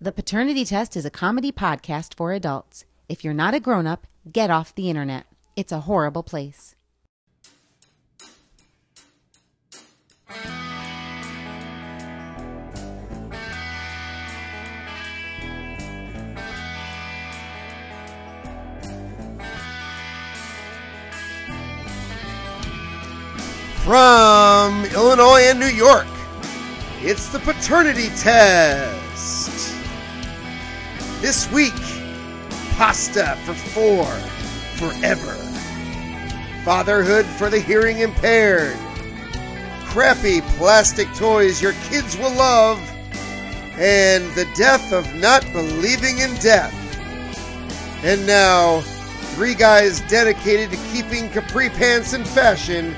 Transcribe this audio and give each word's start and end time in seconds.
The 0.00 0.12
Paternity 0.12 0.64
Test 0.64 0.96
is 0.96 1.04
a 1.04 1.10
comedy 1.10 1.50
podcast 1.50 2.14
for 2.14 2.32
adults. 2.32 2.84
If 3.08 3.24
you're 3.24 3.34
not 3.34 3.54
a 3.54 3.58
grown 3.58 3.84
up, 3.84 4.06
get 4.30 4.48
off 4.48 4.72
the 4.72 4.88
internet. 4.88 5.26
It's 5.56 5.72
a 5.72 5.80
horrible 5.80 6.22
place. 6.22 6.76
From 23.82 24.84
Illinois 24.94 25.48
and 25.48 25.58
New 25.58 25.66
York, 25.66 26.06
it's 27.00 27.30
the 27.30 27.40
paternity 27.40 28.10
test. 28.10 28.97
This 31.20 31.50
week, 31.50 31.74
pasta 32.76 33.36
for 33.44 33.52
four, 33.52 34.04
forever. 34.76 35.34
Fatherhood 36.64 37.26
for 37.26 37.50
the 37.50 37.58
hearing 37.58 37.98
impaired. 37.98 38.76
Crappy 39.86 40.42
plastic 40.58 41.12
toys 41.14 41.60
your 41.60 41.72
kids 41.90 42.16
will 42.16 42.32
love. 42.34 42.78
And 43.76 44.30
the 44.36 44.48
death 44.56 44.92
of 44.92 45.12
not 45.16 45.42
believing 45.52 46.18
in 46.18 46.36
death. 46.36 46.72
And 48.04 48.24
now, 48.24 48.82
three 49.34 49.54
guys 49.54 50.02
dedicated 50.02 50.70
to 50.70 50.76
keeping 50.92 51.28
capri 51.30 51.68
pants 51.68 52.12
in 52.12 52.24
fashion. 52.24 52.94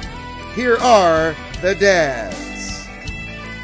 Here 0.54 0.76
are 0.76 1.34
the 1.62 1.74
dads. 1.74 2.86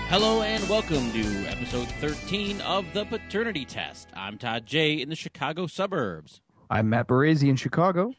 Hello 0.08 0.40
and 0.40 0.66
welcome 0.66 1.12
to 1.12 1.45
episode 1.66 1.88
13 2.00 2.60
of 2.60 2.84
the 2.92 3.04
Paternity 3.06 3.64
Test. 3.64 4.08
I'm 4.14 4.38
Todd 4.38 4.66
J 4.66 4.92
in 5.02 5.08
the 5.08 5.16
Chicago 5.16 5.66
suburbs. 5.66 6.40
I'm 6.70 6.88
Matt 6.90 7.08
Baresi 7.08 7.48
in 7.48 7.56
Chicago. 7.56 8.14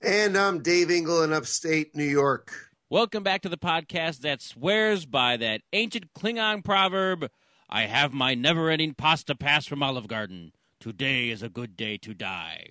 And 0.00 0.34
I'm 0.34 0.62
Dave 0.62 0.90
Engel 0.90 1.22
in 1.22 1.30
upstate 1.34 1.94
New 1.94 2.04
York. 2.06 2.54
Welcome 2.88 3.22
back 3.22 3.42
to 3.42 3.50
the 3.50 3.58
podcast 3.58 4.20
that 4.20 4.40
swears 4.40 5.04
by 5.04 5.36
that 5.36 5.60
ancient 5.74 6.14
Klingon 6.14 6.64
proverb 6.64 7.28
I 7.68 7.82
have 7.82 8.14
my 8.14 8.34
never 8.34 8.70
ending 8.70 8.94
pasta 8.94 9.34
pass 9.34 9.66
from 9.66 9.82
Olive 9.82 10.08
Garden. 10.08 10.52
Today 10.80 11.28
is 11.28 11.42
a 11.42 11.50
good 11.50 11.76
day 11.76 11.98
to 11.98 12.14
die. 12.14 12.68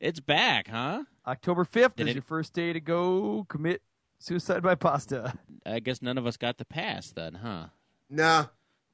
It's 0.00 0.20
back, 0.20 0.68
huh? 0.68 1.04
October 1.26 1.66
5th 1.66 1.96
Did 1.96 2.04
is 2.06 2.10
it- 2.12 2.14
your 2.14 2.22
first 2.22 2.54
day 2.54 2.72
to 2.72 2.80
go 2.80 3.44
commit 3.50 3.82
suicide 4.18 4.62
by 4.62 4.74
pasta. 4.74 5.34
I 5.66 5.80
guess 5.80 6.00
none 6.00 6.16
of 6.16 6.26
us 6.26 6.38
got 6.38 6.56
the 6.56 6.64
pass 6.64 7.10
then, 7.10 7.34
huh? 7.34 7.66
Nah, 8.08 8.46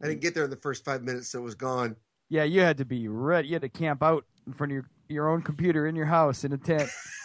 I 0.03 0.09
didn't 0.09 0.21
get 0.21 0.35
there 0.35 0.45
in 0.45 0.51
the 0.51 0.57
first 0.57 0.85
five 0.85 1.03
minutes, 1.03 1.29
so 1.29 1.39
it 1.39 1.43
was 1.43 1.55
gone. 1.55 1.97
Yeah, 2.29 2.45
you 2.45 2.61
had 2.61 2.79
to 2.79 2.85
be 2.85 3.09
ready. 3.09 3.49
You 3.49 3.55
had 3.55 3.63
to 3.63 3.69
camp 3.69 4.03
out 4.03 4.25
in 4.47 4.53
front 4.53 4.73
of 4.73 4.75
your, 4.75 4.85
your 5.09 5.29
own 5.29 5.43
computer 5.43 5.87
in 5.87 5.95
your 5.95 6.07
house 6.07 6.45
in 6.45 6.53
a 6.53 6.59
tent. 6.59 6.89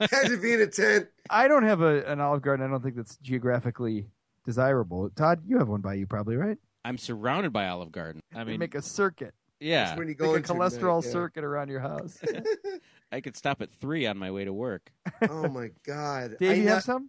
Had 0.00 0.26
to 0.28 0.38
be 0.40 0.52
in 0.52 0.60
a 0.60 0.66
tent. 0.66 1.08
I 1.30 1.48
don't 1.48 1.62
have 1.64 1.80
a, 1.80 2.04
an 2.04 2.20
Olive 2.20 2.42
Garden. 2.42 2.66
I 2.66 2.68
don't 2.70 2.82
think 2.82 2.96
that's 2.96 3.16
geographically 3.16 4.06
desirable. 4.44 5.08
Todd, 5.10 5.42
you 5.46 5.58
have 5.58 5.68
one 5.68 5.80
by 5.80 5.94
you 5.94 6.06
probably, 6.06 6.36
right? 6.36 6.58
I'm 6.84 6.98
surrounded 6.98 7.52
by 7.52 7.68
Olive 7.68 7.92
Garden. 7.92 8.20
I 8.34 8.40
You 8.40 8.46
mean, 8.46 8.58
make 8.60 8.74
a 8.74 8.82
circuit, 8.82 9.34
yeah, 9.60 9.86
That's 9.86 9.98
when 9.98 10.08
you 10.08 10.14
go 10.14 10.32
like 10.32 10.48
a 10.48 10.52
cholesterol 10.52 11.00
tonight, 11.00 11.06
yeah. 11.06 11.12
circuit 11.12 11.44
around 11.44 11.68
your 11.68 11.80
house. 11.80 12.18
I 13.12 13.20
could 13.20 13.36
stop 13.36 13.62
at 13.62 13.70
three 13.70 14.06
on 14.06 14.18
my 14.18 14.30
way 14.30 14.44
to 14.44 14.52
work. 14.52 14.90
Oh 15.30 15.48
my 15.48 15.70
god! 15.86 16.36
Dave, 16.38 16.50
I, 16.50 16.54
you 16.54 16.64
know- 16.64 16.74
have 16.74 16.82
some? 16.82 17.08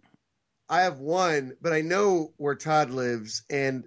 I 0.68 0.80
have 0.82 0.98
one, 1.00 1.56
but 1.60 1.72
I 1.72 1.82
know 1.82 2.32
where 2.36 2.54
Todd 2.54 2.90
lives, 2.90 3.42
and 3.50 3.84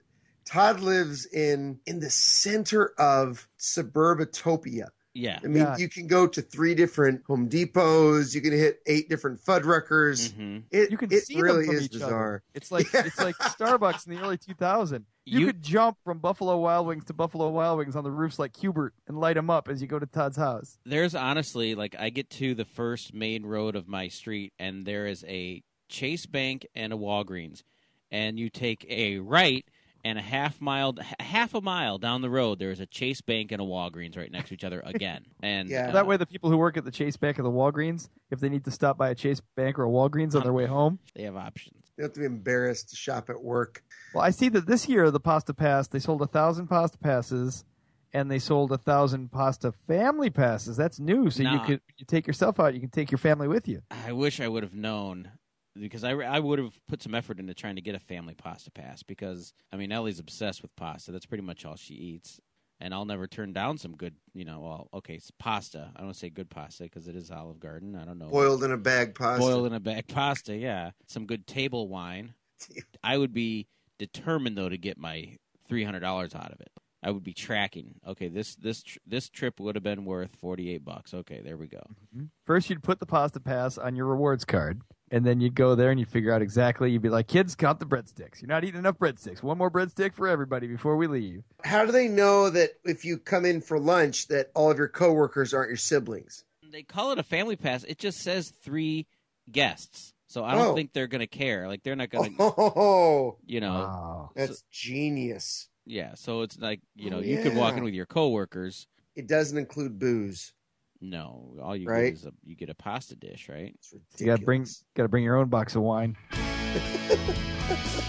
Todd 0.47 0.79
lives 0.79 1.25
in 1.25 1.79
in 1.85 1.99
the 1.99 2.09
center 2.09 2.93
of 2.97 3.47
suburbatopia. 3.59 4.87
Yeah. 5.13 5.39
I 5.43 5.47
mean, 5.47 5.63
Yeah. 5.63 5.77
you 5.77 5.89
can 5.89 6.05
go 6.05 6.27
to 6.27 6.41
three 6.43 6.75
different 6.75 7.23
Home 7.25 7.49
Depots. 7.49 8.35
You 8.35 8.41
can 8.41 8.51
hit 8.51 8.81
eight 8.85 9.09
different 9.09 9.39
Fuddruckers. 9.43 10.31
hmm 10.31 10.59
It, 10.69 10.91
You 10.91 10.97
can 10.97 11.11
it 11.11 11.23
see 11.25 11.41
really 11.41 11.65
them 11.65 11.67
from 11.67 11.75
is 11.77 11.85
each 11.85 11.91
bizarre. 11.93 12.27
other. 12.35 12.43
It's 12.53 12.71
like 12.71 12.87
it's 12.93 13.19
like 13.19 13.35
Starbucks 13.37 14.05
in 14.07 14.13
the 14.15 14.21
early 14.21 14.37
2000s. 14.37 15.05
You, 15.25 15.39
You- 15.39 15.45
could 15.47 15.63
jump 15.63 15.97
from 16.03 16.19
Buffalo 16.19 16.57
Wild 16.59 16.85
Wings 16.85 17.05
to 17.05 17.13
Buffalo 17.13 17.49
Wild 17.49 17.79
Wings 17.79 17.95
on 17.95 18.03
the 18.03 18.11
roofs 18.11 18.37
like 18.37 18.53
Q*bert 18.53 18.93
and 19.07 19.19
light 19.19 19.33
them 19.33 19.49
up 19.49 19.67
as 19.69 19.81
you 19.81 19.87
go 19.87 19.97
to 19.99 20.05
Todd's 20.05 20.37
house. 20.37 20.77
there's 20.85 21.15
honestly 21.15 21.73
like 21.73 21.95
I 21.97 22.09
get 22.11 22.29
to 22.31 22.53
the 22.53 22.65
first 22.65 23.11
main 23.13 23.43
road 23.45 23.75
of 23.75 23.87
my 23.87 24.07
street 24.09 24.53
and 24.59 24.85
there 24.85 25.07
is 25.07 25.25
a 25.27 25.63
Chase 25.89 26.27
Bank 26.27 26.67
and 26.75 26.93
a 26.93 26.95
Walgreens 26.95 27.63
and 28.11 28.37
you 28.39 28.49
take 28.51 28.85
a 28.87 29.17
right 29.17 29.65
and 30.07 30.17
a 30.17 30.21
half 30.21 30.59
mile 30.61 30.95
half 31.19 31.53
a 31.53 31.61
mile 31.61 31.97
down 31.97 32.21
the 32.21 32.29
road 32.29 32.59
there 32.59 32.71
is 32.71 32.79
a 32.79 32.85
Chase 32.85 33.21
Bank 33.21 33.51
and 33.51 33.61
a 33.61 33.65
Walgreens 33.65 34.17
right 34.17 34.31
next 34.31 34.47
to 34.49 34.53
each 34.55 34.63
other 34.63 34.81
again 34.85 35.25
and 35.43 35.69
Yeah. 35.69 35.89
uh, 35.89 35.91
That 35.91 36.07
way, 36.07 36.17
the 36.17 36.25
people 36.25 36.49
who 36.49 36.57
work 36.57 36.77
at 36.77 36.85
the 36.85 36.91
Chase 36.91 37.17
Bank 37.17 37.37
or 37.39 37.43
the 37.43 37.51
Walgreens, 37.51 38.09
if 38.31 38.39
they 38.39 38.49
need 38.49 38.63
to 38.65 38.71
stop 38.71 38.97
by 38.97 39.09
a 39.09 39.15
Chase 39.15 39.41
Bank 39.55 39.77
or 39.77 39.83
a 39.85 39.89
Walgreens 39.89 40.35
on 40.35 40.43
their 40.43 40.53
way 40.53 40.65
home, 40.65 40.99
they 41.15 41.23
have 41.23 41.35
options 41.35 41.83
They 41.97 42.01
don't 42.03 42.09
have 42.09 42.13
to 42.13 42.19
be 42.21 42.25
embarrassed 42.25 42.89
to 42.89 42.95
shop 42.95 43.29
at 43.29 43.41
work. 43.43 43.83
well, 44.13 44.23
I 44.23 44.31
see 44.31 44.49
that 44.49 44.65
this 44.67 44.87
year 44.87 45.11
the 45.11 45.19
Pasta 45.19 45.53
Pass 45.53 45.87
they 45.87 45.99
sold 45.99 46.21
a 46.21 46.27
thousand 46.27 46.67
Pasta 46.67 46.97
Passes, 46.97 47.65
and 48.13 48.31
they 48.31 48.39
sold 48.39 48.71
a 48.71 48.77
thousand 48.77 49.31
Pasta 49.31 49.71
Family 49.71 50.29
Passes. 50.29 50.77
That's 50.77 50.99
new, 50.99 51.29
so 51.29 51.43
you 51.43 51.49
Nah. 51.49 51.65
could 51.65 51.81
you 51.97 52.05
take 52.05 52.25
yourself 52.25 52.59
out, 52.59 52.73
you 52.73 52.79
can 52.79 52.89
take 52.89 53.11
your 53.11 53.17
family 53.17 53.47
with 53.49 53.67
you. 53.67 53.81
I 53.91 54.13
wish 54.13 54.39
I 54.39 54.47
would 54.47 54.63
have 54.63 54.73
known 54.73 55.31
because 55.79 56.03
I, 56.03 56.11
I 56.11 56.39
would 56.39 56.59
have 56.59 56.73
put 56.87 57.01
some 57.01 57.15
effort 57.15 57.39
into 57.39 57.53
trying 57.53 57.75
to 57.75 57.81
get 57.81 57.95
a 57.95 57.99
family 57.99 58.33
pasta 58.33 58.71
pass 58.71 59.03
because 59.03 59.53
I 59.71 59.77
mean 59.77 59.91
Ellie's 59.91 60.19
obsessed 60.19 60.61
with 60.61 60.75
pasta. 60.75 61.11
That's 61.11 61.25
pretty 61.25 61.43
much 61.43 61.65
all 61.65 61.75
she 61.75 61.93
eats. 61.93 62.39
And 62.79 62.93
I'll 62.93 63.05
never 63.05 63.25
turn 63.25 63.53
down 63.53 63.79
some 63.79 63.95
good 63.95 64.15
you 64.33 64.45
know 64.45 64.59
well 64.59 64.89
okay 64.93 65.15
it's 65.15 65.31
pasta. 65.31 65.91
I 65.95 66.01
don't 66.01 66.15
say 66.15 66.29
good 66.29 66.49
pasta 66.49 66.83
because 66.83 67.07
it 67.07 67.15
is 67.15 67.31
Olive 67.31 67.59
Garden. 67.59 67.95
I 67.95 68.05
don't 68.05 68.19
know. 68.19 68.29
Boiled 68.29 68.63
in 68.63 68.71
a 68.71 68.77
bag 68.77 69.15
pasta. 69.15 69.39
boiled 69.39 69.67
in 69.67 69.73
a 69.73 69.79
bag 69.79 70.07
pasta 70.07 70.55
yeah. 70.55 70.91
Some 71.07 71.25
good 71.25 71.47
table 71.47 71.87
wine. 71.87 72.33
I 73.03 73.17
would 73.17 73.33
be 73.33 73.67
determined 73.99 74.57
though 74.57 74.69
to 74.69 74.77
get 74.77 74.97
my 74.97 75.37
three 75.67 75.83
hundred 75.83 76.01
dollars 76.01 76.35
out 76.35 76.51
of 76.51 76.61
it 76.61 76.71
I 77.03 77.11
would 77.11 77.23
be 77.23 77.33
tracking 77.33 77.95
okay 78.07 78.27
this 78.27 78.55
this 78.55 78.81
tr- 78.83 78.97
this 79.05 79.29
trip 79.29 79.59
would 79.59 79.75
have 79.75 79.83
been 79.83 80.03
worth 80.05 80.35
forty 80.35 80.71
eight 80.73 80.83
bucks 80.83 81.13
okay 81.13 81.41
there 81.43 81.55
we 81.57 81.67
go 81.67 81.83
mm-hmm. 82.15 82.25
First, 82.45 82.69
you'd 82.69 82.81
put 82.83 82.99
the 82.99 83.05
Pasta 83.05 83.39
Pass 83.39 83.77
on 83.77 83.95
your 83.95 84.05
rewards 84.05 84.45
card, 84.45 84.81
and 85.11 85.25
then 85.25 85.41
you'd 85.41 85.53
go 85.53 85.75
there 85.75 85.91
and 85.91 85.99
you'd 85.99 86.07
figure 86.09 86.31
out 86.31 86.41
exactly. 86.41 86.89
You'd 86.89 87.01
be 87.01 87.09
like, 87.09 87.27
"Kids, 87.27 87.55
count 87.55 87.79
the 87.79 87.85
breadsticks. 87.85 88.41
You're 88.41 88.47
not 88.47 88.63
eating 88.63 88.79
enough 88.79 88.97
breadsticks. 88.97 89.43
One 89.43 89.57
more 89.57 89.69
breadstick 89.69 90.13
for 90.13 90.27
everybody 90.29 90.65
before 90.67 90.95
we 90.95 91.07
leave." 91.07 91.43
How 91.65 91.85
do 91.85 91.91
they 91.91 92.07
know 92.07 92.49
that 92.49 92.71
if 92.85 93.03
you 93.03 93.17
come 93.17 93.43
in 93.45 93.59
for 93.61 93.79
lunch 93.79 94.27
that 94.29 94.49
all 94.55 94.71
of 94.71 94.77
your 94.77 94.87
coworkers 94.87 95.53
aren't 95.53 95.69
your 95.69 95.77
siblings? 95.77 96.43
they 96.71 96.83
call 96.83 97.11
it 97.11 97.19
a 97.19 97.23
family 97.23 97.55
pass. 97.57 97.83
It 97.85 97.97
just 97.97 98.19
says 98.19 98.51
three 98.63 99.07
guests. 99.51 100.13
So 100.27 100.43
I 100.43 100.53
don't 100.55 100.67
Oh. 100.67 100.75
think 100.75 100.91
they're 100.93 101.07
gonna 101.07 101.27
care. 101.27 101.67
Like 101.67 101.83
they're 101.83 101.95
not 101.95 102.09
gonna, 102.09 102.29
Oh, 102.39 103.37
you 103.45 103.59
know, 103.61 103.73
Wow. 103.73 104.29
that's 104.35 104.63
genius. 104.71 105.69
Yeah. 105.87 106.13
So 106.15 106.41
it's 106.41 106.57
like 106.59 106.81
you 106.95 107.09
know, 107.09 107.17
Oh, 107.17 107.21
you 107.21 107.37
could 107.39 107.55
walk 107.55 107.77
in 107.77 107.83
with 107.83 107.93
your 107.93 108.05
coworkers. 108.05 108.87
It 109.15 109.27
doesn't 109.27 109.57
include 109.57 109.97
booze. 109.97 110.53
No, 111.01 111.53
all 111.61 111.75
you 111.75 111.87
Right. 111.87 112.05
get 112.05 112.13
is 112.13 112.25
a 112.25 112.33
you 112.43 112.55
get 112.55 112.69
a 112.69 112.75
pasta 112.75 113.15
dish, 113.15 113.49
right? 113.49 113.73
It's 113.75 113.93
ridiculous. 113.93 114.19
You 114.21 114.25
gotta 114.27 114.43
bring, 114.45 114.65
gotta 114.95 115.09
bring 115.09 115.23
your 115.23 115.35
own 115.37 115.47
box 115.49 115.75
of 115.75 115.81
wine. 115.83 116.15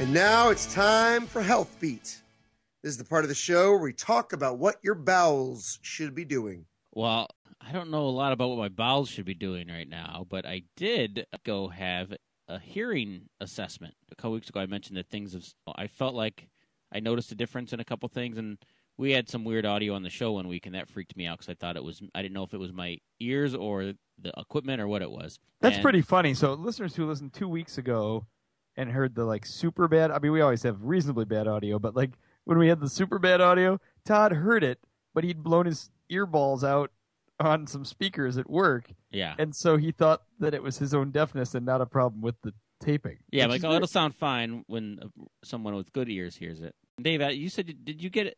And 0.00 0.12
now 0.12 0.50
it's 0.50 0.72
time 0.74 1.26
for 1.26 1.40
Health 1.40 1.76
Beat. 1.80 2.20
This 2.82 2.90
is 2.90 2.98
the 2.98 3.04
part 3.04 3.24
of 3.24 3.28
the 3.28 3.34
show 3.34 3.70
where 3.70 3.80
we 3.80 3.92
talk 3.92 4.32
about 4.32 4.58
what 4.58 4.76
your 4.82 4.94
bowels 4.96 5.78
should 5.82 6.14
be 6.14 6.24
doing. 6.24 6.66
Well, 6.92 7.28
I 7.60 7.72
don't 7.72 7.90
know 7.90 8.06
a 8.06 8.10
lot 8.10 8.32
about 8.32 8.48
what 8.50 8.58
my 8.58 8.68
bowels 8.68 9.08
should 9.08 9.24
be 9.24 9.34
doing 9.34 9.68
right 9.68 9.88
now, 9.88 10.26
but 10.28 10.44
I 10.44 10.62
did 10.76 11.26
go 11.44 11.68
have 11.68 12.12
a 12.48 12.58
hearing 12.58 13.28
assessment 13.40 13.94
a 14.12 14.14
couple 14.14 14.32
weeks 14.32 14.48
ago. 14.48 14.60
I 14.60 14.66
mentioned 14.66 14.96
that 14.96 15.08
things 15.08 15.32
have. 15.32 15.44
I 15.76 15.86
felt 15.86 16.14
like 16.14 16.48
I 16.92 17.00
noticed 17.00 17.32
a 17.32 17.34
difference 17.34 17.72
in 17.72 17.80
a 17.80 17.84
couple 17.84 18.08
things, 18.08 18.36
and 18.38 18.58
we 18.96 19.12
had 19.12 19.28
some 19.28 19.44
weird 19.44 19.66
audio 19.66 19.94
on 19.94 20.02
the 20.02 20.10
show 20.10 20.32
one 20.32 20.46
week, 20.48 20.66
and 20.66 20.74
that 20.74 20.88
freaked 20.88 21.16
me 21.16 21.26
out 21.26 21.38
because 21.38 21.50
I 21.50 21.54
thought 21.54 21.76
it 21.76 21.84
was. 21.84 22.02
I 22.14 22.22
didn't 22.22 22.34
know 22.34 22.44
if 22.44 22.54
it 22.54 22.60
was 22.60 22.72
my 22.72 22.98
ears 23.20 23.54
or 23.54 23.92
the 24.20 24.32
equipment 24.36 24.80
or 24.80 24.86
what 24.88 25.02
it 25.02 25.10
was. 25.10 25.38
That's 25.60 25.76
And- 25.76 25.82
pretty 25.82 26.02
funny. 26.02 26.34
So, 26.34 26.54
listeners 26.54 26.94
who 26.96 27.06
listened 27.06 27.32
two 27.32 27.48
weeks 27.48 27.78
ago 27.78 28.26
and 28.76 28.90
heard 28.90 29.14
the 29.14 29.24
like 29.24 29.46
super 29.46 29.88
bad. 29.88 30.10
I 30.10 30.18
mean, 30.18 30.32
we 30.32 30.40
always 30.40 30.62
have 30.64 30.82
reasonably 30.82 31.24
bad 31.24 31.48
audio, 31.48 31.78
but 31.78 31.96
like 31.96 32.12
when 32.44 32.58
we 32.58 32.68
had 32.68 32.80
the 32.80 32.88
super 32.88 33.18
bad 33.18 33.40
audio, 33.40 33.80
Todd 34.04 34.32
heard 34.32 34.62
it, 34.62 34.80
but 35.14 35.24
he'd 35.24 35.42
blown 35.42 35.66
his 35.66 35.90
earballs 36.12 36.62
out 36.62 36.90
on 37.40 37.66
some 37.66 37.84
speakers 37.84 38.38
at 38.38 38.48
work, 38.48 38.90
Yeah, 39.10 39.34
and 39.38 39.54
so 39.54 39.76
he 39.76 39.90
thought 39.92 40.22
that 40.38 40.54
it 40.54 40.62
was 40.62 40.78
his 40.78 40.94
own 40.94 41.10
deafness 41.10 41.54
and 41.54 41.66
not 41.66 41.80
a 41.80 41.86
problem 41.86 42.22
with 42.22 42.36
the 42.42 42.54
taping. 42.80 43.18
yeah. 43.32 43.46
Like, 43.46 43.62
oh, 43.64 43.68
very- 43.68 43.76
it'll 43.76 43.88
sound 43.88 44.14
fine 44.14 44.62
when 44.66 44.98
uh, 45.02 45.06
someone 45.44 45.74
with 45.74 45.92
good 45.92 46.08
ears 46.08 46.36
hears 46.36 46.60
it. 46.60 46.74
Dave, 47.00 47.20
uh, 47.22 47.28
you 47.28 47.48
said 47.48 47.66
did 47.84 48.00
you 48.02 48.08
get 48.10 48.26
it? 48.28 48.36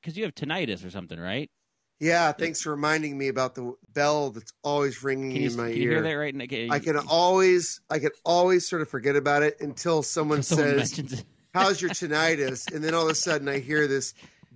Because 0.00 0.16
you 0.16 0.22
have 0.24 0.34
tinnitus 0.34 0.84
or 0.86 0.90
something, 0.90 1.18
right? 1.18 1.50
Yeah, 1.98 2.32
thanks 2.32 2.62
for 2.62 2.70
reminding 2.70 3.18
me 3.18 3.28
about 3.28 3.54
the 3.54 3.74
bell 3.92 4.30
that's 4.30 4.52
always 4.64 5.02
ringing 5.02 5.32
Can 5.32 5.42
you, 5.42 5.50
in 5.50 5.56
my 5.56 5.68
can 5.68 5.76
you 5.76 5.82
ear. 5.82 5.90
hear 5.90 6.02
that 6.02 6.12
right? 6.12 6.34
now? 6.34 6.46
Can- 6.46 6.70
I 6.70 6.78
can 6.78 6.96
always, 6.96 7.80
I 7.90 7.98
can 7.98 8.10
always 8.24 8.66
sort 8.68 8.80
of 8.80 8.88
forget 8.88 9.16
about 9.16 9.42
it 9.42 9.60
until 9.60 10.02
someone 10.02 10.42
someone 10.42 10.68
says, 10.78 10.96
mentions 10.98 11.24
"How's 11.52 11.82
your 11.82 11.90
tinnitus?" 12.00 12.72
and 12.72 12.82
then 12.82 12.94
all 12.94 13.04
of 13.04 13.10
a 13.10 13.14
sudden 13.14 13.48
I 13.48 13.58
hear 13.58 13.86
this 13.86 14.14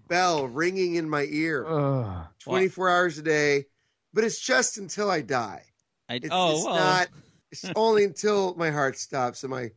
bell 0.08 0.46
ringing 0.46 0.94
in 0.94 1.08
my 1.08 1.26
ear, 1.30 1.66
Ugh. 1.66 2.26
24 2.40 2.88
hours 2.90 3.18
a 3.18 3.22
day. 3.22 3.64
But 4.12 4.24
it's 4.24 4.40
just 4.40 4.78
until 4.78 5.10
I 5.10 5.22
die. 5.22 5.64
I, 6.08 6.16
It's, 6.16 6.28
oh, 6.30 6.56
it's 6.56 6.64
well, 6.64 6.74
not. 6.76 7.08
It's 7.50 7.64
only 7.76 8.04
until 8.04 8.54
my 8.54 8.70
heart 8.70 8.96
stops 8.96 9.42
and 9.42 9.50
my 9.50 9.70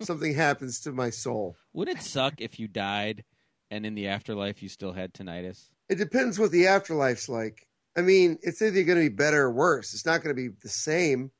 something 0.00 0.34
happens 0.34 0.80
to 0.80 0.92
my 0.92 1.10
soul. 1.10 1.56
would 1.72 1.88
it 1.88 2.02
suck 2.02 2.40
if 2.40 2.58
you 2.58 2.68
died 2.68 3.24
and 3.70 3.86
in 3.86 3.94
the 3.94 4.08
afterlife 4.08 4.62
you 4.62 4.68
still 4.68 4.92
had 4.92 5.12
tinnitus? 5.12 5.68
It 5.88 5.96
depends 5.96 6.38
what 6.38 6.50
the 6.50 6.64
afterlife's 6.64 7.28
like. 7.28 7.66
I 7.96 8.00
mean, 8.00 8.38
it's 8.42 8.60
either 8.60 8.82
going 8.82 8.98
to 8.98 9.08
be 9.08 9.14
better 9.14 9.42
or 9.42 9.52
worse. 9.52 9.94
It's 9.94 10.06
not 10.06 10.22
going 10.22 10.34
to 10.34 10.42
be 10.42 10.54
the 10.62 10.68
same. 10.68 11.30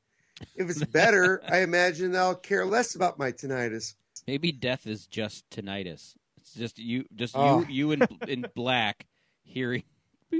If 0.55 0.69
it's 0.69 0.83
better, 0.85 1.41
I 1.49 1.59
imagine 1.59 2.15
I'll 2.15 2.35
care 2.35 2.65
less 2.65 2.95
about 2.95 3.19
my 3.19 3.31
tinnitus. 3.31 3.95
Maybe 4.27 4.51
death 4.51 4.87
is 4.87 5.05
just 5.07 5.49
tinnitus. 5.49 6.15
It's 6.45 6.53
just 6.53 6.77
you, 6.77 7.05
just 7.15 7.35
Oh. 7.35 7.61
you, 7.61 7.65
you 7.67 7.91
in 7.91 8.07
in 8.27 8.45
black 8.53 9.07
hearing. 9.43 9.83
I 10.31 10.37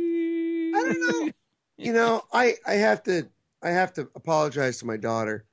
don't 0.85 0.99
know. 1.25 1.31
You 1.77 1.93
know, 1.93 2.21
I 2.31 2.53
I 2.65 2.73
have 2.73 3.01
to 3.03 3.27
I 3.63 3.69
have 3.71 3.93
to 3.93 4.07
apologize 4.15 4.77
to 4.79 4.85
my 4.85 4.97
daughter 4.97 5.45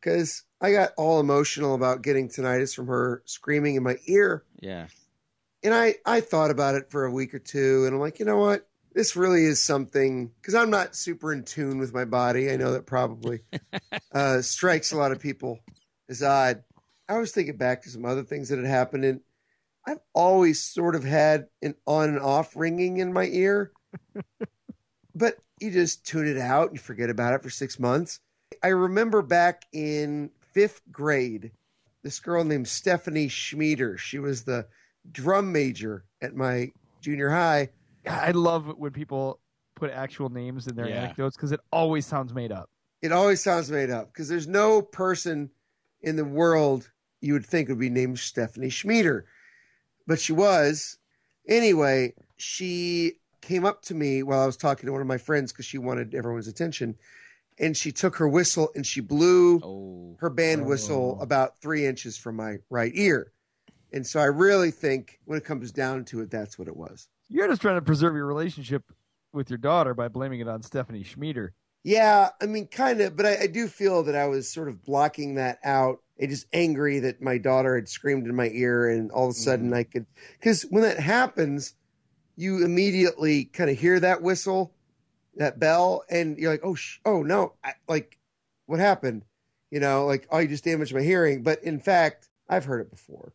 because 0.00 0.44
I 0.60 0.70
got 0.70 0.92
all 0.96 1.18
emotional 1.18 1.74
about 1.74 2.02
getting 2.02 2.28
tinnitus 2.28 2.74
from 2.74 2.86
her 2.86 3.22
screaming 3.26 3.74
in 3.74 3.82
my 3.82 3.96
ear, 4.06 4.44
Yeah, 4.60 4.86
and 5.64 5.74
I 5.74 5.96
I 6.06 6.20
thought 6.20 6.52
about 6.52 6.76
it 6.76 6.90
for 6.90 7.04
a 7.04 7.10
week 7.10 7.34
or 7.34 7.40
two, 7.40 7.84
and 7.84 7.94
I'm 7.94 8.00
like, 8.00 8.20
you 8.20 8.24
know 8.26 8.38
what? 8.38 8.68
This 8.92 9.16
really 9.16 9.44
is 9.44 9.58
something 9.60 10.30
because 10.40 10.54
I'm 10.54 10.70
not 10.70 10.94
super 10.94 11.32
in 11.32 11.42
tune 11.44 11.78
with 11.78 11.92
my 11.92 12.04
body. 12.04 12.50
I 12.50 12.56
know 12.56 12.72
that 12.72 12.86
probably 12.86 13.42
uh, 14.12 14.40
strikes 14.40 14.92
a 14.92 14.96
lot 14.96 15.10
of 15.12 15.18
people 15.20 15.58
as 16.08 16.22
odd. 16.22 16.62
I 17.08 17.18
was 17.18 17.32
thinking 17.32 17.56
back 17.56 17.82
to 17.82 17.90
some 17.90 18.04
other 18.04 18.22
things 18.22 18.48
that 18.50 18.58
had 18.58 18.68
happened, 18.68 19.04
and 19.04 19.20
I've 19.86 20.00
always 20.14 20.60
sort 20.62 20.94
of 20.94 21.04
had 21.04 21.46
an 21.62 21.74
on 21.86 22.10
and 22.10 22.18
off 22.20 22.54
ringing 22.54 22.98
in 22.98 23.12
my 23.12 23.24
ear, 23.26 23.72
but 25.14 25.36
you 25.60 25.70
just 25.70 26.06
tune 26.06 26.26
it 26.26 26.38
out 26.38 26.68
and 26.68 26.76
you 26.76 26.82
forget 26.82 27.10
about 27.10 27.34
it 27.34 27.42
for 27.42 27.50
six 27.50 27.78
months. 27.78 28.20
I 28.62 28.68
remember 28.68 29.22
back 29.22 29.64
in 29.72 30.30
fifth 30.52 30.82
grade, 30.90 31.52
this 32.02 32.18
girl 32.20 32.44
named 32.44 32.68
Stephanie 32.68 33.28
Schmieder. 33.28 33.96
She 33.98 34.18
was 34.18 34.44
the 34.44 34.66
drum 35.12 35.52
major 35.52 36.04
at 36.22 36.34
my 36.34 36.70
junior 37.00 37.30
high. 37.30 37.70
I 38.06 38.32
love 38.32 38.66
when 38.76 38.92
people 38.92 39.40
put 39.76 39.90
actual 39.90 40.28
names 40.28 40.66
in 40.66 40.76
their 40.76 40.88
Yeah. 40.88 41.04
anecdotes 41.04 41.36
because 41.36 41.52
it 41.52 41.60
always 41.72 42.06
sounds 42.06 42.34
made 42.34 42.52
up. 42.52 42.68
It 43.02 43.12
always 43.12 43.42
sounds 43.42 43.70
made 43.70 43.90
up 43.90 44.12
because 44.12 44.28
there's 44.28 44.46
no 44.48 44.82
person 44.82 45.50
in 46.02 46.16
the 46.16 46.24
world 46.24 46.90
you 47.20 47.32
would 47.34 47.46
think 47.46 47.68
would 47.68 47.78
be 47.78 47.90
named 47.90 48.18
Stephanie 48.18 48.70
Schmieder, 48.70 49.26
but 50.10 50.20
she 50.20 50.32
was. 50.32 50.98
Anyway, 51.46 52.12
she 52.36 53.12
came 53.42 53.64
up 53.64 53.80
to 53.82 53.94
me 53.94 54.24
while 54.24 54.40
I 54.40 54.46
was 54.46 54.56
talking 54.56 54.86
to 54.86 54.92
one 54.92 55.00
of 55.00 55.06
my 55.06 55.18
friends 55.18 55.52
because 55.52 55.66
she 55.66 55.78
wanted 55.78 56.16
everyone's 56.16 56.48
attention, 56.48 56.96
and 57.60 57.76
she 57.76 57.92
took 57.92 58.16
her 58.16 58.26
whistle 58.26 58.70
and 58.74 58.84
she 58.84 59.00
blew 59.00 59.60
oh, 59.62 60.16
her 60.18 60.28
band 60.28 60.66
whistle 60.66 61.16
Oh. 61.20 61.22
about 61.22 61.60
three 61.60 61.86
inches 61.86 62.18
from 62.18 62.34
my 62.34 62.56
right 62.70 62.90
ear. 62.96 63.30
And 63.92 64.04
so 64.04 64.18
I 64.18 64.24
really 64.24 64.72
think 64.72 65.20
when 65.26 65.38
it 65.38 65.44
comes 65.44 65.70
down 65.70 66.04
to 66.06 66.22
it, 66.22 66.30
that's 66.32 66.58
what 66.58 66.66
it 66.66 66.76
was. 66.76 67.06
You're 67.28 67.46
just 67.46 67.62
trying 67.62 67.76
to 67.76 67.82
preserve 67.82 68.16
your 68.16 68.26
relationship 68.26 68.82
with 69.32 69.48
your 69.48 69.58
daughter 69.58 69.94
by 69.94 70.08
blaming 70.08 70.40
it 70.40 70.48
on 70.48 70.60
Stephanie 70.62 71.04
Schmieder. 71.04 71.54
Yeah, 71.84 72.30
I 72.42 72.46
mean, 72.46 72.66
kind 72.66 73.00
of, 73.00 73.16
but 73.16 73.26
I, 73.26 73.42
I 73.42 73.46
do 73.46 73.68
feel 73.68 74.02
that 74.02 74.16
I 74.16 74.26
was 74.26 74.50
sort 74.50 74.66
of 74.66 74.84
blocking 74.84 75.36
that 75.36 75.60
out. 75.62 76.00
I 76.20 76.26
just 76.26 76.46
angry 76.52 76.98
that 77.00 77.22
my 77.22 77.38
daughter 77.38 77.74
had 77.74 77.88
screamed 77.88 78.26
in 78.26 78.34
my 78.34 78.50
ear, 78.50 78.88
and 78.90 79.10
all 79.10 79.26
of 79.26 79.30
a 79.30 79.38
sudden 79.38 79.66
mm-hmm. 79.66 79.74
I 79.74 79.84
could, 79.84 80.06
because 80.38 80.62
when 80.62 80.82
that 80.82 81.00
happens, 81.00 81.74
you 82.36 82.64
immediately 82.64 83.44
kind 83.44 83.70
of 83.70 83.78
hear 83.78 83.98
that 84.00 84.22
whistle, 84.22 84.72
that 85.36 85.58
bell, 85.58 86.04
and 86.10 86.38
you're 86.38 86.50
like, 86.50 86.60
oh, 86.64 86.74
sh- 86.74 87.00
oh 87.04 87.22
no, 87.22 87.54
I, 87.64 87.72
like, 87.88 88.18
what 88.66 88.80
happened? 88.80 89.24
You 89.70 89.80
know, 89.80 90.06
like, 90.06 90.26
oh, 90.30 90.38
you 90.38 90.48
just 90.48 90.64
damaged 90.64 90.94
my 90.94 91.02
hearing. 91.02 91.42
But 91.42 91.62
in 91.62 91.78
fact, 91.78 92.28
I've 92.48 92.64
heard 92.64 92.80
it 92.80 92.90
before. 92.90 93.32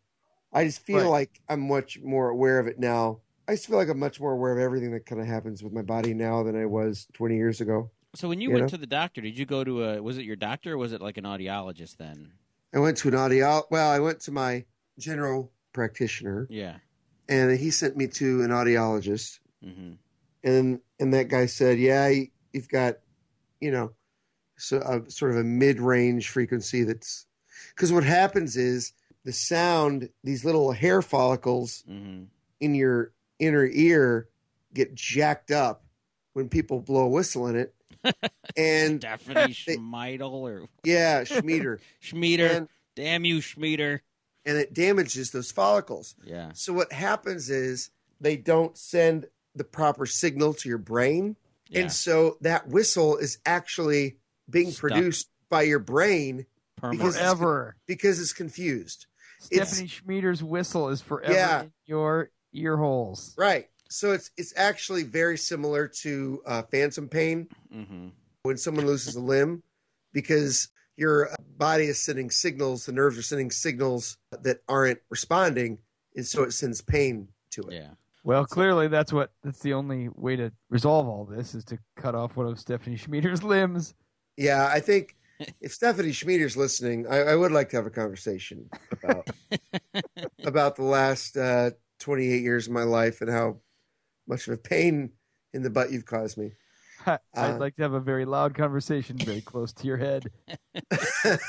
I 0.51 0.65
just 0.65 0.81
feel 0.85 1.03
Right. 1.03 1.09
like 1.09 1.41
I'm 1.49 1.67
much 1.67 1.99
more 2.01 2.29
aware 2.29 2.59
of 2.59 2.67
it 2.67 2.79
now. 2.79 3.19
I 3.47 3.53
just 3.53 3.67
feel 3.67 3.77
like 3.77 3.89
I'm 3.89 3.99
much 3.99 4.19
more 4.19 4.31
aware 4.31 4.51
of 4.51 4.59
everything 4.59 4.91
that 4.91 5.05
kind 5.05 5.21
of 5.21 5.27
happens 5.27 5.63
with 5.63 5.71
my 5.73 5.81
body 5.81 6.13
now 6.13 6.43
than 6.43 6.59
I 6.59 6.65
was 6.65 7.07
20 7.13 7.35
years 7.35 7.61
ago. 7.61 7.91
so 8.15 8.27
when 8.27 8.41
you, 8.41 8.49
you 8.49 8.53
went 8.53 8.63
know? 8.63 8.69
to 8.69 8.77
the 8.77 8.87
doctor, 8.87 9.21
did 9.21 9.37
you 9.37 9.45
go 9.45 9.63
to 9.63 9.83
a? 9.83 10.01
Was 10.01 10.17
it 10.17 10.23
your 10.23 10.35
doctor 10.35 10.73
or 10.73 10.77
was 10.77 10.93
it 10.93 11.01
like 11.01 11.17
an 11.17 11.25
audiologist 11.25 11.97
then? 11.97 12.31
I 12.75 12.79
went 12.79 12.97
to 12.97 13.07
an 13.07 13.15
audio. 13.15 13.63
Well, 13.71 13.89
I 13.89 13.99
went 13.99 14.19
to 14.21 14.31
my 14.31 14.65
general 14.99 15.51
practitioner, 15.73 16.45
Yeah. 16.49 16.77
and 17.29 17.57
he 17.57 17.71
sent 17.71 17.95
me 17.97 18.07
to 18.07 18.41
an 18.43 18.49
audiologist, 18.51 19.39
hmm 19.63 19.93
and 20.43 20.79
and 20.99 21.13
that 21.13 21.27
guy 21.29 21.47
said, 21.47 21.79
"Yeah, 21.79 22.07
you- 22.07 22.27
you've 22.53 22.69
got, 22.69 22.99
you 23.59 23.71
know, 23.71 23.93
so 24.57 24.77
a, 24.81 25.09
sort 25.09 25.31
of 25.31 25.37
a 25.37 25.43
mid-range 25.43 26.29
frequency. 26.29 26.83
That's 26.83 27.25
because 27.73 27.91
what 27.91 28.03
happens 28.03 28.55
is 28.55 28.93
the 29.23 29.33
sound, 29.33 30.09
these 30.23 30.45
little 30.45 30.71
hair 30.71 31.01
follicles 31.01 31.83
hmm 31.87 32.25
in 32.61 32.73
your 32.75 33.11
inner 33.39 33.65
ear 33.65 34.29
get 34.73 34.93
jacked 34.95 35.51
up 35.51 35.83
when 36.33 36.47
people 36.47 36.79
blow 36.79 37.03
a 37.05 37.09
whistle 37.09 37.47
in 37.47 37.55
it, 37.57 37.75
and 38.57 39.01
Stephanie 39.01 39.55
They- 39.67 39.77
Schmeidel 39.77 40.31
or 40.31 40.67
yeah, 40.83 41.23
Schmieder, 41.23 41.79
Schmieder. 41.99 42.47
and 42.47 42.67
Damn 42.95 43.25
you, 43.25 43.41
Schmieder. 43.41 44.01
and 44.45 44.57
it 44.57 44.73
damages 44.73 45.31
those 45.31 45.51
follicles. 45.51 46.15
Yeah. 46.23 46.51
So 46.53 46.71
what 46.73 46.91
happens 46.93 47.49
is 47.49 47.89
they 48.21 48.37
don't 48.37 48.77
send 48.77 49.27
the 49.55 49.63
proper 49.65 50.05
signal 50.05 50.53
to 50.55 50.69
your 50.69 50.77
brain. 50.77 51.35
Yeah. 51.69 51.81
And 51.81 51.91
so 51.91 52.37
that 52.41 52.67
whistle 52.67 53.17
is 53.17 53.39
actually 53.45 54.17
being 54.49 54.71
Stuck. 54.71 54.91
produced 54.91 55.29
by 55.49 55.63
your 55.63 55.79
brain 55.79 56.45
because- 56.81 57.17
Forever. 57.17 57.75
because 57.87 58.19
it's 58.21 58.33
confused. 58.33 59.07
It's- 59.51 59.69
Stephanie 59.69 59.89
Schmieder's 59.89 60.43
whistle 60.43 60.89
is 60.89 61.01
forever 61.01 61.33
Yeah. 61.33 61.61
in 61.63 61.71
your 61.85 62.29
ear 62.53 62.77
holes. 62.77 63.33
Right. 63.37 63.67
So 63.89 64.11
it's 64.11 64.31
it's 64.37 64.53
actually 64.57 65.03
very 65.03 65.37
similar 65.37 65.87
to 65.87 66.41
uh, 66.45 66.61
phantom 66.63 67.07
pain 67.07 67.47
hmm 67.71 68.09
when 68.43 68.57
someone 68.57 68.85
loses 68.85 69.15
a 69.15 69.19
limb 69.19 69.63
because 70.13 70.69
your 70.97 71.29
body 71.57 71.85
is 71.85 71.99
sending 71.99 72.29
signals, 72.29 72.85
the 72.85 72.91
nerves 72.91 73.17
are 73.17 73.23
sending 73.23 73.49
signals 73.49 74.17
that 74.43 74.59
aren't 74.69 74.99
responding, 75.09 75.79
and 76.15 76.25
so 76.25 76.43
it 76.43 76.51
sends 76.51 76.79
pain 76.79 77.27
to 77.49 77.63
it. 77.63 77.73
Yeah. 77.73 77.89
Well, 78.23 78.45
clearly 78.45 78.87
that's 78.87 79.11
what 79.11 79.31
that's 79.43 79.59
the 79.59 79.73
only 79.73 80.09
way 80.15 80.35
to 80.35 80.51
resolve 80.69 81.07
all 81.07 81.25
this 81.25 81.53
is 81.53 81.63
to 81.65 81.79
cut 81.95 82.15
off 82.15 82.35
one 82.35 82.47
of 82.47 82.59
Stephanie 82.59 82.97
Schmieder's 82.97 83.43
limbs. 83.55 83.93
Yeah, 84.37 84.67
I 84.71 84.79
think 84.79 85.15
if 85.61 85.73
Stephanie 85.73 86.11
Schmieder's 86.11 86.57
listening, 86.57 87.07
I, 87.07 87.19
I 87.19 87.35
would 87.35 87.51
like 87.51 87.69
to 87.69 87.75
have 87.77 87.85
a 87.85 87.91
conversation 87.91 88.69
about 88.91 89.27
about 90.45 90.75
the 90.75 90.83
last 90.83 91.37
uh, 91.37 91.71
28 91.99 92.41
years 92.41 92.67
of 92.67 92.73
my 92.73 92.83
life 92.83 93.21
and 93.21 93.29
how 93.29 93.57
much 94.27 94.47
of 94.47 94.53
a 94.53 94.57
pain 94.57 95.11
in 95.53 95.63
the 95.63 95.69
butt 95.69 95.91
you've 95.91 96.05
caused 96.05 96.37
me. 96.37 96.53
I'd 97.05 97.19
Uh, 97.35 97.57
like 97.59 97.75
to 97.77 97.83
have 97.83 97.93
a 97.93 97.99
very 97.99 98.25
loud 98.25 98.55
conversation 98.55 99.17
very 99.17 99.41
close 99.41 99.73
to 99.73 99.87
your 99.87 99.97
head. 99.97 100.31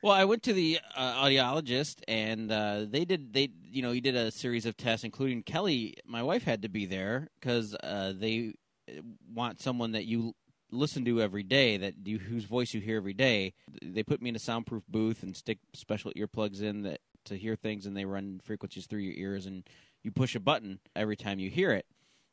Well, 0.00 0.12
I 0.12 0.24
went 0.26 0.44
to 0.44 0.52
the 0.52 0.78
uh, 0.96 1.24
audiologist, 1.24 2.02
and 2.06 2.52
uh, 2.52 2.84
they 2.88 3.04
did. 3.04 3.32
They, 3.32 3.48
you 3.64 3.82
know, 3.82 3.90
he 3.90 4.00
did 4.00 4.14
a 4.14 4.30
series 4.30 4.64
of 4.64 4.76
tests, 4.76 5.02
including 5.04 5.42
Kelly. 5.42 5.96
My 6.06 6.22
wife 6.22 6.44
had 6.44 6.62
to 6.62 6.68
be 6.68 6.86
there 6.86 7.28
because 7.40 7.74
uh, 7.74 8.12
they 8.16 8.54
want 9.34 9.60
someone 9.60 9.92
that 9.92 10.04
you 10.04 10.34
listen 10.70 11.04
to 11.06 11.20
every 11.20 11.42
day, 11.42 11.76
that 11.78 11.94
you 12.04 12.18
whose 12.20 12.44
voice 12.44 12.74
you 12.74 12.80
hear 12.80 12.96
every 12.96 13.12
day. 13.12 13.54
They 13.82 14.04
put 14.04 14.22
me 14.22 14.28
in 14.28 14.36
a 14.36 14.40
soundproof 14.40 14.84
booth 14.86 15.24
and 15.24 15.36
stick 15.36 15.58
special 15.74 16.12
earplugs 16.16 16.62
in 16.62 16.82
that 16.82 17.00
to 17.24 17.36
hear 17.36 17.56
things, 17.56 17.84
and 17.84 17.96
they 17.96 18.04
run 18.04 18.40
frequencies 18.44 18.86
through 18.86 19.00
your 19.00 19.14
ears, 19.14 19.46
and 19.46 19.64
you 20.08 20.12
push 20.12 20.34
a 20.34 20.40
button 20.40 20.80
every 20.96 21.16
time 21.16 21.38
you 21.38 21.50
hear 21.50 21.72
it. 21.72 21.86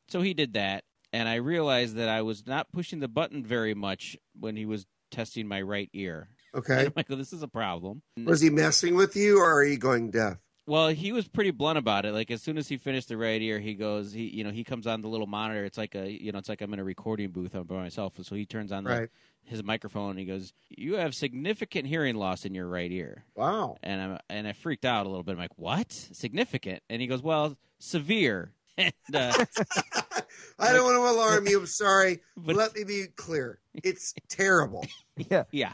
So 0.08 0.22
he 0.22 0.32
did 0.34 0.54
that, 0.54 0.84
and 1.12 1.28
I 1.28 1.34
realized 1.36 1.96
that 1.96 2.08
I 2.08 2.22
was 2.22 2.46
not 2.46 2.72
pushing 2.72 3.00
the 3.00 3.08
button 3.08 3.44
very 3.44 3.74
much 3.74 4.16
when 4.38 4.56
he 4.56 4.64
was 4.66 4.86
testing 5.10 5.46
my 5.46 5.60
right 5.60 5.90
ear. 5.92 6.28
okay. 6.54 6.78
And 6.78 6.86
I'm 6.88 6.92
like, 6.96 7.08
well, 7.08 7.18
this 7.18 7.32
is 7.32 7.42
a 7.42 7.48
problem. 7.48 8.02
Was 8.24 8.40
he 8.40 8.50
messing 8.50 8.94
with 8.94 9.14
you 9.14 9.38
or 9.38 9.52
are 9.52 9.64
you 9.64 9.76
going 9.78 10.10
deaf? 10.10 10.38
Well, 10.68 10.88
he 10.88 11.12
was 11.12 11.28
pretty 11.28 11.52
blunt 11.52 11.78
about 11.78 12.04
it. 12.06 12.12
Like 12.12 12.28
as 12.32 12.42
soon 12.42 12.58
as 12.58 12.66
he 12.66 12.76
finished 12.76 13.08
the 13.08 13.16
right 13.16 13.40
ear, 13.40 13.60
he 13.60 13.74
goes, 13.74 14.12
he 14.12 14.24
you 14.24 14.42
know, 14.42 14.50
he 14.50 14.64
comes 14.64 14.84
on 14.88 15.00
the 15.00 15.06
little 15.08 15.28
monitor. 15.28 15.64
It's 15.64 15.78
like 15.78 15.94
a 15.94 16.10
you 16.10 16.32
know, 16.32 16.38
it's 16.40 16.48
like 16.48 16.60
I'm 16.60 16.72
in 16.72 16.80
a 16.80 16.84
recording 16.84 17.30
booth 17.30 17.54
I'm 17.54 17.64
by 17.64 17.76
myself. 17.76 18.14
So 18.22 18.34
he 18.34 18.46
turns 18.46 18.72
on 18.72 18.82
the, 18.82 18.90
Right. 18.90 19.08
his 19.44 19.62
microphone 19.62 20.10
and 20.10 20.18
he 20.18 20.24
goes, 20.24 20.52
"You 20.68 20.94
have 20.94 21.14
significant 21.14 21.86
hearing 21.86 22.16
loss 22.16 22.44
in 22.44 22.52
your 22.52 22.66
right 22.66 22.90
ear." 22.90 23.24
Wow. 23.36 23.76
And 23.84 24.00
I'm 24.00 24.18
and 24.28 24.48
I 24.48 24.54
freaked 24.54 24.84
out 24.84 25.06
a 25.06 25.08
little 25.08 25.22
bit. 25.22 25.32
I'm 25.32 25.38
like, 25.38 25.56
"What? 25.56 25.92
Significant?" 25.92 26.82
And 26.90 27.00
he 27.00 27.06
goes, 27.06 27.22
"Well, 27.22 27.56
severe." 27.78 28.52
and, 28.78 28.92
uh, 29.14 29.32
I 30.58 30.72
don't 30.72 30.84
want 30.84 30.96
to 30.96 31.18
alarm 31.18 31.46
you. 31.46 31.60
I'm 31.60 31.66
sorry. 31.66 32.20
but 32.36 32.56
Let 32.56 32.74
me 32.74 32.84
be 32.84 33.06
clear. 33.16 33.58
It's 33.74 34.14
terrible. 34.28 34.84
Yeah. 35.30 35.44
yeah, 35.50 35.72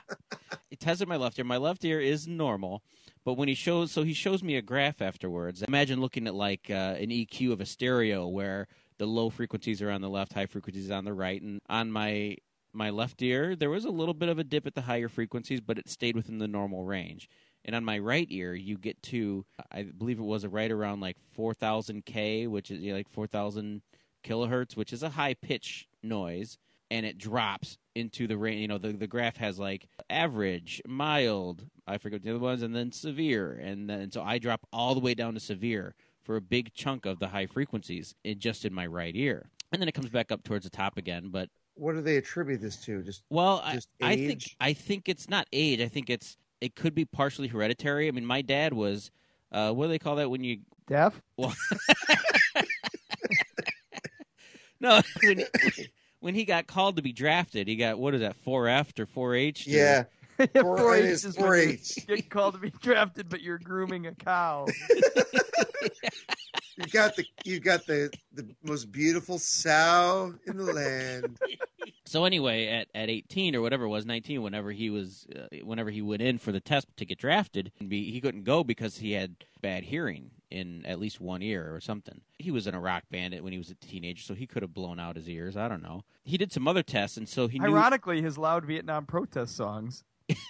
it 0.71 0.78
tested 0.78 1.09
my 1.09 1.16
left 1.16 1.37
ear. 1.37 1.44
My 1.44 1.56
left 1.56 1.85
ear 1.85 2.00
is 2.00 2.28
normal, 2.28 2.85
but 3.25 3.35
when 3.35 3.49
he 3.49 3.54
shows, 3.54 3.90
so 3.90 4.04
he 4.04 4.12
shows 4.12 4.40
me 4.40 4.54
a 4.54 4.62
graph 4.62 5.02
afterwards. 5.02 5.64
Imagine 5.66 6.00
looking 6.00 6.28
at 6.28 6.35
like 6.37 6.71
uh, 6.71 6.94
an 7.00 7.09
EQ 7.09 7.50
of 7.50 7.61
a 7.61 7.66
stereo 7.66 8.28
where 8.28 8.68
the 8.99 9.06
low 9.06 9.30
frequencies 9.30 9.82
are 9.82 9.90
on 9.90 10.00
the 10.00 10.09
left, 10.09 10.32
high 10.32 10.47
frequencies 10.47 10.92
on 10.92 11.04
the 11.04 11.12
right, 11.12 11.42
and 11.42 11.61
on 11.68 11.90
my 11.90 12.37
my 12.73 12.90
left 12.90 13.21
ear 13.21 13.56
there 13.56 13.68
was 13.68 13.85
a 13.85 13.90
little 13.90 14.14
bit 14.14 14.28
of 14.28 14.38
a 14.38 14.44
dip 14.44 14.64
at 14.64 14.76
the 14.76 14.82
higher 14.82 15.09
frequencies, 15.09 15.61
but 15.61 15.76
it 15.76 15.88
stayed 15.88 16.14
within 16.14 16.38
the 16.38 16.47
normal 16.47 16.85
range. 16.85 17.28
And 17.64 17.76
on 17.76 17.85
my 17.85 17.99
right 17.99 18.26
ear, 18.31 18.54
you 18.54 18.76
get 18.76 19.00
to, 19.04 19.45
I 19.71 19.83
believe 19.85 20.19
it 20.19 20.25
was 20.25 20.47
right 20.47 20.71
around 20.71 21.00
like 21.00 21.16
4,000 21.35 22.04
K, 22.04 22.47
which 22.47 22.71
is 22.71 22.81
you 22.81 22.90
know, 22.90 22.97
like 22.99 23.09
4,000 23.09 23.83
kilohertz, 24.25 24.76
which 24.76 24.92
is 24.92 25.02
a 25.02 25.11
high 25.11 25.35
pitch 25.35 25.87
noise, 26.02 26.59
and 26.90 27.07
it 27.07 27.19
drops 27.19 27.78
into 27.95 28.26
the 28.26 28.37
range. 28.37 28.61
You 28.61 28.69
know, 28.69 28.78
the 28.78 28.92
the 28.92 29.07
graph 29.07 29.37
has 29.37 29.59
like 29.59 29.88
average, 30.11 30.83
mild, 30.87 31.64
I 31.87 31.99
forget 31.99 32.23
the 32.23 32.31
other 32.31 32.38
ones, 32.38 32.62
and 32.62 32.75
then 32.75 32.92
severe, 32.92 33.52
and 33.52 33.88
then 33.88 34.11
so 34.11 34.23
I 34.23 34.38
drop 34.38 34.66
all 34.73 34.95
the 34.95 35.00
way 35.00 35.14
down 35.14 35.35
to 35.35 35.40
severe 35.40 35.95
for 36.23 36.37
a 36.37 36.40
big 36.40 36.73
chunk 36.75 37.07
of 37.07 37.19
the 37.19 37.28
high 37.28 37.47
frequencies, 37.47 38.14
in, 38.25 38.38
just 38.38 38.64
in 38.64 38.73
my 38.73 38.87
right 38.87 39.14
ear, 39.16 39.50
and 39.73 39.81
then 39.81 39.88
it 39.88 39.92
comes 39.92 40.11
back 40.11 40.31
up 40.31 40.42
towards 40.45 40.64
the 40.64 40.71
top 40.71 40.97
again. 40.99 41.28
But 41.31 41.49
What 41.75 41.95
do 41.95 42.02
they 42.02 42.16
attribute 42.16 42.61
this 42.61 42.76
to? 42.85 43.02
Just 43.02 43.23
well, 43.31 43.62
I, 43.64 43.75
Just 43.75 43.88
I 44.02 44.16
think? 44.16 44.42
I 44.61 44.73
think 44.73 45.09
it's 45.09 45.28
not 45.28 45.47
age. 45.52 45.81
I 45.81 45.88
think 45.88 46.11
it's 46.11 46.37
it 46.62 46.76
could 46.76 46.95
be 46.95 47.04
partially 47.04 47.49
hereditary. 47.49 48.07
I 48.07 48.12
mean, 48.12 48.25
my 48.25 48.40
dad 48.40 48.73
was. 48.73 49.11
Uh, 49.50 49.73
what 49.73 49.87
do 49.87 49.88
they 49.90 49.99
call 49.99 50.16
that 50.16 50.31
when 50.31 50.45
you 50.45 50.61
Deaf? 50.87 51.21
well, 51.37 51.52
no, 54.81 55.00
when 55.23 55.40
he, 55.40 55.47
when 56.21 56.35
he 56.35 56.45
got 56.45 56.66
called 56.66 56.97
to 56.97 57.02
be 57.02 57.12
drafted, 57.12 57.69
he 57.69 57.76
got 57.76 57.99
what 57.99 58.14
is 58.14 58.21
that, 58.21 58.37
four 58.37 58.69
F 58.69 58.92
or 58.99 59.07
four 59.07 59.35
H? 59.35 59.66
yeah. 59.66 60.04
Yeah, 60.38 60.62
4-H 60.62 60.64
4-H 60.64 61.04
is 61.04 61.25
is 61.25 61.37
you 61.37 61.42
4-H. 61.42 62.07
Get 62.09 62.31
called 62.31 62.54
to 62.54 62.61
be 62.61 62.71
drafted, 62.71 63.28
but 63.28 63.42
you're 63.42 63.59
grooming 63.59 64.07
a 64.07 64.14
cow. 64.14 64.66
You 66.78 66.87
got 66.87 67.16
the 67.16 67.26
you 67.45 67.61
got 67.61 67.87
the 67.87 68.11
the 68.33 68.49
most 68.62 68.90
beautiful 68.90 69.38
sow 69.38 70.35
in 70.47 70.57
the 70.57 70.73
land. 70.73 71.38
So 72.04 72.25
anyway, 72.25 72.66
at 72.66 72.88
at 72.94 73.09
eighteen 73.09 73.54
or 73.54 73.61
whatever 73.61 73.85
it 73.85 73.88
was, 73.88 74.04
nineteen, 74.04 74.42
whenever 74.42 74.73
he 74.73 74.90
was, 74.90 75.26
uh, 75.35 75.56
whenever 75.62 75.90
he 75.90 76.02
went 76.02 76.21
in 76.23 76.38
for 76.38 76.50
the 76.50 76.61
test 76.61 76.87
to 76.97 77.04
get 77.04 77.18
drafted, 77.18 77.71
he 77.78 78.21
couldn't 78.21 78.44
go 78.44 78.64
because 78.64 78.99
he 78.99 79.12
had 79.12 79.37
bad 79.61 79.85
hearing 79.85 80.32
in 80.50 80.85
at 80.85 80.99
least 80.99 81.21
one 81.21 81.42
ear 81.42 81.75
or 81.75 81.80
something. 81.80 82.21
He 82.38 82.50
was 82.50 82.66
in 82.66 82.75
a 82.75 82.80
rock 82.80 83.04
band 83.11 83.38
when 83.40 83.52
he 83.52 83.59
was 83.59 83.71
a 83.71 83.75
teenager, 83.75 84.23
so 84.23 84.35
he 84.35 84.47
could 84.47 84.62
have 84.62 84.75
blown 84.75 84.99
out 84.99 85.16
his 85.16 85.28
ears. 85.28 85.56
I 85.56 85.68
don't 85.68 85.82
know. 85.82 86.02
He 86.25 86.37
did 86.37 86.52
some 86.52 86.66
other 86.66 86.82
tests, 86.82 87.16
and 87.16 87.28
so 87.28 87.47
he 87.47 87.59
knew. 87.59 87.68
Ironically, 87.68 88.21
his 88.21 88.37
loud 88.37 88.64
Vietnam 88.64 89.06
protest 89.06 89.56
songs 89.56 90.02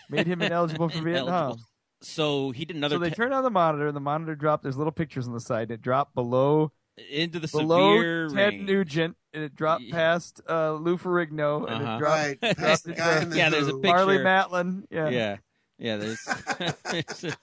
made 0.08 0.26
him 0.26 0.40
ineligible 0.42 0.88
for 0.88 1.02
Vietnam. 1.02 1.56
So 2.00 2.50
he 2.50 2.64
did 2.64 2.76
another 2.76 2.96
So 2.96 2.98
they 2.98 3.10
te- 3.10 3.14
turned 3.14 3.34
on 3.34 3.44
the 3.44 3.50
monitor, 3.50 3.86
and 3.86 3.96
the 3.96 4.00
monitor 4.00 4.34
dropped. 4.34 4.62
There's 4.64 4.76
little 4.76 4.92
pictures 4.92 5.28
on 5.28 5.34
the 5.34 5.40
side. 5.40 5.64
And 5.64 5.72
it 5.72 5.82
dropped 5.82 6.14
below 6.14 6.72
into 7.10 7.38
the 7.38 7.48
below 7.48 7.96
severe 7.96 8.28
Ted 8.28 8.36
range. 8.54 8.68
Nugent, 8.68 9.16
and 9.32 9.42
it 9.44 9.54
dropped 9.54 9.82
Yeah. 9.82 9.94
past 9.94 10.40
uh, 10.48 10.72
Lou 10.74 10.96
Ferrigno, 10.98 11.66
and 11.70 11.82
Uh-huh. 11.84 11.94
it 11.94 11.98
dropped 11.98 12.02
Right. 12.02 12.40
dropped 12.40 12.56
That's 12.60 12.82
the 12.82 12.92
guy 12.92 13.22
in 13.22 13.30
the 13.30 13.36
Yeah, 13.36 13.48
there's 13.50 13.68
a 13.68 13.72
Who. 13.72 13.80
picture. 13.80 13.96
Marlee 13.96 14.22
Matlin. 14.22 14.84
Yeah. 14.90 15.08
Yeah, 15.08 15.36
yeah. 15.78 15.96
There's, 15.96 17.34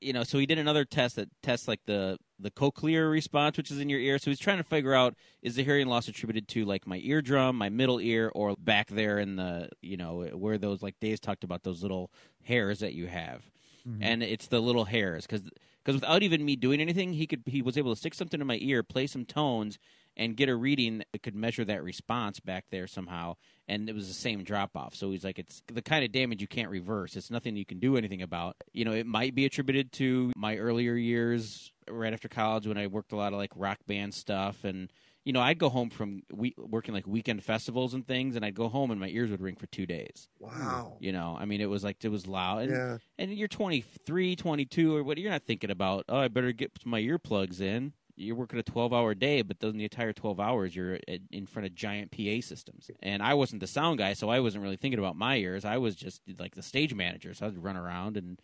you 0.00 0.12
know, 0.12 0.22
so 0.24 0.38
he 0.38 0.46
did 0.46 0.58
another 0.58 0.84
test 0.84 1.16
that 1.16 1.28
tests 1.42 1.66
like 1.68 1.80
the 1.86 2.18
the 2.38 2.50
cochlear 2.50 3.10
response, 3.10 3.56
which 3.56 3.70
is 3.70 3.78
in 3.78 3.88
your 3.88 4.00
ear. 4.00 4.18
So 4.18 4.30
he's 4.30 4.40
trying 4.40 4.58
to 4.58 4.64
figure 4.64 4.92
out 4.92 5.14
is 5.40 5.54
the 5.54 5.62
hearing 5.64 5.86
loss 5.86 6.08
attributed 6.08 6.48
to 6.48 6.64
like 6.64 6.86
my 6.86 6.98
eardrum, 6.98 7.56
my 7.56 7.68
middle 7.68 8.00
ear, 8.00 8.30
or 8.34 8.54
back 8.58 8.88
there 8.88 9.18
in 9.18 9.36
the 9.36 9.68
you 9.80 9.96
know 9.96 10.24
where 10.34 10.58
those 10.58 10.82
like 10.82 10.96
Dave's 11.00 11.20
talked 11.20 11.44
about 11.44 11.62
those 11.62 11.82
little 11.82 12.10
hairs 12.42 12.80
that 12.80 12.92
you 12.92 13.06
have, 13.06 13.44
Mhm. 13.88 13.98
and 14.00 14.22
it's 14.22 14.46
the 14.48 14.60
little 14.60 14.86
hairs 14.86 15.26
because 15.26 15.42
because 15.82 16.00
without 16.00 16.22
even 16.22 16.44
me 16.44 16.56
doing 16.56 16.80
anything, 16.80 17.12
he 17.12 17.26
could 17.26 17.42
he 17.46 17.60
was 17.60 17.76
able 17.76 17.92
to 17.92 17.98
stick 17.98 18.14
something 18.14 18.40
in 18.40 18.46
my 18.46 18.58
ear, 18.62 18.82
play 18.82 19.06
some 19.06 19.24
tones, 19.26 19.78
and 20.16 20.36
get 20.36 20.48
a 20.48 20.56
reading 20.56 21.02
that 21.12 21.22
could 21.22 21.34
measure 21.34 21.64
that 21.66 21.82
response 21.84 22.40
back 22.40 22.64
there 22.70 22.86
somehow. 22.86 23.36
And 23.68 23.88
it 23.88 23.94
was 23.94 24.08
the 24.08 24.14
same 24.14 24.44
drop 24.44 24.76
off. 24.76 24.94
So 24.94 25.10
he's 25.10 25.24
like, 25.24 25.38
it's 25.38 25.62
the 25.72 25.82
kind 25.82 26.04
of 26.04 26.12
damage 26.12 26.40
you 26.40 26.48
can't 26.48 26.70
reverse. 26.70 27.16
It's 27.16 27.30
nothing 27.30 27.56
you 27.56 27.66
can 27.66 27.80
do 27.80 27.96
anything 27.96 28.22
about. 28.22 28.56
You 28.72 28.84
know, 28.86 28.92
it 28.92 29.06
might 29.06 29.34
be 29.34 29.44
attributed 29.44 29.92
to 29.92 30.32
my 30.36 30.56
earlier 30.56 30.94
years 30.94 31.72
right 31.88 32.12
after 32.12 32.28
college 32.28 32.66
when 32.66 32.78
I 32.78 32.86
worked 32.86 33.12
a 33.12 33.16
lot 33.16 33.32
of 33.34 33.38
like 33.38 33.52
rock 33.54 33.78
band 33.86 34.14
stuff 34.14 34.64
and. 34.64 34.90
You 35.24 35.32
know, 35.32 35.40
I'd 35.40 35.58
go 35.58 35.70
home 35.70 35.88
from 35.90 36.22
we- 36.30 36.54
working 36.58 36.92
like 36.92 37.06
weekend 37.06 37.42
festivals 37.42 37.94
and 37.94 38.06
things, 38.06 38.36
and 38.36 38.44
I'd 38.44 38.54
go 38.54 38.68
home 38.68 38.90
and 38.90 39.00
my 39.00 39.08
ears 39.08 39.30
would 39.30 39.40
ring 39.40 39.56
for 39.56 39.66
two 39.66 39.86
days. 39.86 40.28
Wow. 40.38 40.96
You 41.00 41.12
know, 41.12 41.36
I 41.38 41.46
mean, 41.46 41.60
it 41.62 41.70
was 41.70 41.82
like 41.82 42.04
it 42.04 42.10
was 42.10 42.26
loud. 42.26 42.64
And, 42.64 42.70
Yeah. 42.72 42.98
and 43.18 43.32
you're 43.34 43.48
23, 43.48 44.36
22, 44.36 44.94
or 44.96 45.02
what? 45.02 45.16
You're 45.18 45.30
not 45.30 45.44
thinking 45.44 45.70
about, 45.70 46.04
oh, 46.08 46.18
I 46.18 46.28
better 46.28 46.52
get 46.52 46.72
my 46.84 47.00
earplugs 47.00 47.60
in. 47.60 47.94
You're 48.16 48.36
working 48.36 48.60
a 48.60 48.62
12 48.62 48.92
hour 48.92 49.12
day, 49.14 49.42
but 49.42 49.58
then 49.58 49.76
the 49.76 49.82
entire 49.84 50.12
12 50.12 50.38
hours 50.38 50.76
you're 50.76 51.00
in 51.32 51.46
front 51.46 51.66
of 51.66 51.74
giant 51.74 52.12
PA 52.12 52.40
systems. 52.42 52.88
And 53.02 53.22
I 53.22 53.34
wasn't 53.34 53.58
the 53.60 53.66
sound 53.66 53.98
guy, 53.98 54.12
so 54.12 54.28
I 54.28 54.38
wasn't 54.38 54.62
really 54.62 54.76
thinking 54.76 55.00
about 55.00 55.16
my 55.16 55.36
ears. 55.36 55.64
I 55.64 55.78
was 55.78 55.96
just 55.96 56.20
like 56.38 56.54
the 56.54 56.62
stage 56.62 56.94
manager, 56.94 57.34
so 57.34 57.46
I'd 57.46 57.58
run 57.58 57.76
around 57.76 58.16
and 58.16 58.40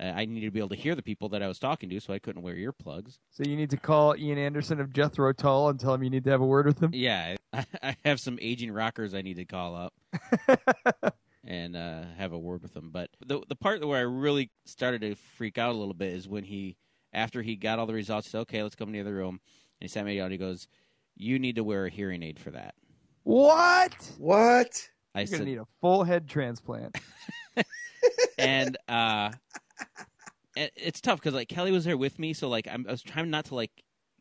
uh, 0.00 0.12
I 0.14 0.24
needed 0.24 0.46
to 0.46 0.50
be 0.50 0.58
able 0.58 0.70
to 0.70 0.76
hear 0.76 0.94
the 0.94 1.02
people 1.02 1.28
that 1.30 1.42
I 1.42 1.48
was 1.48 1.58
talking 1.58 1.88
to, 1.90 2.00
so 2.00 2.12
I 2.12 2.18
couldn't 2.18 2.42
wear 2.42 2.54
earplugs. 2.54 3.18
So 3.30 3.44
you 3.44 3.56
need 3.56 3.70
to 3.70 3.76
call 3.76 4.16
Ian 4.16 4.38
Anderson 4.38 4.80
of 4.80 4.92
Jethro 4.92 5.32
Tull 5.32 5.68
and 5.68 5.78
tell 5.78 5.94
him 5.94 6.02
you 6.02 6.10
need 6.10 6.24
to 6.24 6.30
have 6.30 6.40
a 6.40 6.46
word 6.46 6.66
with 6.66 6.82
him. 6.82 6.90
Yeah, 6.92 7.36
I, 7.52 7.64
I 7.82 7.96
have 8.04 8.20
some 8.20 8.38
aging 8.40 8.72
rockers 8.72 9.14
I 9.14 9.22
need 9.22 9.36
to 9.36 9.44
call 9.44 9.76
up. 9.76 9.94
and 11.46 11.76
uh, 11.76 12.02
have 12.16 12.32
a 12.32 12.38
word 12.38 12.62
with 12.62 12.74
him. 12.74 12.90
But 12.90 13.10
the 13.24 13.42
the 13.48 13.54
part 13.54 13.86
where 13.86 13.98
I 13.98 14.02
really 14.02 14.50
started 14.64 15.02
to 15.02 15.14
freak 15.14 15.58
out 15.58 15.74
a 15.74 15.78
little 15.78 15.94
bit 15.94 16.12
is 16.12 16.28
when 16.28 16.44
he, 16.44 16.76
after 17.12 17.42
he 17.42 17.56
got 17.56 17.78
all 17.78 17.86
the 17.86 17.94
results, 17.94 18.26
he 18.26 18.30
said, 18.30 18.40
"Okay, 18.40 18.62
let's 18.62 18.74
come 18.74 18.88
to 18.88 18.92
the 18.92 19.00
other 19.00 19.14
room." 19.14 19.40
And 19.80 19.82
he 19.82 19.88
sat 19.88 20.04
me 20.04 20.16
down. 20.16 20.30
He 20.30 20.38
goes, 20.38 20.66
"You 21.16 21.38
need 21.38 21.56
to 21.56 21.64
wear 21.64 21.86
a 21.86 21.90
hearing 21.90 22.22
aid 22.22 22.38
for 22.38 22.50
that." 22.50 22.74
What? 23.22 24.12
What? 24.18 24.88
I 25.14 25.20
You're 25.20 25.26
said, 25.26 25.38
gonna 25.38 25.50
need 25.50 25.58
a 25.58 25.66
full 25.80 26.04
head 26.04 26.28
transplant. 26.28 26.96
and 28.38 28.76
uh, 28.88 29.30
and 29.30 29.63
it's 30.56 31.00
tough 31.00 31.20
because 31.20 31.34
like 31.34 31.48
Kelly 31.48 31.72
was 31.72 31.84
there 31.84 31.96
with 31.96 32.18
me, 32.18 32.32
so 32.32 32.48
like 32.48 32.68
I'm, 32.70 32.86
I 32.88 32.92
was 32.92 33.02
trying 33.02 33.30
not 33.30 33.46
to 33.46 33.54
like 33.54 33.70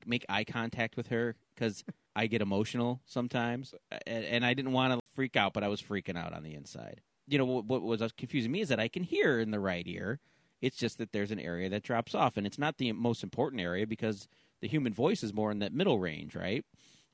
make 0.05 0.25
eye 0.29 0.43
contact 0.43 0.97
with 0.97 1.07
her 1.07 1.35
because 1.55 1.83
I 2.15 2.27
get 2.27 2.41
emotional 2.41 3.01
sometimes, 3.05 3.73
and, 4.05 4.25
and 4.25 4.45
I 4.45 4.53
didn't 4.53 4.71
want 4.73 4.93
to 4.93 4.99
freak 5.13 5.35
out, 5.35 5.53
but 5.53 5.63
I 5.63 5.67
was 5.67 5.81
freaking 5.81 6.17
out 6.17 6.33
on 6.33 6.43
the 6.43 6.53
inside. 6.53 7.01
You 7.27 7.37
know 7.37 7.45
what, 7.45 7.65
what 7.65 7.81
was 7.81 8.01
confusing 8.17 8.51
me 8.51 8.61
is 8.61 8.69
that 8.69 8.79
I 8.79 8.87
can 8.87 9.03
hear 9.03 9.39
in 9.39 9.51
the 9.51 9.59
right 9.59 9.85
ear. 9.87 10.19
It's 10.61 10.77
just 10.77 10.97
that 10.97 11.11
there's 11.11 11.31
an 11.31 11.39
area 11.39 11.69
that 11.69 11.83
drops 11.83 12.15
off, 12.15 12.37
and 12.37 12.47
it's 12.47 12.57
not 12.57 12.77
the 12.77 12.91
most 12.93 13.23
important 13.23 13.61
area 13.61 13.85
because 13.85 14.27
the 14.61 14.67
human 14.67 14.93
voice 14.93 15.23
is 15.23 15.33
more 15.33 15.51
in 15.51 15.59
that 15.59 15.73
middle 15.73 15.99
range, 15.99 16.35
right? 16.35 16.65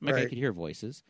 Like 0.01 0.15
I 0.15 0.25
could 0.25 0.37
hear 0.37 0.53
voices. 0.53 1.03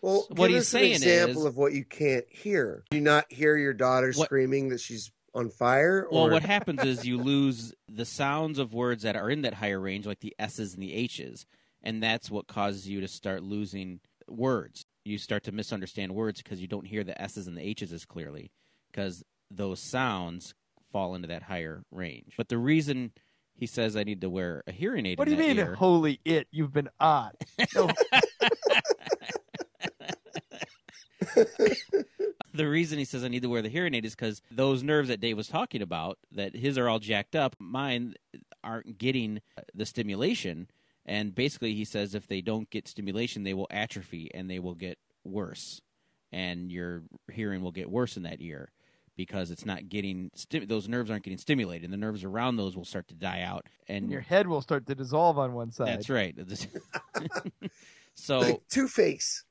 Well, 0.00 0.22
So 0.28 0.34
what 0.34 0.50
he's 0.50 0.60
us 0.60 0.74
an 0.74 0.84
example 0.84 1.40
is- 1.40 1.44
of 1.46 1.56
what 1.56 1.72
you 1.72 1.84
can't 1.84 2.24
hear. 2.30 2.84
Do 2.90 2.96
you 2.96 3.02
not 3.02 3.30
hear 3.32 3.56
your 3.56 3.74
daughter 3.74 4.12
What- 4.14 4.26
screaming 4.26 4.68
that 4.70 4.80
she's 4.80 5.10
on 5.38 5.48
fire? 5.50 6.06
Well, 6.10 6.30
what 6.30 6.42
happens 6.42 6.84
is 6.84 7.06
you 7.06 7.18
lose 7.18 7.72
the 7.88 8.04
sounds 8.04 8.58
of 8.58 8.74
words 8.74 9.02
that 9.04 9.16
are 9.16 9.30
in 9.30 9.42
that 9.42 9.54
higher 9.54 9.80
range, 9.80 10.06
like 10.06 10.20
the 10.20 10.34
S's 10.38 10.74
and 10.74 10.82
the 10.82 10.92
H's, 10.94 11.46
and 11.82 12.02
that's 12.02 12.30
what 12.30 12.46
causes 12.46 12.88
you 12.88 13.00
to 13.00 13.08
start 13.08 13.42
losing 13.42 14.00
words. 14.28 14.84
You 15.04 15.18
start 15.18 15.44
to 15.44 15.52
misunderstand 15.52 16.12
words 16.14 16.42
because 16.42 16.60
you 16.60 16.66
don't 16.66 16.86
hear 16.86 17.04
the 17.04 17.20
S's 17.20 17.46
and 17.46 17.56
the 17.56 17.62
H's 17.66 17.92
as 17.92 18.04
clearly 18.04 18.50
because 18.90 19.22
those 19.50 19.80
sounds 19.80 20.54
fall 20.92 21.14
into 21.14 21.28
that 21.28 21.44
higher 21.44 21.84
range. 21.90 22.34
But 22.36 22.48
the 22.48 22.58
reason 22.58 23.12
he 23.54 23.66
says 23.66 23.96
I 23.96 24.04
need 24.04 24.20
to 24.20 24.30
wear 24.30 24.62
a 24.66 24.72
hearing 24.72 25.04
aid. 25.06 25.18
What 25.18 25.26
do 25.26 25.32
you 25.32 25.38
mean, 25.38 25.58
ear- 25.58 25.74
holy 25.74 26.20
it? 26.24 26.46
You've 26.50 26.72
been 26.72 26.88
odd. 27.00 27.34
No, 27.74 27.90
the 32.58 32.68
reason 32.68 32.98
he 32.98 33.04
says 33.04 33.22
I 33.22 33.28
need 33.28 33.42
to 33.42 33.48
wear 33.48 33.62
the 33.62 33.68
hearing 33.68 33.94
aid 33.94 34.04
is 34.04 34.14
because 34.16 34.42
those 34.50 34.82
nerves 34.82 35.08
that 35.08 35.20
Dave 35.20 35.36
was 35.36 35.46
talking 35.46 35.80
about, 35.80 36.18
that 36.32 36.56
his 36.56 36.76
are 36.76 36.88
all 36.88 36.98
jacked 36.98 37.36
up, 37.36 37.54
mine 37.60 38.14
aren't 38.64 38.98
getting 38.98 39.40
uh, 39.56 39.62
the 39.74 39.86
stimulation. 39.86 40.68
And 41.06 41.34
basically, 41.34 41.74
he 41.74 41.84
says 41.84 42.14
if 42.14 42.26
they 42.26 42.40
don't 42.40 42.68
get 42.68 42.88
stimulation, 42.88 43.44
they 43.44 43.54
will 43.54 43.68
atrophy 43.70 44.30
and 44.34 44.50
they 44.50 44.58
will 44.58 44.74
get 44.74 44.98
worse, 45.24 45.80
and 46.32 46.70
your 46.70 47.02
hearing 47.32 47.62
will 47.62 47.70
get 47.70 47.88
worse 47.88 48.16
in 48.16 48.24
that 48.24 48.42
ear 48.42 48.72
because 49.16 49.50
it's 49.50 49.64
not 49.64 49.88
getting 49.88 50.30
sti- 50.34 50.66
those 50.66 50.88
nerves 50.88 51.10
aren't 51.10 51.24
getting 51.24 51.38
stimulated. 51.38 51.84
And 51.84 51.92
the 51.92 51.96
nerves 51.96 52.24
around 52.24 52.56
those 52.56 52.76
will 52.76 52.84
start 52.84 53.08
to 53.08 53.14
die 53.14 53.42
out, 53.42 53.66
and 53.86 54.10
your 54.10 54.20
head 54.20 54.48
will 54.48 54.60
start 54.60 54.86
to 54.86 54.94
dissolve 54.94 55.38
on 55.38 55.54
one 55.54 55.70
side. 55.70 55.88
that's 55.88 56.10
right. 56.10 56.36
so 58.14 58.40
like 58.40 58.68
Two 58.68 58.88
Face. 58.88 59.44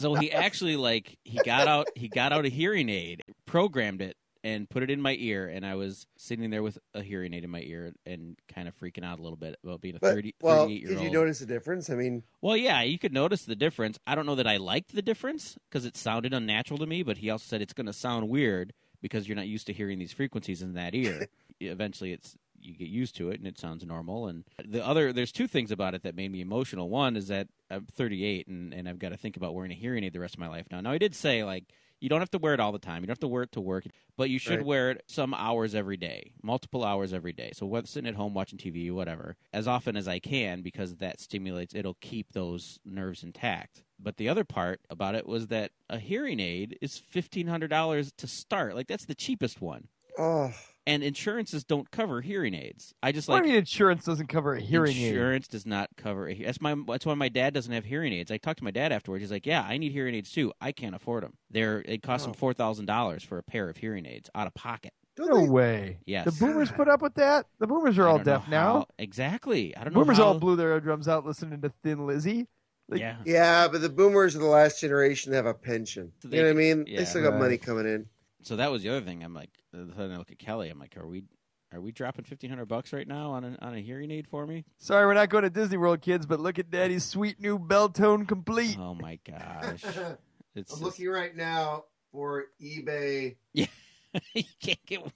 So 0.00 0.14
he 0.14 0.30
actually 0.32 0.76
like 0.76 1.18
he 1.24 1.38
got 1.44 1.68
out 1.68 1.88
he 1.94 2.08
got 2.08 2.32
out 2.32 2.44
a 2.44 2.48
hearing 2.48 2.88
aid, 2.88 3.22
programmed 3.46 4.00
it, 4.02 4.16
and 4.44 4.68
put 4.68 4.82
it 4.82 4.90
in 4.90 5.00
my 5.00 5.16
ear, 5.18 5.48
and 5.48 5.64
I 5.66 5.74
was 5.74 6.06
sitting 6.16 6.50
there 6.50 6.62
with 6.62 6.78
a 6.94 7.02
hearing 7.02 7.34
aid 7.34 7.44
in 7.44 7.50
my 7.50 7.60
ear 7.62 7.92
and 8.04 8.36
kind 8.52 8.68
of 8.68 8.76
freaking 8.78 9.04
out 9.04 9.18
a 9.18 9.22
little 9.22 9.36
bit 9.36 9.56
about 9.64 9.80
being 9.80 9.96
a 9.96 9.98
But 9.98 10.14
30, 10.14 10.34
well, 10.40 10.66
38 10.66 10.80
year 10.80 10.90
old. 10.90 10.98
did 10.98 11.04
you 11.04 11.10
notice 11.10 11.38
the 11.40 11.46
difference? 11.46 11.90
I 11.90 11.94
mean, 11.94 12.22
Well, 12.40 12.56
yeah, 12.56 12.82
you 12.82 12.98
could 12.98 13.12
notice 13.12 13.44
the 13.44 13.56
difference. 13.56 13.98
I 14.06 14.14
don't 14.14 14.26
know 14.26 14.36
that 14.36 14.46
I 14.46 14.58
liked 14.58 14.94
the 14.94 15.02
difference 15.02 15.56
because 15.68 15.84
it 15.84 15.96
sounded 15.96 16.32
unnatural 16.32 16.78
to 16.78 16.86
me, 16.86 17.02
but 17.02 17.18
he 17.18 17.30
also 17.30 17.44
said 17.46 17.60
it's 17.62 17.72
going 17.72 17.86
to 17.86 17.92
sound 17.92 18.28
weird 18.28 18.72
because 19.02 19.28
you're 19.28 19.36
not 19.36 19.48
used 19.48 19.66
to 19.66 19.72
hearing 19.72 19.98
these 19.98 20.12
frequencies 20.12 20.62
in 20.62 20.74
that 20.74 20.94
ear. 20.94 21.26
Eventually, 21.60 22.12
it's 22.12 22.36
you 22.60 22.74
get 22.76 22.88
used 22.88 23.16
to 23.16 23.30
it 23.30 23.38
and 23.38 23.46
it 23.46 23.58
sounds 23.58 23.84
normal. 23.84 24.26
And 24.28 24.44
the 24.64 24.84
other, 24.84 25.12
there's 25.12 25.32
two 25.32 25.46
things 25.46 25.70
about 25.70 25.94
it 25.94 26.02
that 26.02 26.14
made 26.14 26.30
me 26.32 26.40
emotional. 26.40 26.88
One 26.88 27.16
is 27.16 27.28
that 27.28 27.48
I'm 27.70 27.86
38 27.86 28.46
and, 28.48 28.72
and 28.74 28.88
I've 28.88 28.98
got 28.98 29.10
to 29.10 29.16
think 29.16 29.36
about 29.36 29.54
wearing 29.54 29.72
a 29.72 29.74
hearing 29.74 30.04
aid 30.04 30.12
the 30.12 30.20
rest 30.20 30.34
of 30.34 30.40
my 30.40 30.48
life 30.48 30.66
now. 30.70 30.80
Now, 30.80 30.92
I 30.92 30.98
did 30.98 31.14
say 31.14 31.44
like 31.44 31.64
you 31.98 32.10
don't 32.10 32.20
have 32.20 32.30
to 32.32 32.38
wear 32.38 32.52
it 32.52 32.60
all 32.60 32.72
the 32.72 32.78
time. 32.78 33.02
You 33.02 33.06
don't 33.06 33.12
have 33.12 33.20
to 33.20 33.28
wear 33.28 33.44
it 33.44 33.52
to 33.52 33.60
work, 33.60 33.84
but 34.18 34.28
you 34.28 34.38
should 34.38 34.58
Right. 34.58 34.66
wear 34.66 34.90
it 34.90 35.02
some 35.08 35.32
hours 35.32 35.74
every 35.74 35.96
day, 35.96 36.32
multiple 36.42 36.84
hours 36.84 37.14
every 37.14 37.32
day. 37.32 37.52
So 37.54 37.64
whether 37.64 37.86
sitting 37.86 38.06
at 38.08 38.16
home 38.16 38.34
watching 38.34 38.58
TV, 38.58 38.92
whatever, 38.92 39.34
as 39.54 39.66
often 39.66 39.96
as 39.96 40.06
I 40.06 40.18
can 40.18 40.60
because 40.60 40.96
that 40.96 41.20
stimulates. 41.20 41.74
It'll 41.74 41.96
keep 42.02 42.32
those 42.32 42.78
nerves 42.84 43.22
intact. 43.22 43.82
But 43.98 44.18
the 44.18 44.28
other 44.28 44.44
part 44.44 44.80
about 44.90 45.14
it 45.14 45.26
was 45.26 45.46
that 45.46 45.70
a 45.88 45.98
hearing 45.98 46.38
aid 46.38 46.76
is 46.82 46.98
fifteen 46.98 47.46
hundred 47.46 47.68
dollars 47.68 48.12
to 48.18 48.26
start. 48.26 48.74
Like 48.74 48.88
that's 48.88 49.06
the 49.06 49.14
cheapest 49.14 49.62
one, 49.62 49.88
oh, 50.18 50.52
and 50.86 51.02
insurances 51.02 51.64
don't 51.64 51.90
cover 51.90 52.20
hearing 52.20 52.54
aids. 52.54 52.94
I 53.02 53.12
just 53.12 53.28
What 53.28 53.34
like 53.36 53.42
do 53.44 53.48
you 53.48 53.52
mean 53.54 53.58
insurance 53.60 54.04
doesn't 54.04 54.28
cover 54.28 54.54
a 54.54 54.60
hearing 54.60 54.96
aid? 54.96 55.08
insurance 55.08 55.48
does 55.48 55.66
not 55.66 55.90
cover. 55.96 56.28
A, 56.28 56.34
that's 56.34 56.60
my. 56.60 56.74
That's 56.86 57.04
why 57.04 57.14
my 57.14 57.28
dad 57.28 57.54
doesn't 57.54 57.72
have 57.72 57.84
hearing 57.84 58.12
aids. 58.12 58.30
I 58.30 58.36
talked 58.38 58.58
to 58.58 58.64
my 58.64 58.70
dad 58.70 58.92
afterwards. 58.92 59.22
He's 59.22 59.30
like, 59.30 59.46
"Yeah, 59.46 59.62
I 59.68 59.78
need 59.78 59.92
hearing 59.92 60.14
aids 60.14 60.30
too. 60.30 60.52
I 60.60 60.72
can't 60.72 60.94
afford 60.94 61.24
them. 61.24 61.34
They're 61.50 61.82
it 61.86 62.02
costs 62.02 62.26
Oh. 62.26 62.30
him 62.30 62.34
four 62.34 62.52
thousand 62.54 62.86
dollars 62.86 63.22
for 63.24 63.38
a 63.38 63.42
pair 63.42 63.68
of 63.68 63.76
hearing 63.78 64.06
aids 64.06 64.30
out 64.34 64.46
of 64.46 64.54
pocket. 64.54 64.92
don't 65.16 65.28
No 65.30 65.40
they- 65.42 65.48
way. 65.48 65.98
Yes. 66.06 66.26
The 66.26 66.32
boomers 66.46 66.70
put 66.70 66.88
up 66.88 67.00
with 67.02 67.14
that? 67.14 67.46
The 67.58 67.66
boomers 67.66 67.98
are 67.98 68.06
all 68.06 68.18
don't 68.18 68.26
know 68.26 68.32
deaf 68.34 68.48
now. 68.48 68.86
Exactly. 68.98 69.74
I 69.76 69.82
don't 69.84 69.94
know. 69.94 70.00
Boomers 70.00 70.18
how, 70.18 70.24
all 70.24 70.38
blew 70.38 70.56
their 70.56 70.78
drums 70.80 71.08
out 71.08 71.24
listening 71.24 71.60
to 71.62 71.72
Thin 71.82 72.06
Lizzy. 72.06 72.48
Like, 72.88 73.00
yeah. 73.00 73.16
Yeah, 73.24 73.66
but 73.68 73.80
the 73.80 73.88
boomers 73.88 74.34
of 74.36 74.42
the 74.42 74.46
last 74.46 74.80
generation 74.80 75.32
have 75.32 75.46
a 75.46 75.54
pension. 75.54 76.12
So 76.20 76.28
you 76.28 76.36
know 76.42 76.44
what 76.44 76.50
I 76.50 76.54
mean? 76.54 76.84
yeah. 76.86 76.98
They 76.98 77.04
still 77.06 77.22
got 77.22 77.30
Right. 77.32 77.40
money 77.40 77.56
coming 77.58 77.86
in. 77.86 78.06
So 78.46 78.54
that 78.54 78.70
was 78.70 78.84
the 78.84 78.90
other 78.90 79.00
thing. 79.04 79.24
I'm 79.24 79.34
like, 79.34 79.50
uh, 79.74 79.80
then 79.96 80.12
I 80.12 80.18
look 80.18 80.30
at 80.30 80.38
Kelly. 80.38 80.70
I'm 80.70 80.78
like, 80.78 80.96
are 80.96 81.04
we, 81.06 81.24
are 81.72 81.80
we 81.80 81.90
dropping 81.90 82.24
fifteen 82.24 82.48
hundred 82.48 82.66
bucks 82.66 82.92
right 82.92 83.06
now 83.06 83.32
on 83.32 83.42
a 83.44 83.58
on 83.60 83.74
a 83.74 83.80
hearing 83.80 84.12
aid 84.12 84.28
for 84.28 84.46
me? 84.46 84.64
Sorry, 84.78 85.04
we're 85.04 85.14
not 85.14 85.30
going 85.30 85.42
to 85.42 85.50
Disney 85.50 85.78
World, 85.78 86.00
kids, 86.00 86.26
but 86.26 86.38
look 86.38 86.60
at 86.60 86.70
Daddy's 86.70 87.04
sweet 87.04 87.40
new 87.40 87.58
Beltone 87.58 88.26
complete. 88.28 88.78
Oh 88.78 88.94
my 88.94 89.18
gosh, 89.28 89.82
it's 90.54 90.72
I'm 90.72 90.78
just- 90.78 90.80
looking 90.80 91.08
right 91.08 91.34
now 91.34 91.86
for 92.12 92.44
eBay. 92.62 93.34
Yeah, 93.52 93.66
you 94.34 94.44
can't 94.62 94.86
get. 94.86 95.12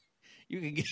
You 0.48 0.60
can 0.60 0.84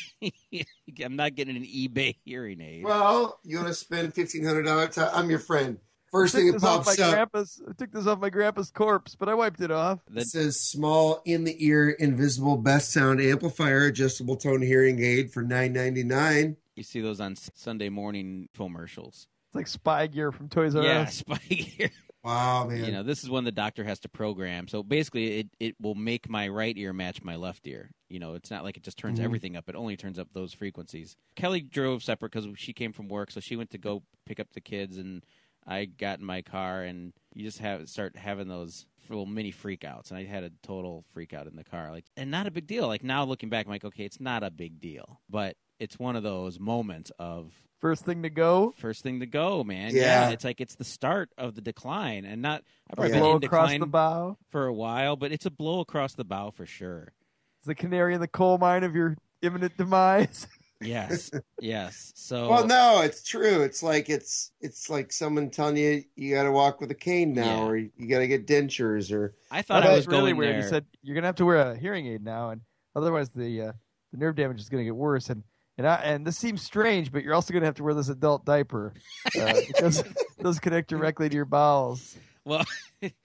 get. 0.52 0.66
I'm 1.04 1.16
not 1.16 1.34
getting 1.34 1.56
an 1.56 1.64
eBay 1.64 2.14
hearing 2.24 2.60
aid. 2.60 2.84
Well, 2.84 3.40
you 3.42 3.56
want 3.56 3.66
to 3.66 3.74
spend 3.74 4.14
fifteen 4.14 4.44
hundred 4.44 4.62
dollars? 4.62 4.96
I'm 4.96 5.28
your 5.28 5.40
friend. 5.40 5.78
First 6.10 6.34
I 6.34 6.38
thing 6.38 6.52
took 6.52 6.60
that 6.60 6.66
this 6.66 6.68
off 6.70 6.86
my 6.86 6.92
pops 6.92 6.98
up 7.00 7.10
grandpa's. 7.12 7.62
I 7.68 7.72
took 7.72 7.92
this 7.92 8.06
off 8.06 8.18
my 8.20 8.30
grandpa's 8.30 8.70
corpse, 8.70 9.14
but 9.14 9.28
I 9.28 9.34
wiped 9.34 9.60
it 9.60 9.70
off. 9.70 10.00
The- 10.08 10.20
it 10.20 10.26
says 10.26 10.60
small 10.60 11.20
in 11.24 11.44
the 11.44 11.56
ear 11.64 11.90
invisible 11.90 12.56
best 12.56 12.92
sound 12.92 13.20
amplifier 13.20 13.84
adjustable 13.86 14.36
tone 14.36 14.62
hearing 14.62 15.02
aid 15.02 15.32
for 15.32 15.42
nine 15.42 15.72
ninety 15.72 16.04
nine. 16.04 16.56
you 16.76 16.82
see 16.82 17.00
those 17.00 17.20
on 17.20 17.34
Sunday 17.36 17.88
morning 17.88 18.48
commercials. 18.56 19.26
It's 19.48 19.54
like 19.54 19.66
spy 19.66 20.06
gear 20.06 20.30
from 20.32 20.48
Toys 20.48 20.74
R 20.76 20.82
Yeah, 20.84 21.00
Us. 21.02 21.16
spike 21.16 21.40
here. 21.42 21.90
Wow, 22.24 22.66
man. 22.66 22.84
You 22.84 22.92
know, 22.92 23.02
this 23.02 23.22
is 23.22 23.30
one 23.30 23.44
the 23.44 23.52
doctor 23.52 23.84
has 23.84 24.00
to 24.00 24.08
program. 24.08 24.66
So 24.68 24.82
basically, 24.82 25.38
it, 25.38 25.48
it 25.60 25.76
will 25.80 25.94
make 25.94 26.28
my 26.28 26.48
right 26.48 26.76
ear 26.76 26.92
match 26.92 27.22
my 27.22 27.36
left 27.36 27.66
ear. 27.66 27.90
You 28.08 28.18
know, 28.18 28.34
it's 28.34 28.50
not 28.50 28.64
like 28.64 28.76
it 28.76 28.82
just 28.82 28.98
turns 28.98 29.20
Mhm. 29.20 29.24
everything 29.24 29.56
up. 29.56 29.68
It 29.68 29.76
only 29.76 29.96
turns 29.96 30.18
up 30.18 30.28
those 30.34 30.52
frequencies. 30.52 31.16
Kelly 31.36 31.60
drove 31.60 32.02
separate 32.02 32.32
because 32.32 32.46
she 32.56 32.72
came 32.72 32.92
from 32.92 33.08
work, 33.08 33.30
so 33.30 33.40
she 33.40 33.56
went 33.56 33.70
to 33.70 33.78
go 33.78 34.02
pick 34.26 34.40
up 34.40 34.48
the 34.52 34.60
kids, 34.60 34.98
and 34.98 35.24
I 35.68 35.84
got 35.84 36.18
in 36.18 36.24
my 36.24 36.42
car, 36.42 36.82
and 36.82 37.12
you 37.34 37.44
just 37.44 37.58
have 37.58 37.88
start 37.88 38.16
having 38.16 38.48
those 38.48 38.86
little 39.08 39.26
mini 39.26 39.52
freakouts, 39.52 40.10
and 40.10 40.18
I 40.18 40.24
had 40.24 40.44
a 40.44 40.50
total 40.62 41.04
freakout 41.14 41.46
in 41.46 41.56
the 41.56 41.64
car, 41.64 41.90
like, 41.90 42.04
and 42.16 42.30
not 42.30 42.46
a 42.46 42.50
big 42.50 42.66
deal. 42.66 42.86
Like 42.86 43.04
now 43.04 43.24
looking 43.24 43.48
back, 43.48 43.66
I'm 43.66 43.70
like, 43.70 43.84
okay, 43.84 44.04
it's 44.04 44.20
not 44.20 44.42
a 44.42 44.50
big 44.50 44.80
deal, 44.80 45.20
but 45.28 45.56
it's 45.78 45.98
one 45.98 46.16
of 46.16 46.22
those 46.22 46.58
moments 46.58 47.12
of 47.18 47.52
First 47.80 48.04
thing 48.04 48.24
to 48.24 48.30
go. 48.30 48.74
first 48.76 49.02
thing 49.04 49.20
to 49.20 49.26
go, 49.26 49.62
man. 49.62 49.94
Yeah. 49.94 50.30
it's 50.30 50.44
like 50.44 50.60
it's 50.60 50.74
the 50.74 50.84
start 50.84 51.30
of 51.38 51.54
the 51.54 51.60
decline, 51.60 52.24
and 52.24 52.42
not. 52.42 52.64
I've 52.90 52.96
probably 52.96 53.14
yeah. 53.14 53.20
Blow 53.20 53.32
been 53.34 53.42
in 53.42 53.46
across 53.46 53.66
decline 53.66 53.80
the 53.80 53.86
bow. 53.86 54.36
for 54.48 54.66
a 54.66 54.74
while, 54.74 55.14
but 55.16 55.30
it's 55.30 55.46
a 55.46 55.50
blow 55.50 55.80
across 55.80 56.14
the 56.14 56.24
bow 56.24 56.50
for 56.50 56.66
sure. 56.66 57.12
It's 57.60 57.66
the 57.66 57.76
canary 57.76 58.14
in 58.14 58.20
the 58.20 58.28
coal 58.28 58.58
mine 58.58 58.82
of 58.82 58.96
your 58.96 59.16
imminent 59.42 59.76
demise. 59.76 60.48
Yes, 60.80 61.30
yes. 61.60 62.12
So 62.14 62.48
Well, 62.48 62.66
no, 62.66 63.00
it's 63.02 63.22
true. 63.24 63.62
It's 63.62 63.82
like 63.82 64.08
it's 64.08 64.52
it's 64.60 64.88
like 64.88 65.12
someone 65.12 65.50
telling 65.50 65.76
you 65.76 66.04
you 66.14 66.34
got 66.34 66.44
to 66.44 66.52
walk 66.52 66.80
with 66.80 66.90
a 66.92 66.94
cane 66.94 67.32
now, 67.32 67.64
Yeah. 67.64 67.66
or 67.66 67.76
you 67.76 67.90
got 68.08 68.20
to 68.20 68.28
get 68.28 68.46
dentures, 68.46 69.12
or 69.12 69.34
I 69.50 69.62
thought 69.62 69.82
That's 69.82 69.92
I 69.92 69.96
was 69.96 70.06
really 70.06 70.30
going 70.32 70.36
weird. 70.36 70.54
there. 70.54 70.62
He 70.62 70.68
said 70.68 70.86
you're 71.02 71.14
gonna 71.16 71.26
have 71.26 71.36
to 71.36 71.44
wear 71.44 71.56
a 71.56 71.76
hearing 71.76 72.06
aid 72.06 72.22
now, 72.22 72.50
and 72.50 72.60
otherwise 72.94 73.28
the 73.30 73.62
uh, 73.62 73.72
the 74.12 74.18
nerve 74.18 74.36
damage 74.36 74.60
is 74.60 74.68
gonna 74.68 74.84
get 74.84 74.94
worse. 74.94 75.30
And 75.30 75.42
and 75.78 75.86
I, 75.86 75.94
and 75.96 76.26
this 76.26 76.36
seems 76.38 76.62
strange, 76.62 77.10
but 77.10 77.24
you're 77.24 77.34
also 77.34 77.52
gonna 77.52 77.66
have 77.66 77.74
to 77.76 77.82
wear 77.82 77.94
this 77.94 78.08
adult 78.08 78.44
diaper 78.44 78.94
uh, 79.40 79.54
because 79.66 80.04
those 80.38 80.60
connect 80.60 80.88
directly 80.90 81.28
to 81.28 81.34
your 81.34 81.44
bowels. 81.44 82.16
well, 82.44 82.64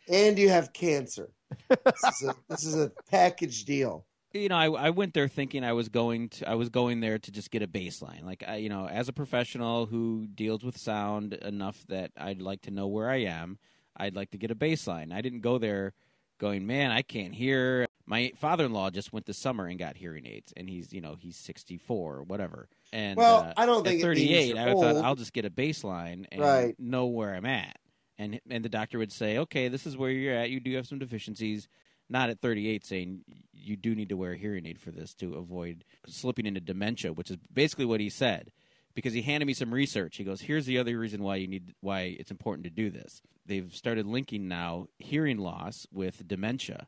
and 0.07 0.39
you 0.39 0.49
have 0.49 0.73
cancer. 0.73 1.29
this, 1.69 2.21
is 2.21 2.27
a, 2.29 2.35
this 2.49 2.63
is 2.65 2.75
a 2.75 2.91
package 3.11 3.65
deal. 3.65 4.05
You 4.33 4.49
know, 4.49 4.55
I, 4.57 4.87
I 4.87 4.89
went 4.89 5.13
there 5.13 5.27
thinking 5.27 5.63
I 5.63 5.73
was 5.73 5.89
going 5.89 6.29
to 6.29 6.49
I 6.49 6.55
was 6.55 6.69
going 6.69 6.99
there 7.01 7.19
to 7.19 7.31
just 7.31 7.51
get 7.51 7.61
a 7.61 7.67
baseline. 7.67 8.23
Like 8.23 8.43
I, 8.47 8.55
you 8.57 8.69
know, 8.69 8.87
as 8.87 9.07
a 9.07 9.13
professional 9.13 9.85
who 9.85 10.27
deals 10.33 10.63
with 10.63 10.77
sound 10.77 11.33
enough 11.33 11.85
that 11.87 12.11
I'd 12.17 12.41
like 12.41 12.61
to 12.63 12.71
know 12.71 12.87
where 12.87 13.09
I 13.09 13.17
am, 13.17 13.59
I'd 13.95 14.15
like 14.15 14.31
to 14.31 14.37
get 14.37 14.51
a 14.51 14.55
baseline. 14.55 15.13
I 15.13 15.21
didn't 15.21 15.41
go 15.41 15.57
there 15.57 15.93
going, 16.39 16.65
"Man, 16.65 16.91
I 16.91 17.01
can't 17.03 17.35
hear." 17.35 17.87
My 18.05 18.33
father-in-law 18.37 18.89
just 18.89 19.13
went 19.13 19.27
this 19.27 19.37
summer 19.37 19.65
and 19.65 19.79
got 19.79 19.95
hearing 19.95 20.25
aids 20.25 20.51
and 20.57 20.67
he's, 20.69 20.91
you 20.91 20.99
know, 20.99 21.15
he's 21.17 21.37
64 21.37 22.17
or 22.17 22.23
whatever. 22.23 22.67
And 22.91 23.17
Well, 23.17 23.43
uh, 23.43 23.53
I 23.55 23.65
don't 23.65 23.81
think 23.85 23.95
at 23.95 23.99
it 23.99 24.01
38, 24.01 24.57
I 24.57 24.73
thought 24.73 24.97
I'll 24.97 25.15
just 25.15 25.31
get 25.31 25.45
a 25.45 25.49
baseline 25.49 26.25
and 26.29 26.41
Right. 26.41 26.75
know 26.77 27.05
where 27.05 27.33
I'm 27.33 27.45
at. 27.45 27.77
And 28.17 28.41
and 28.49 28.65
the 28.65 28.69
doctor 28.69 28.97
would 28.97 29.11
say, 29.11 29.37
"Okay, 29.37 29.67
this 29.69 29.85
is 29.85 29.95
where 29.95 30.09
you're 30.09 30.35
at. 30.35 30.49
You 30.49 30.59
do 30.59 30.75
have 30.75 30.87
some 30.87 30.99
deficiencies." 30.99 31.67
Not 32.09 32.29
at 32.29 32.41
38 32.41 32.85
saying 32.85 33.21
you 33.53 33.75
do 33.75 33.95
need 33.95 34.09
to 34.09 34.17
wear 34.17 34.33
a 34.33 34.37
hearing 34.37 34.65
aid 34.65 34.79
for 34.79 34.91
this 34.91 35.13
to 35.15 35.35
avoid 35.35 35.83
slipping 36.05 36.45
into 36.45 36.59
dementia, 36.59 37.13
which 37.13 37.31
is 37.31 37.37
basically 37.51 37.85
what 37.85 37.99
he 38.01 38.09
said. 38.09 38.51
Because 38.95 39.13
he 39.13 39.23
handed 39.23 39.47
me 39.47 39.53
some 39.55 39.73
research. 39.73 40.17
He 40.17 40.23
goes, 40.23 40.41
"Here's 40.41 40.67
the 40.67 40.77
other 40.77 40.99
reason 40.99 41.23
why 41.23 41.37
you 41.37 41.47
need 41.47 41.73
why 41.81 42.15
it's 42.19 42.29
important 42.29 42.63
to 42.65 42.69
do 42.69 42.91
this." 42.91 43.23
They've 43.45 43.73
started 43.73 44.05
linking 44.05 44.47
now 44.47 44.87
hearing 44.99 45.37
loss 45.39 45.87
with 45.91 46.27
dementia 46.27 46.87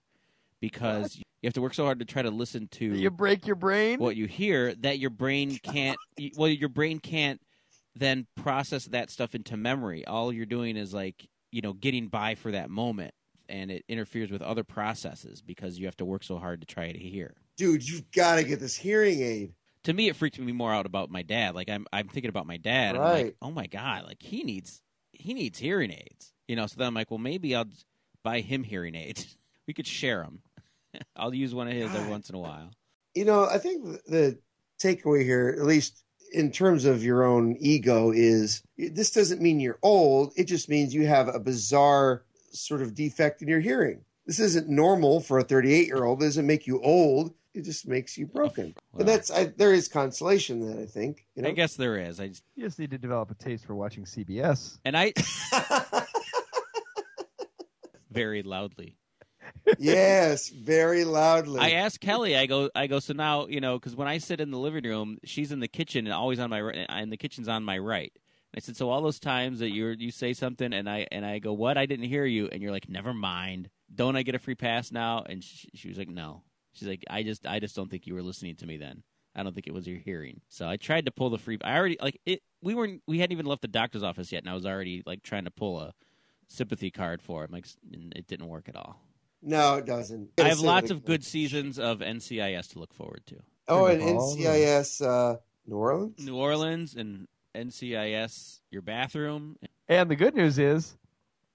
because 0.59 1.17
you 1.17 1.23
have 1.47 1.53
to 1.53 1.61
work 1.61 1.73
so 1.73 1.83
hard 1.85 1.99
to 1.99 2.05
try 2.05 2.21
to 2.21 2.29
listen 2.29 2.67
to 2.73 2.85
You 2.95 3.09
break 3.11 3.45
your 3.47 3.55
brain. 3.55 3.99
what 3.99 4.15
you 4.15 4.27
hear 4.27 4.73
that 4.75 4.99
your 4.99 5.09
brain 5.09 5.57
can't 5.63 5.97
well 6.37 6.49
your 6.49 6.69
brain 6.69 6.99
can't 6.99 7.41
then 7.95 8.27
process 8.35 8.85
that 8.85 9.09
stuff 9.09 9.33
into 9.35 9.55
memory 9.57 10.05
all 10.05 10.31
you're 10.33 10.45
doing 10.45 10.75
is 10.77 10.93
like 10.93 11.27
you 11.51 11.61
know 11.61 11.73
getting 11.73 12.07
by 12.07 12.35
for 12.35 12.51
that 12.51 12.69
moment 12.69 13.13
and 13.49 13.71
it 13.71 13.83
interferes 13.87 14.31
with 14.31 14.41
other 14.41 14.63
processes 14.63 15.41
because 15.41 15.77
you 15.79 15.85
have 15.85 15.97
to 15.97 16.05
work 16.05 16.23
so 16.23 16.37
hard 16.37 16.61
to 16.61 16.67
try 16.67 16.91
to 16.91 16.97
hear. 16.99 17.35
Dude, 17.57 17.87
you've 17.87 18.11
got 18.11 18.35
to 18.35 18.43
get 18.43 18.59
this 18.59 18.75
hearing 18.75 19.21
aid. 19.21 19.53
to 19.83 19.93
me 19.93 20.07
it 20.09 20.15
freaks 20.15 20.37
me 20.39 20.51
more 20.51 20.73
out 20.73 20.85
about 20.85 21.09
my 21.11 21.21
dad. 21.21 21.55
Like 21.55 21.69
i'm 21.69 21.85
i'm 21.93 22.07
thinking 22.07 22.29
about 22.29 22.47
my 22.47 22.57
dad 22.57 22.95
and 22.95 23.03
I'm 23.03 23.11
Right. 23.11 23.25
like 23.25 23.35
oh 23.41 23.51
my 23.51 23.67
god 23.67 24.05
like 24.05 24.21
he 24.21 24.43
needs 24.43 24.81
he 25.11 25.33
needs 25.33 25.59
hearing 25.59 25.91
aids. 25.91 26.33
You 26.47 26.55
know 26.55 26.67
so 26.67 26.75
then 26.77 26.87
i'm 26.87 26.93
like 26.93 27.09
well 27.11 27.17
maybe 27.19 27.55
i'll 27.55 27.65
buy 28.23 28.41
him 28.41 28.63
hearing 28.63 28.95
aids. 28.95 29.37
We 29.67 29.73
could 29.73 29.87
share 29.87 30.21
them 30.21 30.41
i'll 31.15 31.33
use 31.33 31.53
one 31.55 31.67
of 31.67 31.73
his 31.73 31.93
every 31.93 32.09
once 32.09 32.29
in 32.29 32.35
a 32.35 32.39
while. 32.39 32.69
You 33.15 33.25
know, 33.25 33.45
I 33.45 33.57
think 33.59 33.83
the 34.07 34.37
takeaway 34.79 35.23
here, 35.23 35.55
at 35.57 35.65
least 35.65 36.03
in 36.33 36.51
terms 36.51 36.83
of 36.85 37.03
your 37.03 37.23
own 37.23 37.55
ego, 37.59 38.11
is 38.11 38.61
this 38.77 39.11
doesn't 39.11 39.41
mean 39.41 39.59
you're 39.61 39.79
old. 39.81 40.33
It 40.35 40.43
just 40.45 40.67
means 40.69 40.93
you 40.93 41.07
have 41.07 41.29
a 41.33 41.39
bizarre 41.39 42.25
sort 42.55 42.81
of 42.81 42.95
defect 42.95 43.41
in 43.41 43.47
your 43.47 43.59
hearing. 43.59 44.01
This 44.25 44.39
isn't 44.39 44.67
normal 44.67 45.19
for 45.19 45.39
a 45.39 45.43
38 45.43 45.87
year 45.87 46.03
old. 46.03 46.21
It 46.21 46.25
doesn't 46.25 46.47
make 46.47 46.65
you 46.65 46.81
old. 46.81 47.33
It 47.53 47.63
just 47.63 47.87
makes 47.87 48.17
you 48.17 48.25
broken. 48.25 48.73
Well. 48.91 49.01
and 49.01 49.07
that's 49.07 49.31
I, 49.31 49.45
there 49.45 49.73
is 49.73 49.87
consolation 49.87 50.59
that 50.67 50.81
I 50.81 50.85
think. 50.85 51.25
You 51.35 51.43
know? 51.43 51.49
i 51.49 51.51
guess 51.51 51.75
there 51.75 51.97
is 51.97 52.19
i 52.19 52.27
just 52.27 52.43
You 52.55 52.65
just 52.65 52.79
need 52.79 52.91
to 52.91 52.97
develop 52.97 53.31
a 53.31 53.35
taste 53.35 53.65
for 53.65 53.75
watching 53.75 54.03
CBS. 54.03 54.77
and 54.83 54.97
i 54.97 55.13
very 58.11 58.43
loudly 58.43 58.97
yes, 59.77 60.49
very 60.49 61.05
loudly. 61.05 61.59
I 61.59 61.71
asked 61.71 62.01
Kelly. 62.01 62.35
I 62.35 62.45
go. 62.45 62.69
I 62.75 62.87
go. 62.87 62.99
So 62.99 63.13
now 63.13 63.47
you 63.47 63.61
know 63.61 63.77
because 63.77 63.95
when 63.95 64.07
I 64.07 64.17
sit 64.17 64.39
in 64.39 64.51
the 64.51 64.57
living 64.57 64.83
room, 64.83 65.17
she's 65.23 65.51
in 65.51 65.59
the 65.59 65.67
kitchen 65.67 66.05
and 66.05 66.13
always 66.13 66.39
on 66.39 66.49
my 66.49 66.61
right, 66.61 66.85
and 66.89 67.11
the 67.11 67.17
kitchen's 67.17 67.47
on 67.47 67.63
my 67.63 67.77
right. 67.77 68.13
And 68.55 68.61
I 68.61 68.65
said, 68.65 68.77
so 68.77 68.89
all 68.89 69.01
those 69.01 69.19
times 69.19 69.59
that 69.59 69.71
you 69.71 69.87
you 69.99 70.11
say 70.11 70.31
something 70.31 70.71
and 70.71 70.89
I 70.89 71.07
and 71.11 71.25
I 71.25 71.39
go, 71.39 71.51
what? 71.51 71.77
I 71.77 71.85
didn't 71.85 72.05
hear 72.05 72.25
you, 72.25 72.47
and 72.47 72.61
you're 72.61 72.71
like, 72.71 72.87
never 72.87 73.13
mind. 73.13 73.69
Don't 73.93 74.15
I 74.15 74.23
get 74.23 74.33
a 74.33 74.39
free 74.39 74.55
pass 74.55 74.93
now? 74.93 75.23
And 75.27 75.43
she, 75.43 75.67
she 75.73 75.89
was 75.89 75.97
like, 75.97 76.07
no. 76.07 76.41
She's 76.71 76.87
like, 76.87 77.03
I 77.09 77.23
just, 77.23 77.45
I 77.45 77.59
just 77.59 77.75
don't 77.75 77.91
think 77.91 78.07
you 78.07 78.13
were 78.13 78.21
listening 78.21 78.55
to 78.55 78.65
me 78.65 78.77
then. 78.77 79.03
I 79.35 79.43
don't 79.43 79.53
think 79.53 79.67
it 79.67 79.73
was 79.73 79.85
your 79.85 79.99
hearing. 79.99 80.39
So 80.47 80.69
I 80.69 80.77
tried 80.77 81.05
to 81.05 81.11
pull 81.11 81.29
the 81.29 81.37
free. 81.37 81.57
I 81.65 81.77
already 81.77 81.97
like 82.01 82.21
it. 82.25 82.43
We 82.61 82.75
weren't. 82.75 83.01
We 83.05 83.19
hadn't 83.19 83.33
even 83.33 83.45
left 83.45 83.61
the 83.61 83.67
doctor's 83.67 84.03
office 84.03 84.31
yet, 84.31 84.43
and 84.43 84.49
I 84.49 84.53
was 84.53 84.65
already 84.65 85.03
like 85.05 85.21
trying 85.21 85.43
to 85.43 85.51
pull 85.51 85.81
a 85.81 85.93
sympathy 86.47 86.91
card 86.91 87.21
for 87.21 87.43
him. 87.43 87.51
Like, 87.51 87.65
it 87.91 88.25
didn't 88.27 88.47
work 88.47 88.69
at 88.69 88.77
all. 88.77 89.01
No, 89.41 89.75
it 89.75 89.85
doesn't. 89.85 90.29
I 90.39 90.47
have 90.47 90.61
lots 90.61 90.91
of 90.91 91.03
good 91.03 91.25
seasons 91.25 91.77
of 91.77 91.99
NCIS 91.99 92.71
to 92.71 92.79
look 92.79 92.93
forward 92.93 93.23
to. 93.27 93.35
Oh, 93.67 93.87
and 93.87 93.99
Bring 93.99 94.07
the 94.07 94.13
ball, 94.15 94.37
NCIS 94.37 95.05
uh, 95.05 95.37
New 95.67 95.75
Orleans. 95.75 96.25
New 96.25 96.37
Orleans 96.37 96.95
and 96.95 97.27
NCIS, 97.55 98.59
your 98.71 98.81
bathroom. 98.81 99.57
And 99.87 100.09
the 100.09 100.15
good 100.15 100.35
news 100.35 100.57
is, 100.59 100.97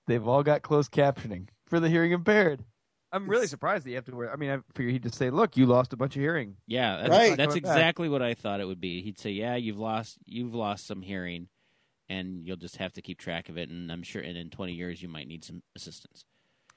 they've 0.06 0.26
all 0.26 0.42
got 0.42 0.62
closed 0.62 0.90
captioning 0.92 1.48
for 1.66 1.80
the 1.80 1.88
hearing 1.88 2.12
impaired. 2.12 2.64
I'm 3.12 3.28
really 3.28 3.48
surprised 3.48 3.84
that 3.84 3.90
you 3.90 3.96
have 3.96 4.04
to 4.06 4.14
wear. 4.14 4.32
I 4.32 4.36
mean, 4.36 4.50
I 4.50 4.58
figured 4.74 4.92
he'd 4.92 5.02
just 5.02 5.16
say, 5.16 5.30
"Look, 5.30 5.56
you 5.56 5.66
lost 5.66 5.92
a 5.92 5.96
bunch 5.96 6.14
of 6.14 6.20
hearing." 6.22 6.56
Yeah, 6.68 6.96
that's, 6.98 7.10
Right. 7.10 7.36
that's 7.36 7.48
Coming 7.54 7.62
back. 7.64 7.72
exactly 7.76 8.08
what 8.08 8.22
I 8.22 8.34
thought 8.34 8.60
it 8.60 8.66
would 8.66 8.80
be. 8.80 9.02
He'd 9.02 9.18
say, 9.18 9.30
"Yeah, 9.32 9.56
you've 9.56 9.80
lost, 9.80 10.18
you've 10.26 10.54
lost 10.54 10.86
some 10.86 11.02
hearing, 11.02 11.48
and 12.08 12.46
you'll 12.46 12.56
just 12.56 12.76
have 12.76 12.92
to 12.92 13.02
keep 13.02 13.18
track 13.18 13.48
of 13.48 13.58
it. 13.58 13.68
And 13.68 13.90
I'm 13.90 14.04
sure, 14.04 14.22
and 14.22 14.36
in 14.38 14.48
20 14.50 14.74
years, 14.74 15.02
you 15.02 15.08
might 15.08 15.26
need 15.26 15.44
some 15.44 15.62
assistance." 15.74 16.24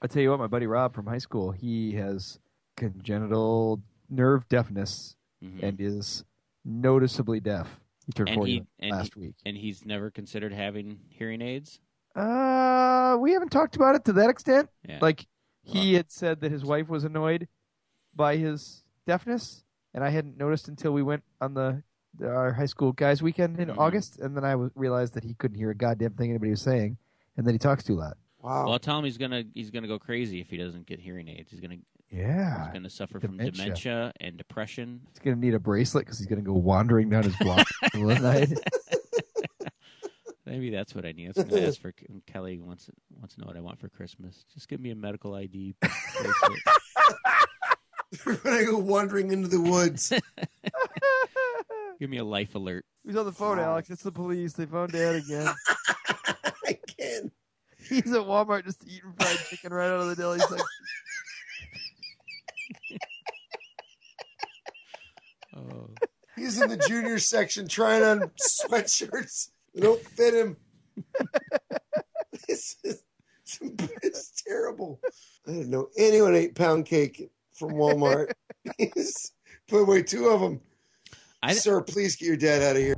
I 0.02 0.08
tell 0.08 0.24
you 0.24 0.32
what, 0.32 0.40
my 0.40 0.48
buddy 0.48 0.66
Rob 0.66 0.96
from 0.96 1.06
high 1.06 1.20
school, 1.20 1.52
he 1.52 1.92
has 1.94 2.40
congenital 2.78 3.82
nerve 4.10 4.48
deafness 4.50 5.16
Mhm. 5.44 5.62
and 5.64 5.80
is 5.80 6.24
noticeably 6.66 7.40
deaf. 7.40 7.80
He 8.06 8.12
turned 8.12 8.30
And 8.30 8.36
40 8.38 8.52
he- 8.52 8.64
and 8.80 8.92
last 8.92 9.16
week. 9.16 9.36
and 9.46 9.56
he's 9.58 9.86
never 9.86 10.10
considered 10.12 10.52
having 10.54 11.00
hearing 11.10 11.42
aids. 11.42 11.80
Uh, 12.16 13.18
we 13.20 13.32
haven't 13.32 13.50
talked 13.50 13.76
about 13.76 13.96
it 13.96 14.06
to 14.06 14.14
that 14.14 14.30
extent. 14.30 14.70
Yeah, 14.88 15.00
Like 15.02 15.26
he 15.64 15.94
had 15.94 16.12
said 16.12 16.42
that 16.42 16.52
his 16.52 16.64
wife 16.64 16.90
was 16.90 17.04
annoyed 17.04 17.48
by 18.16 18.38
his 18.38 18.84
deafness, 19.08 19.64
and 19.94 20.04
I 20.04 20.10
hadn't 20.10 20.38
noticed 20.38 20.68
until 20.68 20.92
we 20.92 21.02
went 21.04 21.24
on 21.42 21.54
the, 21.54 21.84
the 22.18 22.30
our 22.30 22.54
high 22.54 22.66
school 22.68 22.92
guys 22.92 23.24
weekend 23.24 23.60
in 23.60 23.70
Mhm. 23.70 23.78
August, 23.78 24.20
and 24.20 24.36
then 24.38 24.44
I 24.46 24.52
w- 24.52 24.72
realized 24.76 25.14
that 25.16 25.24
he 25.24 25.34
couldn't 25.34 25.58
hear 25.58 25.72
a 25.72 25.76
goddamn 25.76 26.14
thing 26.14 26.30
anybody 26.30 26.52
was 26.52 26.62
saying, 26.62 26.98
and 27.38 27.48
that 27.48 27.54
he 27.54 27.58
talks 27.58 27.84
too 27.84 27.96
loud. 27.96 28.16
Wow. 28.40 28.68
well, 28.68 28.78
tell 28.80 29.00
him 29.00 29.06
he's 29.06 29.18
gonna 29.18 29.46
he's 29.54 29.72
gonna 29.72 29.88
go 29.88 29.98
crazy 29.98 30.42
if 30.42 30.50
he 30.50 30.58
doesn't 30.58 30.86
get 30.86 31.00
hearing 31.00 31.30
aids. 31.30 31.50
He's 31.50 31.62
gonna 31.62 31.78
Yeah, 32.14 32.66
he's 32.66 32.74
gonna 32.74 32.90
suffer 32.92 33.20
from 33.20 33.32
dementia. 33.38 33.64
dementia 33.64 34.14
and 34.22 34.38
depression. 34.38 35.02
he's 35.10 35.20
gonna 35.20 35.36
need 35.36 35.56
a 35.56 35.60
bracelet 35.60 36.06
because 36.06 36.20
he's 36.20 36.28
gonna 36.28 36.42
go 36.44 36.54
wandering 36.54 37.10
down 37.10 37.24
his 37.24 37.36
block 37.38 37.68
in 37.94 38.02
the 38.02 38.06
middle 38.06 38.12
of 38.12 38.22
the 38.22 38.56
night. 38.56 39.72
Maybe 40.46 40.70
that's 40.70 40.94
what 40.94 41.06
I 41.06 41.14
need. 41.14 41.28
I 41.28 41.32
was 41.36 41.46
gonna 41.46 41.66
ask 41.66 41.82
for 41.82 41.92
when 42.08 42.22
Kelly 42.28 42.60
wants 42.60 42.88
wants 43.20 43.34
to 43.36 43.42
know 43.42 43.48
what 43.48 43.58
I 43.58 43.62
want 43.62 43.80
for 43.80 43.90
Christmas. 43.90 44.46
Just 44.54 44.68
give 44.68 44.80
me 44.80 44.92
a 44.92 44.96
medical 44.96 45.34
ID 45.34 45.74
bracelet. 45.82 46.60
We're 48.26 48.36
gonna 48.36 48.66
go 48.66 48.78
wandering 48.78 49.32
into 49.32 49.48
the 49.48 49.60
woods. 49.62 50.14
give 52.00 52.10
me 52.12 52.18
a 52.18 52.24
life 52.24 52.54
alert. 52.54 52.86
He's 53.04 53.16
on 53.16 53.26
the 53.26 53.32
phone, 53.32 53.58
Alex. 53.58 53.90
It's 53.90 54.04
the 54.04 54.12
police. 54.12 54.54
They 54.54 54.68
found 54.68 54.92
Dad 54.92 55.16
again. 55.16 55.48
I 56.68 56.78
can. 57.00 57.32
He's 57.90 58.12
at 58.14 58.22
Walmart 58.22 58.66
just 58.66 58.84
eating 58.88 59.14
fried 59.20 59.38
chicken 59.50 59.74
right 59.74 59.88
out 59.88 60.02
of 60.02 60.08
the 60.10 60.16
deli. 60.16 60.40
He's 60.40 60.52
like, 60.52 60.62
Oh. 65.56 65.90
He's 66.54 66.62
in 66.62 66.70
the 66.70 66.78
junior 66.88 67.18
section 67.18 67.68
trying 67.68 68.04
on 68.04 68.30
sweatshirts. 68.40 69.50
They 69.74 69.82
don't 69.82 70.00
fit 70.02 70.34
him. 70.36 70.58
This 72.48 72.76
is, 72.84 73.04
it's 73.62 74.44
terrible. 74.46 75.00
I 75.48 75.52
didn't 75.52 75.70
know 75.70 75.88
anyone 75.98 76.36
ate 76.36 76.56
pound 76.56 76.86
cake 76.86 77.32
from 77.54 77.72
Walmart. 77.72 78.32
Put 79.70 79.82
away 79.82 80.04
two 80.04 80.28
of 80.28 80.42
them. 80.42 80.60
I- 81.42 81.54
Sir, 81.54 81.82
please 81.82 82.16
get 82.16 82.28
your 82.28 82.38
dad 82.38 82.62
out 82.62 82.76
of 82.76 82.82
here. 82.82 82.96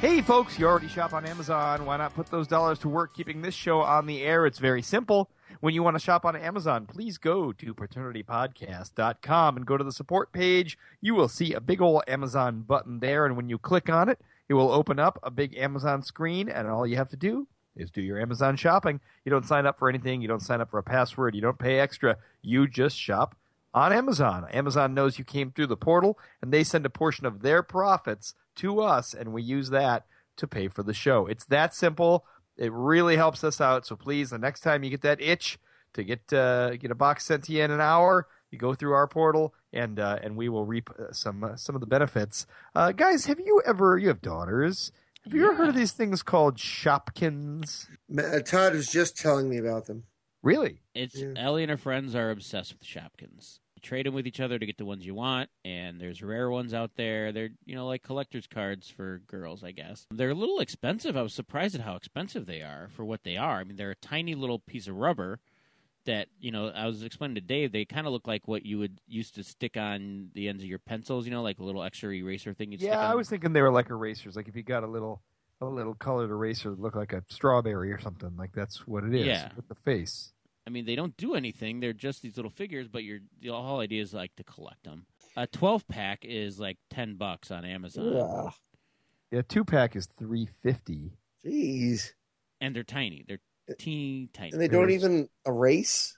Hey, 0.00 0.22
folks, 0.22 0.58
you 0.58 0.66
already 0.66 0.88
shop 0.88 1.12
on 1.12 1.26
Amazon. 1.26 1.84
Why 1.84 1.96
not 1.98 2.14
put 2.14 2.26
those 2.28 2.46
dollars 2.48 2.78
to 2.80 2.88
work 2.88 3.14
keeping 3.14 3.42
this 3.42 3.54
show 3.54 3.80
on 3.82 4.06
the 4.06 4.22
air? 4.22 4.46
It's 4.46 4.58
very 4.58 4.82
simple. 4.82 5.30
When 5.58 5.74
you 5.74 5.82
want 5.82 5.96
to 5.96 6.02
shop 6.02 6.24
on 6.24 6.36
Amazon, 6.36 6.86
please 6.86 7.18
go 7.18 7.52
to 7.52 7.74
paternitypodcast.com 7.74 9.56
and 9.56 9.66
go 9.66 9.76
to 9.76 9.84
the 9.84 9.92
support 9.92 10.32
page. 10.32 10.78
You 11.00 11.14
will 11.14 11.28
see 11.28 11.52
a 11.52 11.60
big 11.60 11.82
old 11.82 12.04
Amazon 12.06 12.62
button 12.62 13.00
there, 13.00 13.26
and 13.26 13.36
when 13.36 13.48
you 13.48 13.58
click 13.58 13.90
on 13.90 14.08
it, 14.08 14.20
it 14.48 14.54
will 14.54 14.72
open 14.72 14.98
up 14.98 15.18
a 15.22 15.30
big 15.30 15.56
Amazon 15.56 16.02
screen, 16.02 16.48
and 16.48 16.68
all 16.68 16.86
you 16.86 16.96
have 16.96 17.10
to 17.10 17.16
do 17.16 17.46
is 17.76 17.90
do 17.90 18.00
your 18.00 18.20
Amazon 18.20 18.56
shopping. 18.56 19.00
You 19.24 19.30
don't 19.30 19.46
sign 19.46 19.66
up 19.66 19.78
for 19.78 19.88
anything, 19.88 20.22
you 20.22 20.28
don't 20.28 20.42
sign 20.42 20.60
up 20.60 20.70
for 20.70 20.78
a 20.78 20.82
password, 20.82 21.34
you 21.34 21.40
don't 21.40 21.58
pay 21.58 21.78
extra. 21.78 22.16
You 22.42 22.66
just 22.66 22.96
shop 22.96 23.36
on 23.72 23.92
Amazon. 23.92 24.46
Amazon 24.50 24.94
knows 24.94 25.18
you 25.18 25.24
came 25.24 25.50
through 25.50 25.68
the 25.68 25.76
portal, 25.76 26.18
and 26.42 26.52
they 26.52 26.64
send 26.64 26.86
a 26.86 26.90
portion 26.90 27.26
of 27.26 27.42
their 27.42 27.62
profits 27.62 28.34
to 28.56 28.80
us, 28.80 29.14
and 29.14 29.32
we 29.32 29.42
use 29.42 29.70
that 29.70 30.06
to 30.36 30.46
pay 30.46 30.68
for 30.68 30.82
the 30.82 30.94
show. 30.94 31.26
It's 31.26 31.44
that 31.46 31.74
simple. 31.74 32.24
It 32.60 32.72
really 32.72 33.16
helps 33.16 33.42
us 33.42 33.60
out. 33.60 33.86
So 33.86 33.96
please, 33.96 34.30
the 34.30 34.38
next 34.38 34.60
time 34.60 34.84
you 34.84 34.90
get 34.90 35.00
that 35.00 35.20
itch 35.20 35.58
to 35.94 36.04
get 36.04 36.32
uh, 36.32 36.76
get 36.76 36.90
a 36.90 36.94
box 36.94 37.24
sent 37.24 37.44
to 37.44 37.52
you 37.52 37.64
in 37.64 37.70
an 37.70 37.80
hour, 37.80 38.28
you 38.50 38.58
go 38.58 38.74
through 38.74 38.92
our 38.92 39.08
portal, 39.08 39.54
and 39.72 39.98
uh, 39.98 40.18
and 40.22 40.36
we 40.36 40.48
will 40.48 40.66
reap 40.66 40.90
uh, 40.90 41.10
some 41.12 41.42
uh, 41.42 41.56
some 41.56 41.74
of 41.74 41.80
the 41.80 41.86
benefits. 41.86 42.46
Uh, 42.74 42.92
guys, 42.92 43.24
have 43.26 43.40
you 43.40 43.62
ever? 43.66 43.96
You 43.96 44.08
have 44.08 44.20
daughters. 44.20 44.92
Have 45.24 45.34
you 45.34 45.44
ever 45.46 45.54
heard 45.54 45.68
of 45.70 45.74
these 45.74 45.92
things 45.92 46.22
called 46.22 46.56
Shopkins? 46.56 47.86
Uh, 48.16 48.40
Todd 48.40 48.74
was 48.74 48.88
just 48.88 49.16
telling 49.18 49.48
me 49.48 49.58
about 49.58 49.86
them. 49.86 50.04
Really? 50.42 50.80
It's 50.94 51.16
Yeah. 51.16 51.34
Ellie 51.36 51.62
and 51.62 51.70
her 51.70 51.76
friends 51.76 52.14
are 52.14 52.30
obsessed 52.30 52.72
with 52.72 52.82
Shopkins. 52.88 53.58
You 53.82 53.88
trade 53.88 54.04
them 54.06 54.12
with 54.14 54.26
each 54.26 54.40
other 54.40 54.58
to 54.58 54.66
get 54.66 54.76
the 54.76 54.84
ones 54.84 55.06
you 55.06 55.14
want, 55.14 55.48
and 55.64 55.98
there's 56.00 56.22
rare 56.22 56.50
ones 56.50 56.74
out 56.74 56.90
there. 56.96 57.32
They're 57.32 57.48
you 57.64 57.74
know 57.74 57.86
like 57.86 58.02
collector's 58.02 58.46
cards 58.46 58.90
for 58.90 59.22
girls, 59.26 59.64
I 59.64 59.70
guess. 59.70 60.06
They're 60.10 60.30
a 60.30 60.34
little 60.34 60.60
expensive. 60.60 61.16
I 61.16 61.22
was 61.22 61.32
surprised 61.32 61.74
at 61.74 61.80
how 61.80 61.96
expensive 61.96 62.44
they 62.44 62.60
are 62.60 62.90
for 62.94 63.04
what 63.06 63.24
they 63.24 63.38
are. 63.38 63.60
I 63.60 63.64
mean, 63.64 63.76
they're 63.76 63.90
a 63.92 63.96
tiny 63.96 64.34
little 64.34 64.58
piece 64.58 64.86
of 64.86 64.96
rubber 64.96 65.38
that 66.04 66.28
you 66.40 66.50
know. 66.50 66.68
I 66.68 66.86
was 66.86 67.02
explaining 67.02 67.36
to 67.36 67.40
Dave. 67.40 67.72
They 67.72 67.86
kind 67.86 68.06
of 68.06 68.12
look 68.12 68.26
like 68.26 68.46
what 68.46 68.66
you 68.66 68.78
would 68.78 69.00
used 69.08 69.34
to 69.36 69.42
stick 69.44 69.78
on 69.78 70.30
the 70.34 70.48
ends 70.48 70.62
of 70.62 70.68
your 70.68 70.78
pencils. 70.78 71.24
You 71.24 71.30
know, 71.30 71.42
like 71.42 71.58
a 71.58 71.64
little 71.64 71.82
extra 71.82 72.12
eraser 72.12 72.52
thing. 72.52 72.72
You'd 72.72 72.80
stick 72.80 72.90
Yeah. 72.90 73.10
I 73.10 73.14
was 73.14 73.30
thinking 73.30 73.54
they 73.54 73.62
were 73.62 73.72
like 73.72 73.88
erasers. 73.88 74.36
Like 74.36 74.48
if 74.48 74.56
you 74.56 74.62
got 74.62 74.84
a 74.84 74.88
little 74.88 75.22
a 75.62 75.66
little 75.66 75.94
colored 75.94 76.30
eraser 76.30 76.70
that 76.70 76.80
looked 76.80 76.96
like 76.96 77.12
a 77.14 77.22
strawberry 77.28 77.92
or 77.92 77.98
something, 78.00 78.36
like 78.36 78.52
that's 78.52 78.86
what 78.86 79.04
it 79.04 79.14
is 79.14 79.26
Yeah. 79.26 79.48
with 79.56 79.68
the 79.68 79.74
face. 79.74 80.32
I 80.66 80.70
mean, 80.70 80.84
they 80.84 80.94
don't 80.94 81.16
do 81.16 81.34
anything. 81.34 81.80
They're 81.80 81.92
just 81.92 82.22
these 82.22 82.36
little 82.36 82.50
figures, 82.50 82.86
but 82.88 83.02
you're 83.04 83.20
the 83.40 83.50
whole 83.52 83.80
idea 83.80 84.02
is 84.02 84.12
like 84.14 84.36
to 84.36 84.44
collect 84.44 84.84
them. 84.84 85.06
A 85.36 85.46
12 85.46 85.86
pack 85.88 86.24
is 86.24 86.58
like 86.60 86.76
10 86.90 87.14
bucks 87.14 87.50
on 87.50 87.64
Amazon, 87.64 88.16
Ugh. 88.16 88.52
Yeah, 89.30 89.42
two 89.48 89.64
pack 89.64 89.94
is 89.94 90.06
three 90.18 90.48
fifty. 90.60 91.12
Jeez. 91.46 92.14
and 92.60 92.74
they're 92.74 92.82
tiny. 92.82 93.24
They're 93.28 93.38
uh, 93.70 93.74
teeny 93.78 94.28
tiny. 94.32 94.50
And 94.52 94.60
they 94.60 94.66
don't 94.68 94.90
even 94.90 95.28
erase? 95.46 96.16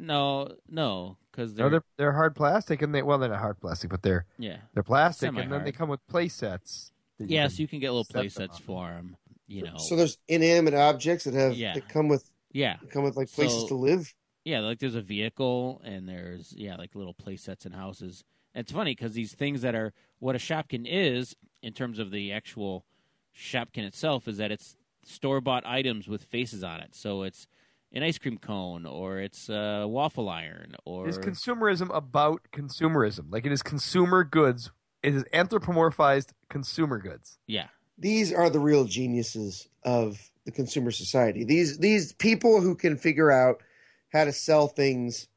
no, 0.00 0.48
no, 0.68 1.16
because 1.30 1.54
they're, 1.54 1.70
they're 1.70 1.84
they're 1.96 2.12
hard 2.12 2.34
plastic, 2.34 2.82
and 2.82 2.92
they 2.94 3.02
well 3.02 3.18
they're 3.18 3.28
not 3.30 3.38
hard 3.38 3.60
plastic, 3.60 3.90
but 3.90 4.02
they're 4.02 4.26
yeah, 4.38 4.56
they're 4.74 4.82
plastic, 4.82 5.28
and 5.36 5.52
then 5.52 5.62
they 5.64 5.70
come 5.72 5.88
with 5.88 6.04
play 6.08 6.26
sets. 6.28 6.90
that 7.18 7.30
yeah. 7.30 7.42
can 7.42 7.50
so 7.50 7.60
you 7.62 7.68
can 7.68 7.78
get 7.78 7.90
little 7.90 8.02
set 8.04 8.14
play 8.14 8.28
sets 8.28 8.56
up. 8.56 8.62
for 8.62 8.88
them. 8.88 9.16
You 9.46 9.62
know, 9.62 9.76
So 9.78 9.94
there's 9.96 10.18
inanimate 10.26 10.74
objects 10.74 11.24
that 11.24 11.34
have 11.34 11.54
Yeah. 11.54 11.74
that 11.74 11.88
come 11.88 12.08
with 12.08 12.28
yeah, 12.58 12.76
that 12.80 12.90
come 12.90 13.04
with 13.04 13.16
like 13.16 13.30
places 13.30 13.62
So- 13.62 13.68
to 13.68 13.74
live. 13.74 14.14
yeah. 14.44 14.60
Like 14.60 14.78
there's 14.78 14.94
a 14.94 15.00
vehicle, 15.16 15.80
and 15.84 16.08
there's 16.08 16.52
yeah, 16.56 16.76
like 16.76 16.94
little 16.94 17.14
play 17.14 17.36
sets 17.36 17.64
in 17.66 17.72
houses. 17.72 18.24
And 18.54 18.62
it's 18.64 18.72
funny 18.72 18.92
because 18.92 19.12
these 19.14 19.34
things 19.34 19.62
that 19.62 19.74
are 19.74 19.92
what 20.18 20.34
a 20.34 20.38
Shopkin 20.38 20.84
is 20.86 21.36
in 21.62 21.72
terms 21.72 21.98
of 21.98 22.10
the 22.10 22.32
actual 22.32 22.84
Shopkin 23.36 23.84
itself 23.84 24.26
is 24.26 24.36
that 24.38 24.50
it's 24.50 24.76
store 25.04 25.40
bought 25.40 25.64
items 25.66 26.08
with 26.08 26.24
faces 26.24 26.64
on 26.64 26.80
it. 26.80 26.94
So 26.94 27.22
it's 27.22 27.46
an 27.92 28.02
ice 28.02 28.18
cream 28.18 28.36
cone, 28.38 28.84
or 28.84 29.18
it's 29.20 29.48
a 29.48 29.86
waffle 29.88 30.28
iron, 30.28 30.74
or 30.84 31.08
Is 31.08 31.18
consumerism 31.18 31.88
about 31.94 32.42
consumerism? 32.52 33.26
Like 33.30 33.46
it 33.46 33.52
is 33.52 33.62
consumer 33.62 34.24
goods. 34.24 34.70
It 35.02 35.14
is 35.14 35.24
anthropomorphized 35.32 36.30
consumer 36.50 36.98
goods. 36.98 37.38
yeah, 37.46 37.68
These 37.98 38.32
are 38.32 38.48
the 38.50 38.60
real 38.60 38.84
geniuses 38.84 39.68
of 39.82 40.30
the 40.44 40.52
consumer 40.52 40.90
society. 40.90 41.44
These 41.44 41.78
these 41.78 42.12
people 42.12 42.60
who 42.60 42.74
can 42.74 42.96
figure 42.96 43.30
out 43.30 43.62
how 44.12 44.24
to 44.24 44.32
sell 44.32 44.68
things 44.68 45.28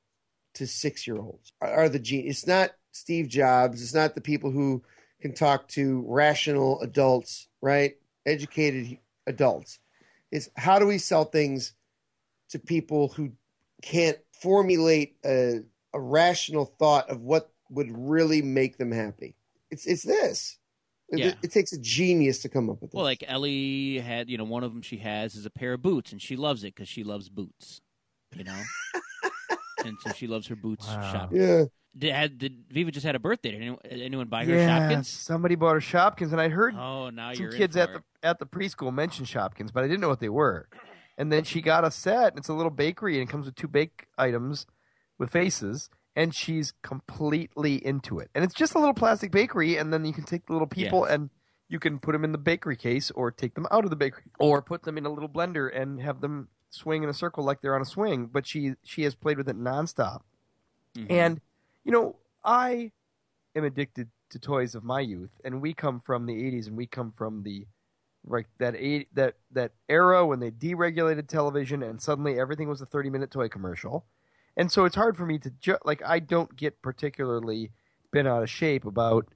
to 0.53 0.67
six 0.67 1.07
year 1.07 1.17
olds 1.17 1.51
are, 1.61 1.71
are 1.71 1.89
the 1.89 1.99
genius. 1.99 2.39
It's 2.39 2.47
not 2.47 2.71
Steve 2.91 3.27
Jobs. 3.27 3.81
It's 3.81 3.93
not 3.93 4.15
the 4.15 4.21
people 4.21 4.51
who 4.51 4.83
can 5.21 5.33
talk 5.33 5.67
to 5.69 6.03
rational 6.07 6.81
adults, 6.81 7.47
right? 7.61 7.95
Educated 8.25 8.97
adults. 9.27 9.79
It's 10.31 10.49
how 10.55 10.79
do 10.79 10.87
we 10.87 10.97
sell 10.97 11.25
things 11.25 11.73
to 12.49 12.59
people 12.59 13.09
who 13.09 13.31
can't 13.81 14.17
formulate 14.31 15.15
a, 15.25 15.61
a 15.93 15.99
rational 15.99 16.65
thought 16.65 17.09
of 17.09 17.21
what 17.21 17.51
would 17.69 17.89
really 17.91 18.41
make 18.41 18.77
them 18.77 18.91
happy. 18.91 19.35
It's 19.69 19.85
it's 19.85 20.03
this. 20.03 20.57
It- 21.11 21.19
Yeah. 21.19 21.33
It, 21.43 21.51
takes 21.51 21.73
a 21.73 21.79
genius 21.79 22.39
to 22.43 22.49
come 22.49 22.69
up 22.69 22.81
with 22.81 22.91
this. 22.91 22.95
Well, 22.95 23.03
like 23.05 23.23
Ellie 23.27 23.99
had, 23.99 24.29
you 24.29 24.37
know, 24.37 24.43
one 24.45 24.63
of 24.63 24.73
them 24.73 24.81
she 24.81 24.97
has 24.97 25.35
is 25.35 25.45
a 25.45 25.49
pair 25.49 25.73
of 25.73 25.81
boots, 25.81 26.11
and 26.11 26.21
she 26.21 26.35
loves 26.35 26.63
it 26.63 26.73
because 26.75 26.87
she 26.89 27.03
loves 27.03 27.29
boots. 27.29 27.81
you 28.35 28.43
know. 28.45 28.61
and 29.85 29.97
so 30.01 30.11
she 30.13 30.27
loves 30.27 30.47
her 30.47 30.55
boots 30.55 30.87
Wow. 30.87 31.11
shop. 31.11 31.29
Yeah. 31.33 31.65
Did, 31.97 32.13
had, 32.13 32.37
did 32.37 32.63
Viva 32.69 32.89
just 32.91 33.05
had 33.05 33.15
a 33.15 33.19
birthday? 33.19 33.51
Did 33.51 33.57
anyone, 33.61 33.79
anyone 33.89 34.27
buy 34.29 34.45
her 34.45 34.55
yeah, 34.55 34.89
Shopkins? 34.89 35.05
somebody 35.07 35.55
bought 35.55 35.73
her 35.73 35.81
Shopkins, 35.81 36.31
and 36.31 36.39
I 36.39 36.47
heard 36.47 36.73
Oh, 36.75 37.09
now 37.09 37.33
some 37.33 37.51
kids 37.51 37.75
at 37.75 37.89
for 37.89 37.93
the 38.21 38.27
at 38.27 38.39
the 38.39 38.45
preschool 38.45 38.93
mentioned 38.93 39.27
Shopkins, 39.27 39.73
but 39.73 39.83
I 39.83 39.87
didn't 39.87 39.99
know 39.99 40.07
what 40.07 40.21
they 40.21 40.29
were. 40.29 40.69
And 41.17 41.29
then 41.31 41.43
she 41.43 41.61
got 41.61 41.83
a 41.83 41.91
set, 41.91 42.29
and 42.29 42.37
it's 42.37 42.47
a 42.47 42.53
little 42.53 42.69
bakery, 42.71 43.19
and 43.19 43.27
it 43.27 43.31
comes 43.31 43.45
with 43.45 43.55
two 43.55 43.67
bake 43.67 44.05
items 44.17 44.65
with 45.19 45.31
faces, 45.31 45.89
and 46.15 46.33
she's 46.35 46.73
completely 46.81 47.75
into 47.85 48.19
it. 48.19 48.29
And 48.35 48.43
it's 48.43 48.53
just 48.53 48.75
a 48.75 48.79
little 48.79 48.93
plastic 48.93 49.31
bakery, 49.31 49.77
and 49.77 49.93
then 49.93 50.05
you 50.05 50.13
can 50.13 50.23
take 50.25 50.45
the 50.45 50.53
little 50.53 50.67
people 50.67 51.01
Yes. 51.05 51.11
and 51.15 51.29
you 51.67 51.79
can 51.79 51.99
put 51.99 52.11
them 52.11 52.23
in 52.25 52.33
the 52.33 52.37
bakery 52.37 52.75
case, 52.75 53.11
or 53.11 53.31
take 53.31 53.53
them 53.53 53.65
out 53.71 53.83
of 53.85 53.89
the 53.89 53.95
bakery, 53.95 54.23
or 54.39 54.61
put 54.61 54.83
them 54.83 54.97
in 54.97 55.05
a 55.05 55.09
little 55.09 55.29
blender 55.29 55.73
and 55.73 56.01
have 56.01 56.19
them 56.19 56.49
swing 56.69 57.01
in 57.03 57.09
a 57.09 57.13
circle 57.13 57.43
like 57.45 57.61
they're 57.61 57.75
on 57.75 57.81
a 57.81 57.85
swing. 57.85 58.25
But 58.27 58.45
she 58.45 58.75
she 58.83 59.03
has 59.03 59.15
played 59.15 59.37
with 59.37 59.47
it 59.47 59.57
nonstop. 59.57 60.21
Mhm. 60.95 61.07
And 61.09 61.41
you 61.85 61.91
know, 61.93 62.17
I 62.43 62.91
am 63.55 63.63
addicted 63.63 64.09
to 64.31 64.39
toys 64.39 64.75
of 64.75 64.83
my 64.83 64.99
youth, 64.99 65.39
and 65.45 65.61
we 65.61 65.73
come 65.73 65.99
from 66.01 66.25
the 66.25 66.33
'80s, 66.43 66.67
and 66.67 66.75
we 66.75 66.87
come 66.87 67.11
from 67.13 67.43
the 67.43 67.67
like 68.25 68.47
that 68.57 68.75
eight 68.75 69.07
that 69.15 69.35
that 69.51 69.71
era 69.87 70.25
when 70.27 70.39
they 70.41 70.51
deregulated 70.51 71.27
television, 71.27 71.81
and 71.81 72.01
suddenly 72.01 72.37
everything 72.37 72.67
was 72.67 72.81
a 72.81 72.85
30 72.85 73.09
minute 73.09 73.31
toy 73.31 73.47
commercial, 73.47 74.05
and 74.57 74.71
so 74.71 74.85
it's 74.85 74.95
hard 74.95 75.15
for 75.17 75.25
me 75.25 75.37
to 75.39 75.49
ju- 75.49 75.77
like 75.85 76.01
I 76.05 76.19
don't 76.19 76.55
get 76.55 76.81
particularly 76.81 77.71
bent 78.11 78.27
out 78.27 78.43
of 78.43 78.49
shape 78.49 78.85
about 78.85 79.27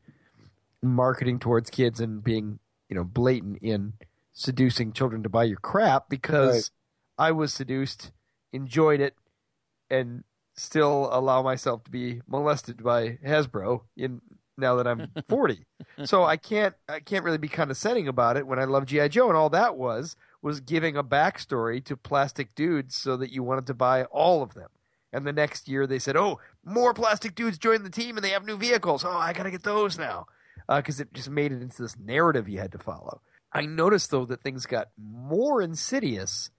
marketing 0.81 1.39
towards 1.39 1.69
kids 1.69 1.99
and 1.99 2.23
being 2.23 2.59
you 2.89 2.95
know 2.95 3.03
blatant 3.03 3.57
in 3.61 3.93
seducing 4.33 4.91
children 4.93 5.23
to 5.23 5.29
buy 5.29 5.43
your 5.45 5.57
crap 5.57 6.09
because 6.09 6.71
I 7.17 7.31
was 7.31 7.53
seduced, 7.53 8.11
enjoyed 8.51 8.99
it, 8.99 9.15
and 9.89 10.23
still 10.55 11.09
allow 11.11 11.41
myself 11.41 11.83
to 11.85 11.91
be 11.91 12.21
molested 12.27 12.83
by 12.83 13.17
Hasbro 13.25 13.81
in 13.95 14.21
now 14.57 14.75
that 14.75 14.87
I'm 14.87 15.07
40. 15.29 15.65
so 16.03 16.23
I 16.23 16.37
can't 16.37 16.75
I 16.87 16.99
can't 16.99 17.23
really 17.25 17.37
be 17.37 17.47
condescending 17.47 18.07
about 18.07 18.37
it 18.37 18.45
when 18.47 18.59
I 18.59 18.65
love 18.65 18.85
GI 18.85 19.09
Joe 19.09 19.27
and 19.29 19.37
all 19.37 19.49
that 19.49 19.75
was 19.77 20.15
was 20.41 20.59
giving 20.59 20.95
a 20.95 21.03
backstory 21.03 21.83
to 21.85 21.97
plastic 21.97 22.53
dudes 22.55 22.95
so 22.95 23.17
that 23.17 23.31
you 23.31 23.41
wanted 23.41 23.65
to 23.67 23.73
buy 23.73 24.03
all 24.05 24.43
of 24.43 24.53
them. 24.53 24.69
And 25.15 25.25
the 25.25 25.33
next 25.33 25.67
year 25.67 25.87
they 25.87 25.99
said, 25.99 26.17
"Oh, 26.17 26.39
more 26.63 26.93
plastic 26.93 27.35
dudes 27.35 27.57
joined 27.57 27.85
the 27.85 27.89
team 27.89 28.17
and 28.17 28.23
they 28.23 28.31
have 28.31 28.45
new 28.45 28.57
vehicles. 28.57 29.05
Oh, 29.05 29.11
I 29.11 29.33
got 29.33 29.43
to 29.43 29.51
get 29.51 29.63
those 29.63 29.97
now." 29.97 30.27
Uh, 30.67 30.77
because 30.77 30.99
it 30.99 31.13
just 31.13 31.29
made 31.29 31.51
it 31.51 31.61
into 31.61 31.81
this 31.81 31.97
narrative 31.97 32.49
you 32.49 32.59
had 32.59 32.71
to 32.71 32.77
follow. 32.79 33.21
I 33.53 33.65
noticed 33.65 34.11
though 34.11 34.25
that 34.25 34.41
things 34.41 34.65
got 34.65 34.89
more 34.97 35.61
insidious 35.61 36.49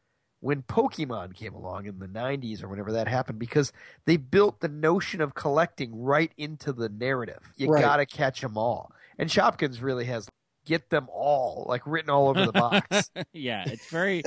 when 0.41 0.63
Pokemon 0.63 1.35
came 1.35 1.55
along 1.55 1.87
in 1.87 1.99
the 1.99 2.07
90s 2.07 2.63
or 2.63 2.69
whenever 2.69 2.93
that 2.93 3.09
happened 3.09 3.39
because 3.39 3.73
they 4.05 4.17
built 4.17 4.61
the 4.61 4.69
notion 4.69 5.21
of 5.21 5.35
collecting 5.35 6.03
right 6.03 6.31
into 6.37 6.73
the 6.73 6.89
narrative. 6.89 7.53
You 7.57 7.69
Right. 7.69 7.81
got 7.83 7.97
to 7.97 8.07
catch 8.07 8.43
them 8.43 8.57
all. 8.57 8.93
And 9.19 9.29
Shopkins 9.29 9.83
really 9.83 10.05
has 10.05 10.29
get 10.67 10.91
them 10.91 11.09
all 11.11 11.65
like 11.69 11.83
written 11.87 12.11
all 12.11 12.29
over 12.29 12.45
the 12.47 12.53
box. 12.53 13.11
yeah, 13.33 13.65
it's 13.67 13.89
very. 13.91 14.23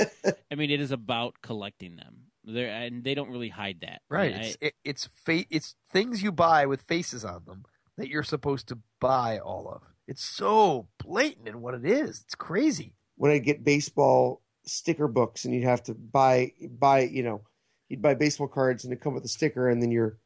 I 0.51 0.55
mean, 0.55 0.71
it 0.71 0.81
is 0.81 0.91
about 0.91 1.35
collecting 1.41 1.95
them. 1.95 2.28
There 2.53 2.69
and 2.69 3.03
they 3.03 3.13
don't 3.15 3.29
really 3.29 3.49
hide 3.49 3.79
that. 3.81 4.01
right. 4.09 4.33
I- 4.33 4.37
It's 4.39 4.57
it, 4.61 4.73
it's 4.83 5.09
fa- 5.25 5.45
it's 5.49 5.75
things 5.91 6.21
you 6.23 6.31
buy 6.31 6.65
with 6.65 6.81
faces 6.81 7.23
on 7.25 7.43
them 7.45 7.65
that 7.97 8.07
you're 8.09 8.23
supposed 8.23 8.67
to 8.69 8.79
buy 8.99 9.39
all 9.39 9.67
of. 9.69 9.81
It's 10.07 10.23
so 10.23 10.87
blatant 11.03 11.47
in 11.47 11.61
what 11.61 11.73
it 11.75 11.85
is. 11.85 12.21
It's 12.25 12.35
crazy. 12.35 12.93
when 13.15 13.31
I 13.31 13.37
get 13.37 13.63
baseball 13.63 14.41
sticker 14.65 15.07
books 15.07 15.45
and 15.45 15.53
you'd 15.53 15.63
have 15.63 15.83
to 15.83 15.93
buy 15.93 16.51
buy 16.69 17.01
you 17.01 17.23
know 17.23 17.41
you'd 17.89 18.01
buy 18.01 18.13
baseball 18.13 18.47
cards 18.47 18.83
and 18.83 18.91
they 18.93 18.97
come 18.97 19.13
with 19.15 19.23
a 19.25 19.27
sticker 19.29 19.67
and 19.67 19.81
then 19.81 19.89
you're 19.91 20.17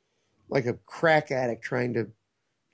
like 0.49 0.65
a 0.65 0.73
crack 0.85 1.31
addict 1.31 1.63
trying 1.63 1.93
to 1.93 2.07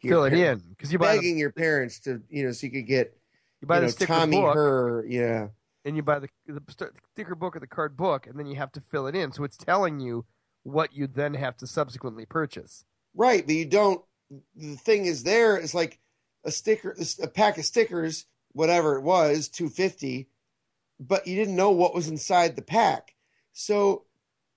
your 0.02 0.14
Fill 0.14 0.24
it 0.26 0.30
par- 0.32 0.40
in 0.54 0.60
because 0.70 0.92
you 0.92 0.98
buy 0.98 1.12
the, 1.14 1.18
begging 1.20 1.38
your 1.38 1.52
parents 1.52 2.00
to 2.02 2.22
you 2.30 2.46
know 2.46 2.52
so 2.54 2.66
you 2.66 2.72
could 2.72 2.88
get 2.88 3.16
you 3.62 3.68
buy 3.68 3.76
you 3.76 3.82
the 3.82 3.86
know, 3.88 3.92
sticker 3.92 4.14
Tommy 4.14 4.38
book. 4.42 4.56
her 4.56 5.06
yeah 5.08 5.48
and 5.90 5.98
you 5.98 6.04
buy 6.04 6.20
the, 6.20 6.30
the 6.48 6.62
sticker 7.14 7.36
book 7.36 7.56
or 7.56 7.60
the 7.60 7.68
card 7.68 7.98
book, 7.98 8.28
and 8.28 8.40
then 8.40 8.46
you 8.48 8.56
have 8.56 8.72
to 8.74 8.82
fill 8.82 9.08
it 9.08 9.16
in. 9.16 9.32
So 9.34 9.44
it's 9.44 9.58
telling 9.58 10.00
you 10.00 10.26
what 10.64 10.94
you 10.94 11.08
then 11.08 11.34
have 11.34 11.58
to 11.58 11.68
subsequently 11.68 12.26
purchase. 12.26 12.86
right 13.16 13.46
but 13.46 13.56
you 13.56 13.66
don't 13.66 14.02
the 14.56 14.76
thing 14.76 15.06
is 15.06 15.24
there 15.24 15.58
is 15.58 15.74
like 15.74 16.00
a 16.46 16.52
sticker 16.52 16.96
a 17.24 17.28
pack 17.28 17.58
of 17.58 17.66
stickers 17.66 18.26
whatever 18.52 18.96
it 18.98 19.02
was 19.02 19.48
250 19.50 20.28
but 21.00 21.26
you 21.26 21.36
didn't 21.36 21.56
know 21.56 21.72
what 21.72 21.96
was 21.96 22.08
inside 22.10 22.56
the 22.56 22.62
pack 22.62 23.16
so 23.54 24.04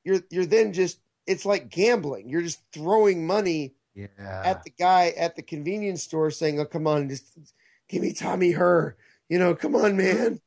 you're 0.04 0.20
you're 0.30 0.44
then 0.44 0.72
just 0.72 0.98
it's 1.26 1.46
like 1.46 1.70
gambling 1.70 2.28
you're 2.28 2.42
just 2.42 2.60
throwing 2.72 3.26
money 3.26 3.74
Yeah. 3.94 4.08
at 4.44 4.64
the 4.64 4.70
guy 4.70 5.14
at 5.16 5.36
the 5.36 5.42
convenience 5.42 6.02
store 6.02 6.30
saying, 6.32 6.58
"Oh, 6.60 6.64
come 6.66 6.86
on, 6.86 7.08
just 7.08 7.24
give 7.88 8.02
me 8.02 8.12
Tommy 8.12 8.50
Herr." 8.52 8.96
You 9.28 9.38
know, 9.38 9.54
come 9.54 9.76
on, 9.76 9.96
man. 9.96 10.40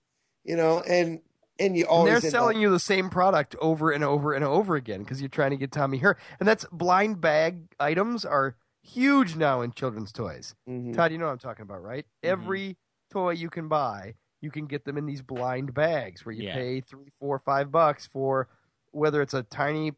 You 0.45 0.55
know, 0.55 0.79
and 0.81 1.19
and 1.59 1.75
you 1.75 1.83
and 1.83 1.89
always 1.89 2.21
they're 2.21 2.31
selling 2.31 2.57
up- 2.57 2.61
you 2.61 2.69
the 2.69 2.79
same 2.79 3.09
product 3.09 3.55
over 3.59 3.91
and 3.91 4.03
over 4.03 4.33
and 4.33 4.45
over 4.45 4.75
again 4.75 5.01
because 5.03 5.21
you're 5.21 5.27
trying 5.29 5.51
to 5.51 5.57
get 5.57 5.71
Tommy 5.71 5.97
Herr. 5.97 6.17
And 6.39 6.47
that's 6.47 6.65
blind 6.71 7.19
bag 7.19 7.73
items 7.79 8.23
are 8.25 8.55
huge 8.83 9.35
now 9.35 9.61
in 9.61 9.71
children's 9.71 10.11
toys. 10.11 10.53
Mhm. 10.69 10.93
Todd, 10.93 11.11
you 11.11 11.17
know 11.17 11.25
what 11.25 11.31
I'm 11.31 11.37
talking 11.39 11.63
about, 11.63 11.81
right? 11.81 12.05
Mhm. 12.23 12.29
Every 12.29 12.77
toy 13.09 13.31
you 13.31 13.49
can 13.49 13.67
buy, 13.67 14.13
you 14.41 14.51
can 14.51 14.67
get 14.67 14.85
them 14.85 14.97
in 14.97 15.05
these 15.07 15.21
blind 15.23 15.73
bags 15.73 16.25
where 16.25 16.33
you 16.35 16.43
Yeah. 16.43 16.53
pay 16.55 16.81
three, 16.81 17.09
four, 17.17 17.39
five 17.39 17.71
bucks 17.71 18.05
for 18.05 18.47
whether 18.91 19.21
it's 19.21 19.33
a 19.33 19.41
tiny 19.43 19.93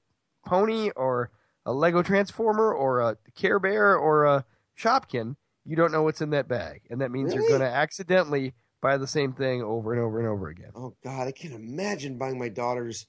pony 0.45 0.91
or 0.95 1.31
a 1.65 1.73
Lego 1.73 2.01
Transformer 2.01 2.71
or 2.73 3.01
a 3.01 3.17
Care 3.35 3.59
Bear 3.59 3.97
or 3.97 4.23
a 4.25 4.45
Shopkin. 4.77 5.35
You 5.65 5.75
don't 5.75 5.91
know 5.91 6.03
what's 6.03 6.21
in 6.21 6.29
that 6.29 6.47
bag, 6.47 6.83
and 6.89 7.01
that 7.01 7.11
means 7.11 7.33
you're 7.33 7.47
going 7.49 7.59
to 7.59 7.65
accidentally 7.67 8.53
buy 8.81 8.97
the 8.97 9.07
same 9.07 9.33
thing 9.33 9.61
over 9.61 9.93
and 9.93 10.01
over 10.01 10.19
and 10.19 10.27
over 10.27 10.47
again. 10.49 10.71
Oh 10.75 10.95
God, 11.03 11.27
I 11.27 11.31
can't 11.31 11.53
imagine 11.53 12.17
buying 12.17 12.39
my 12.39 12.49
daughters 12.49 13.07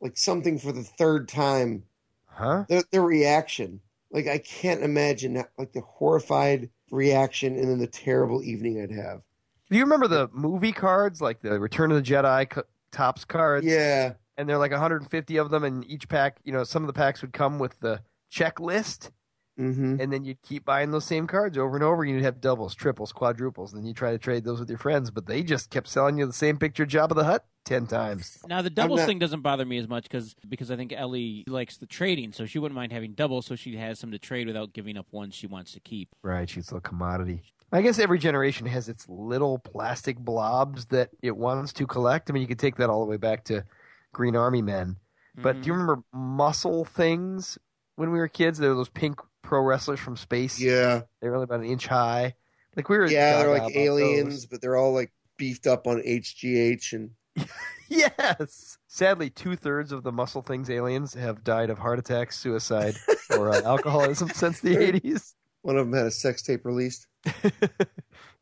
like 0.00 0.16
something 0.16 0.58
for 0.58 0.72
the 0.72 0.84
third 0.84 1.28
time. 1.28 1.84
Huh? 2.26 2.64
Their, 2.68 2.82
their 2.90 3.02
reaction, 3.02 3.80
like 4.10 4.26
I 4.26 4.38
can't 4.38 4.82
imagine 4.82 5.34
that, 5.34 5.50
like 5.58 5.72
the 5.72 5.80
horrified 5.80 6.70
reaction, 6.90 7.56
and 7.56 7.68
then 7.68 7.78
the 7.78 7.86
terrible 7.86 8.42
evening 8.42 8.80
I'd 8.80 8.90
have. 8.90 9.22
Do 9.70 9.76
you 9.76 9.82
remember 9.82 10.06
the 10.06 10.28
movie 10.32 10.72
cards, 10.72 11.20
like 11.20 11.40
the 11.40 11.58
Return 11.58 11.90
of 11.90 11.96
the 11.96 12.10
Jedi 12.10 12.48
co- 12.48 12.62
Topps 12.92 13.24
cards? 13.24 13.66
Yeah, 13.66 14.14
and 14.36 14.48
they're 14.48 14.58
like 14.58 14.70
150 14.70 15.36
of 15.38 15.50
them, 15.50 15.64
and 15.64 15.84
each 15.86 16.08
pack, 16.08 16.38
you 16.44 16.52
know, 16.52 16.62
some 16.62 16.82
of 16.82 16.86
the 16.86 16.92
packs 16.92 17.22
would 17.22 17.32
come 17.32 17.58
with 17.58 17.80
the 17.80 18.02
checklist, 18.30 19.10
mm-hmm. 19.58 20.00
and 20.00 20.12
then 20.12 20.24
you'd 20.24 20.42
keep 20.42 20.64
buying 20.64 20.90
those 20.90 21.04
same 21.04 21.26
cards 21.26 21.56
over 21.58 21.76
and 21.76 21.84
over. 21.84 22.02
and 22.02 22.12
You'd 22.12 22.22
have 22.22 22.40
doubles, 22.40 22.74
triples, 22.74 23.12
quadruples, 23.12 23.72
and 23.72 23.80
then 23.82 23.86
you 23.86 23.94
try 23.94 24.10
to 24.12 24.18
trade 24.18 24.44
those 24.44 24.60
with 24.60 24.68
your 24.68 24.78
friends, 24.78 25.10
but 25.10 25.26
they 25.26 25.42
just 25.42 25.70
kept 25.70 25.88
selling 25.88 26.18
you 26.18 26.26
the 26.26 26.32
same 26.32 26.58
picture 26.58 26.86
Jabba 26.86 27.14
the 27.14 27.24
Hutt 27.24 27.44
ten 27.64 27.86
times. 27.86 28.38
Now 28.48 28.62
the 28.62 28.70
doubles 28.70 29.00
not- 29.00 29.06
thing 29.06 29.18
doesn't 29.18 29.40
bother 29.40 29.64
me 29.64 29.78
as 29.78 29.88
much 29.88 30.04
because 30.04 30.34
because 30.48 30.70
I 30.70 30.76
think 30.76 30.92
Ellie 30.92 31.44
likes 31.48 31.76
the 31.76 31.86
trading, 31.86 32.32
so 32.32 32.46
she 32.46 32.58
wouldn't 32.58 32.76
mind 32.76 32.92
having 32.92 33.12
doubles, 33.12 33.46
so 33.46 33.56
she 33.56 33.76
has 33.76 33.98
some 33.98 34.10
to 34.12 34.18
trade 34.18 34.46
without 34.46 34.72
giving 34.72 34.96
up 34.96 35.06
ones 35.12 35.34
she 35.34 35.46
wants 35.46 35.72
to 35.72 35.80
keep. 35.80 36.08
Right, 36.22 36.48
she's 36.48 36.70
a 36.72 36.80
commodity. 36.80 37.42
I 37.72 37.82
guess 37.82 37.98
every 37.98 38.18
generation 38.20 38.66
has 38.66 38.88
its 38.88 39.08
little 39.08 39.58
plastic 39.58 40.18
blobs 40.18 40.86
that 40.86 41.10
it 41.20 41.36
wants 41.36 41.72
to 41.74 41.86
collect. 41.86 42.30
I 42.30 42.32
mean, 42.32 42.42
you 42.42 42.46
could 42.46 42.60
take 42.60 42.76
that 42.76 42.88
all 42.88 43.04
the 43.04 43.10
way 43.10 43.16
back 43.16 43.42
to 43.46 43.64
Green 44.12 44.36
Army 44.36 44.62
Men. 44.62 44.96
But 45.34 45.56
Mhm. 45.56 45.62
do 45.62 45.66
you 45.66 45.72
remember 45.72 46.02
muscle 46.12 46.84
things 46.84 47.58
when 47.96 48.12
we 48.12 48.18
were 48.18 48.28
kids? 48.28 48.58
There 48.58 48.70
were 48.70 48.76
those 48.76 48.88
pink 48.88 49.20
pro 49.46 49.60
wrestlers 49.62 50.00
from 50.00 50.16
space. 50.16 50.60
yeah, 50.60 51.02
They 51.20 51.28
were 51.28 51.36
only 51.36 51.44
about 51.44 51.60
an 51.60 51.66
inch 51.66 51.86
high. 51.86 52.34
Like 52.74 52.88
we 52.88 52.98
were 52.98 53.06
yeah. 53.06 53.38
They're 53.38 53.58
like 53.58 53.74
aliens, 53.76 54.44
but 54.44 54.60
they're 54.60 54.76
all 54.76 54.92
like 54.92 55.12
beefed 55.38 55.66
up 55.66 55.86
on 55.86 56.02
HGH 56.02 56.92
and. 56.92 57.10
Yes. 57.88 58.78
Sadly, 58.88 59.30
two 59.30 59.54
thirds 59.54 59.92
of 59.92 60.02
the 60.02 60.10
muscle 60.10 60.42
things 60.42 60.68
aliens 60.68 61.14
have 61.14 61.44
died 61.44 61.70
of 61.70 61.78
heart 61.78 62.00
attacks, 62.00 62.36
suicide, 62.36 62.96
or 63.30 63.50
uh, 63.50 63.62
alcoholism 63.64 64.28
since 64.30 64.58
the 64.58 64.76
eighties. 64.76 65.36
one 65.62 65.76
of 65.76 65.86
them 65.86 65.96
had 65.96 66.06
a 66.06 66.10
sex 66.10 66.42
tape 66.42 66.64
released. 66.64 67.06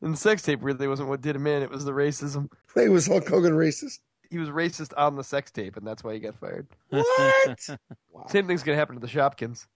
and 0.00 0.14
the 0.14 0.16
sex 0.16 0.40
tape 0.40 0.60
really 0.62 0.88
wasn't 0.88 1.10
what 1.10 1.20
did 1.20 1.36
him 1.36 1.46
in; 1.46 1.62
it 1.62 1.68
was 1.68 1.84
the 1.84 1.92
racism. 1.92 2.48
Hey, 2.74 2.88
was 2.88 3.06
Hulk 3.06 3.28
Hogan 3.28 3.52
racist? 3.52 3.98
He 4.30 4.38
was 4.38 4.48
racist 4.48 4.94
on 4.96 5.16
the 5.16 5.24
sex 5.24 5.50
tape, 5.50 5.76
and 5.76 5.86
that's 5.86 6.02
why 6.02 6.14
he 6.14 6.20
got 6.20 6.36
fired. 6.36 6.66
What? 6.88 7.68
wow. 8.10 8.24
Same 8.30 8.46
thing's 8.46 8.62
gonna 8.62 8.78
happen 8.78 8.94
to 8.98 9.06
the 9.06 9.12
Shopkins. 9.12 9.66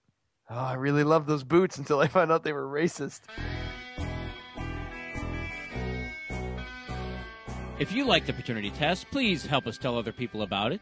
Oh, 0.51 0.55
I 0.55 0.73
really 0.73 1.03
loved 1.03 1.27
those 1.27 1.43
boots 1.43 1.77
until 1.77 1.99
I 1.99 2.07
found 2.07 2.31
out 2.31 2.43
they 2.43 2.53
were 2.53 2.67
racist. 2.67 3.21
If 7.77 7.91
you 7.91 8.03
like 8.03 8.25
the 8.25 8.33
paternity 8.33 8.71
test, 8.71 9.09
please 9.11 9.45
help 9.45 9.67
us 9.67 9.77
tell 9.77 9.97
other 9.97 10.11
people 10.11 10.41
about 10.41 10.71
it. 10.71 10.81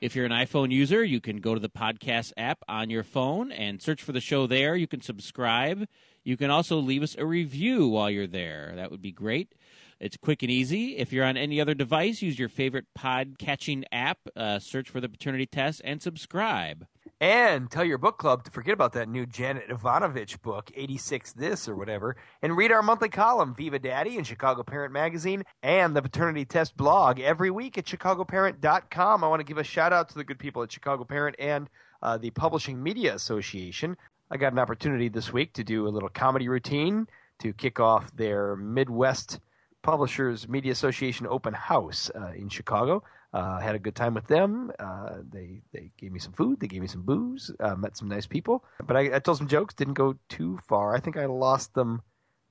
If 0.00 0.14
you're 0.14 0.26
an 0.26 0.32
iPhone 0.32 0.70
user, 0.70 1.02
you 1.02 1.20
can 1.20 1.38
go 1.38 1.54
to 1.54 1.60
the 1.60 1.70
podcast 1.70 2.32
app 2.36 2.58
on 2.68 2.90
your 2.90 3.02
phone 3.02 3.50
and 3.50 3.82
search 3.82 4.02
for 4.02 4.12
the 4.12 4.20
show 4.20 4.46
there. 4.46 4.76
You 4.76 4.86
can 4.86 5.00
subscribe. 5.00 5.88
You 6.22 6.36
can 6.36 6.50
also 6.50 6.76
leave 6.76 7.02
us 7.02 7.16
a 7.18 7.24
review 7.24 7.88
while 7.88 8.10
you're 8.10 8.26
there. 8.26 8.74
That 8.76 8.90
would 8.90 9.02
be 9.02 9.10
great. 9.10 9.54
It's 9.98 10.16
quick 10.16 10.42
and 10.42 10.52
easy. 10.52 10.98
If 10.98 11.12
you're 11.12 11.24
on 11.24 11.36
any 11.36 11.60
other 11.60 11.74
device, 11.74 12.22
use 12.22 12.38
your 12.38 12.48
favorite 12.48 12.86
pod 12.94 13.38
catching 13.38 13.84
app, 13.90 14.18
uh, 14.36 14.60
search 14.60 14.88
for 14.90 15.00
the 15.00 15.08
paternity 15.08 15.46
test, 15.46 15.80
and 15.82 16.00
subscribe. 16.00 16.86
And 17.20 17.68
tell 17.68 17.84
your 17.84 17.98
book 17.98 18.16
club 18.16 18.44
to 18.44 18.50
forget 18.52 18.74
about 18.74 18.92
that 18.92 19.08
new 19.08 19.26
Janet 19.26 19.70
Evanovich 19.70 20.40
book, 20.40 20.70
86 20.72 21.32
This 21.32 21.68
or 21.68 21.74
whatever, 21.74 22.16
and 22.42 22.56
read 22.56 22.70
our 22.70 22.82
monthly 22.82 23.08
column, 23.08 23.56
Viva 23.56 23.80
Daddy, 23.80 24.16
in 24.16 24.22
Chicago 24.22 24.62
Parent 24.62 24.92
Magazine 24.92 25.42
and 25.60 25.96
the 25.96 26.02
Paternity 26.02 26.44
Test 26.44 26.76
blog 26.76 27.18
every 27.18 27.50
week 27.50 27.76
at 27.76 27.86
chicagoparent.com. 27.86 29.24
I 29.24 29.28
want 29.28 29.40
to 29.40 29.44
give 29.44 29.58
a 29.58 29.64
shout 29.64 29.92
out 29.92 30.10
to 30.10 30.14
the 30.14 30.22
good 30.22 30.38
people 30.38 30.62
at 30.62 30.70
Chicago 30.70 31.02
Parent 31.02 31.34
and 31.40 31.68
uh, 32.02 32.18
the 32.18 32.30
Publishing 32.30 32.80
Media 32.80 33.16
Association. 33.16 33.96
I 34.30 34.36
got 34.36 34.52
an 34.52 34.60
opportunity 34.60 35.08
this 35.08 35.32
week 35.32 35.54
to 35.54 35.64
do 35.64 35.88
a 35.88 35.90
little 35.90 36.10
comedy 36.10 36.48
routine 36.48 37.08
to 37.40 37.52
kick 37.52 37.80
off 37.80 38.14
their 38.14 38.54
Midwest 38.54 39.40
Publishers 39.82 40.48
Media 40.48 40.70
Association 40.70 41.26
open 41.26 41.54
house 41.54 42.12
uh, 42.14 42.32
in 42.36 42.48
Chicago. 42.48 43.02
Uh, 43.34 43.58
had 43.60 43.74
a 43.74 43.78
good 43.78 43.94
time 43.94 44.14
with 44.14 44.26
them. 44.26 44.72
Uh, 44.78 45.16
they 45.30 45.60
they 45.72 45.90
gave 45.98 46.12
me 46.12 46.18
some 46.18 46.32
food. 46.32 46.60
They 46.60 46.66
gave 46.66 46.80
me 46.80 46.86
some 46.88 47.02
booze. 47.02 47.50
Uh, 47.60 47.74
met 47.76 47.96
some 47.96 48.08
nice 48.08 48.26
people. 48.26 48.64
But 48.86 48.96
I, 48.96 49.16
I 49.16 49.18
told 49.18 49.36
some 49.36 49.48
jokes. 49.48 49.74
Didn't 49.74 49.94
go 49.94 50.16
too 50.30 50.58
far. 50.66 50.94
I 50.96 51.00
think 51.00 51.16
I 51.18 51.26
lost 51.26 51.74
them. 51.74 52.00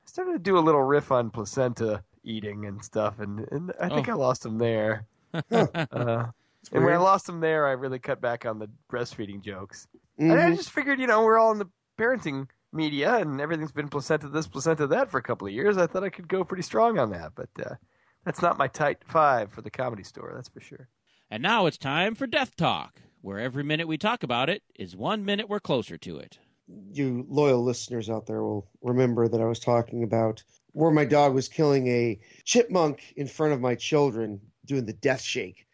I 0.05 0.09
started 0.09 0.33
to 0.33 0.39
do 0.39 0.57
a 0.57 0.61
little 0.61 0.83
riff 0.83 1.11
on 1.11 1.31
placenta 1.31 2.03
eating 2.23 2.65
and 2.65 2.83
stuff, 2.83 3.19
and, 3.19 3.47
and 3.51 3.73
I 3.81 3.89
think 3.89 4.07
Oh. 4.07 4.11
I 4.11 4.15
lost 4.15 4.43
them 4.43 4.57
there. 4.59 5.05
Uh, 5.33 5.41
and 6.71 6.83
when 6.83 6.93
I 6.93 6.97
lost 6.97 7.25
them 7.25 7.39
there, 7.39 7.65
I 7.65 7.71
really 7.71 7.99
cut 7.99 8.21
back 8.21 8.45
on 8.45 8.59
the 8.59 8.69
breastfeeding 8.91 9.41
jokes. 9.41 9.87
And 10.19 10.33
I 10.33 10.51
Mhm. 10.51 10.57
just 10.57 10.69
figured, 10.71 10.99
you 10.99 11.07
know, 11.07 11.23
we're 11.23 11.39
all 11.39 11.51
in 11.53 11.57
the 11.57 11.69
parenting 11.97 12.47
media, 12.71 13.15
and 13.15 13.41
everything's 13.41 13.71
been 13.71 13.87
placenta 13.89 14.27
this, 14.29 14.47
placenta 14.47 14.85
that 14.87 15.09
for 15.09 15.17
a 15.17 15.23
couple 15.23 15.47
of 15.47 15.53
years. 15.53 15.77
I 15.77 15.87
thought 15.87 16.03
I 16.03 16.09
could 16.09 16.27
go 16.27 16.43
pretty 16.43 16.63
strong 16.63 16.99
on 16.99 17.09
that, 17.11 17.31
but 17.35 17.49
uh, 17.65 17.75
that's 18.25 18.41
not 18.41 18.57
my 18.57 18.67
tight 18.67 18.97
five 19.05 19.51
for 19.51 19.61
the 19.61 19.69
comedy 19.69 20.03
store. 20.03 20.31
That's 20.35 20.49
for 20.49 20.59
sure. 20.59 20.89
And 21.29 21.43
now 21.43 21.65
it's 21.65 21.77
time 21.77 22.15
for 22.15 22.27
Death 22.27 22.55
Talk, 22.55 23.01
where 23.21 23.39
every 23.39 23.63
minute 23.63 23.87
we 23.87 23.97
talk 23.97 24.23
about 24.23 24.49
it 24.49 24.63
is 24.75 24.95
one 24.95 25.25
minute 25.25 25.49
we're 25.49 25.59
closer 25.59 25.97
to 25.97 26.17
it. 26.17 26.39
you 26.91 27.25
loyal 27.29 27.63
listeners 27.63 28.09
out 28.09 28.25
there 28.25 28.43
will 28.43 28.67
remember 28.81 29.27
that 29.27 29.41
I 29.41 29.45
was 29.45 29.59
talking 29.59 30.03
about 30.03 30.43
where 30.73 30.91
my 30.91 31.05
dog 31.05 31.33
was 31.33 31.47
killing 31.49 31.87
a 31.87 32.19
chipmunk 32.45 33.13
in 33.17 33.27
front 33.27 33.53
of 33.53 33.59
my 33.59 33.75
children 33.75 34.39
doing 34.65 34.85
the 34.85 34.93
death 34.93 35.21
shake. 35.21 35.65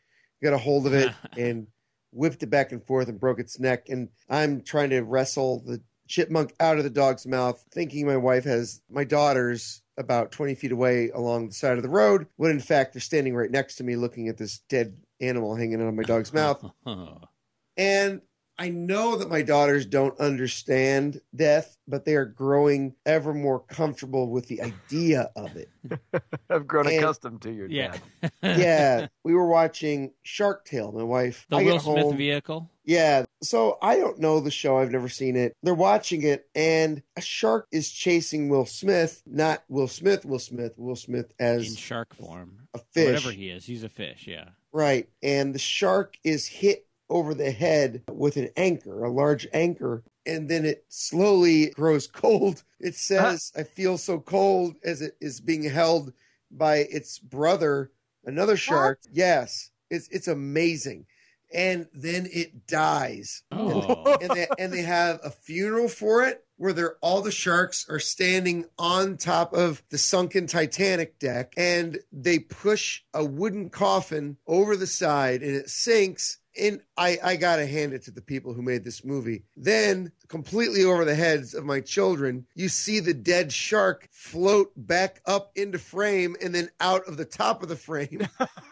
Got 0.42 0.54
a 0.54 0.58
hold 0.58 0.88
of 0.88 0.94
it 0.94 1.12
and 1.38 1.68
whipped 2.12 2.42
it 2.42 2.50
back 2.50 2.72
and 2.72 2.84
forth 2.86 3.08
and 3.10 3.20
broke 3.20 3.40
its 3.40 3.60
neck. 3.60 3.90
And 3.90 4.10
I'm 4.30 4.62
trying 4.62 4.90
to 4.92 5.02
wrestle 5.02 5.62
the 5.66 5.82
chipmunk 6.08 6.54
out 6.60 6.78
of 6.78 6.84
the 6.84 6.90
dog's 6.90 7.28
mouth, 7.28 7.64
thinking 7.72 8.08
my 8.08 8.18
wife 8.18 8.46
has 8.46 8.82
my 8.90 9.04
daughters 9.04 9.83
about 9.98 10.32
20 10.32 10.56
feet 10.56 10.72
away 10.72 11.10
along 11.12 11.48
the 11.48 11.54
side 11.54 11.78
of 11.78 11.84
the 11.84 11.90
road, 11.90 12.28
when 12.38 12.52
in 12.52 12.60
fact 12.60 12.94
they're 12.94 13.02
standing 13.02 13.36
right 13.36 13.52
next 13.52 13.76
to 13.76 13.84
me 13.84 13.96
looking 13.96 14.28
at 14.28 14.38
this 14.38 14.60
dead 14.70 14.98
animal 15.22 15.56
hanging 15.56 15.82
out 15.82 15.88
of 15.88 15.94
my 15.94 16.04
dog's 16.04 16.34
mouth. 16.34 16.64
And 17.76 18.22
I 18.58 18.70
know 18.70 19.16
that 19.18 19.30
my 19.30 19.42
daughters 19.42 19.86
don't 19.86 20.18
understand 20.20 21.20
death, 21.36 21.76
but 21.88 22.06
they 22.06 22.16
are 22.16 22.26
growing 22.26 22.94
ever 23.06 23.34
more 23.34 23.60
comfortable 23.60 24.30
with 24.30 24.48
the 24.48 24.62
idea 24.62 25.32
of 25.36 25.56
it. 25.56 25.70
I've 26.50 26.68
grown 26.68 26.88
And- 26.88 26.98
accustomed 26.98 27.42
to 27.42 27.52
your 27.52 27.68
yeah. 27.68 27.96
dad. 28.22 28.32
yeah, 28.60 29.08
we 29.24 29.34
were 29.34 29.48
watching 29.48 30.12
Shark 30.22 30.66
Tale. 30.66 30.92
My 30.92 31.04
wife, 31.04 31.46
the 31.50 31.58
I 31.58 31.64
Will 31.64 31.80
Smith 31.80 31.98
home. 32.04 32.18
vehicle. 32.18 32.70
Yeah, 32.86 33.26
so 33.42 33.78
I 33.82 33.96
don't 33.98 34.20
know 34.20 34.40
the 34.40 34.52
show. 34.52 34.78
I've 34.78 34.92
never 34.92 35.10
seen 35.10 35.36
it. 35.36 35.56
They're 35.64 35.74
watching 35.74 36.22
it, 36.24 36.48
and 36.54 37.02
a 37.16 37.22
shark 37.22 37.68
is 37.72 37.90
chasing 37.90 38.50
Will 38.50 38.66
Smith, 38.66 39.24
not 39.26 39.64
Will 39.70 39.88
Smith. 39.88 40.26
Will 40.26 40.38
Smith. 40.40 40.78
Will 40.78 40.96
Smith 40.98 41.32
as 41.40 41.68
In 41.70 41.76
shark 41.76 42.14
form. 42.14 42.68
a 42.74 42.80
fish. 42.80 43.08
Whatever 43.08 43.32
he 43.32 43.50
is. 43.50 43.66
He's 43.66 43.84
a 43.84 43.90
fish, 43.90 44.26
yeah. 44.28 44.50
Right. 44.74 45.08
And 45.24 45.56
the 45.56 45.60
shark 45.60 46.18
is 46.24 46.46
hit 46.48 46.86
over 47.14 47.36
the 47.36 47.52
head 47.52 48.02
with 48.12 48.38
an 48.38 48.50
anchor, 48.58 49.04
a 49.04 49.12
large 49.12 49.48
anchor, 49.54 50.04
and 50.26 50.50
then 50.50 50.66
it 50.66 50.84
slowly 50.90 51.70
grows 51.70 52.08
cold. 52.08 52.64
It 52.80 52.96
says, 52.96 53.54
I 53.56 53.64
feel 53.64 54.00
so 54.00 54.20
cold 54.20 54.76
as 54.84 55.02
it 55.02 55.16
is 55.22 55.40
being 55.40 55.64
held 55.64 56.12
by 56.50 56.78
its 56.78 57.20
brother, 57.20 57.92
another 58.26 58.58
shark. 58.58 59.00
Yes. 59.12 59.70
It's 59.92 60.08
it's 60.10 60.28
amazing. 60.28 61.06
And 61.54 61.88
then 61.94 62.28
it 62.34 62.66
dies. 62.66 63.44
Oh. 63.52 64.18
And 64.20 64.32
they 64.32 64.48
and 64.58 64.74
they 64.74 64.82
have 64.82 65.20
a 65.24 65.30
funeral 65.30 65.88
for 65.88 66.24
it 66.24 66.44
where 66.58 66.74
they're 66.74 66.98
all 67.02 67.22
the 67.22 67.32
sharks 67.32 67.86
are 67.90 68.00
standing 68.00 68.66
on 68.80 69.18
top 69.18 69.54
of 69.54 69.84
the 69.90 69.98
sunken 70.00 70.48
Titanic 70.48 71.20
deck 71.20 71.54
and 71.58 72.00
they 72.12 72.40
push 72.40 73.02
a 73.14 73.24
wooden 73.24 73.70
coffin 73.70 74.38
over 74.48 74.76
the 74.76 74.88
side 74.88 75.44
and 75.44 75.56
it 75.56 75.70
sinks. 75.70 76.40
And 76.60 76.82
I, 76.98 77.18
I 77.24 77.36
gotta 77.36 77.66
hand 77.66 77.94
it 77.94 78.04
to 78.04 78.12
the 78.12 78.22
people 78.22 78.54
who 78.54 78.62
made 78.62 78.84
this 78.84 79.04
movie. 79.04 79.44
Then, 79.58 80.12
completely 80.28 80.84
over 80.84 81.06
the 81.06 81.16
heads 81.16 81.54
of 81.54 81.66
my 81.66 81.80
children, 81.80 82.46
you 82.56 82.70
see 82.70 83.00
the 83.00 83.14
dead 83.14 83.52
shark 83.52 84.08
float 84.12 84.72
back 84.76 85.22
up 85.26 85.52
into 85.56 85.80
frame 85.80 86.36
and 86.42 86.54
then 86.54 86.70
out 86.80 87.08
of 87.08 87.18
the 87.18 87.26
top 87.26 87.64
of 87.64 87.70
the 87.70 87.76
frame. 87.76 88.28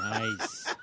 nice. 0.00 0.74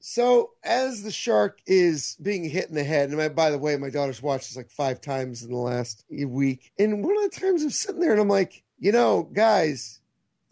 So 0.00 0.50
as 0.62 1.02
the 1.02 1.10
shark 1.10 1.58
is 1.66 2.16
being 2.22 2.48
hit 2.48 2.68
in 2.68 2.76
the 2.76 2.84
head, 2.84 3.08
and 3.08 3.18
my, 3.18 3.28
by 3.28 3.50
the 3.50 3.58
way, 3.58 3.76
my 3.76 3.90
daughter's 3.90 4.22
watched 4.22 4.48
this 4.48 4.56
like 4.56 4.70
five 4.70 5.00
times 5.00 5.42
in 5.42 5.50
the 5.50 5.56
last 5.56 6.04
week, 6.08 6.70
and 6.78 7.02
one 7.02 7.16
of 7.16 7.22
the 7.30 7.40
times 7.40 7.64
I'm 7.64 7.70
sitting 7.70 8.00
there 8.00 8.12
and 8.12 8.20
I'm 8.20 8.28
like, 8.28 8.62
you 8.78 8.92
know, 8.92 9.24
guys, 9.32 9.98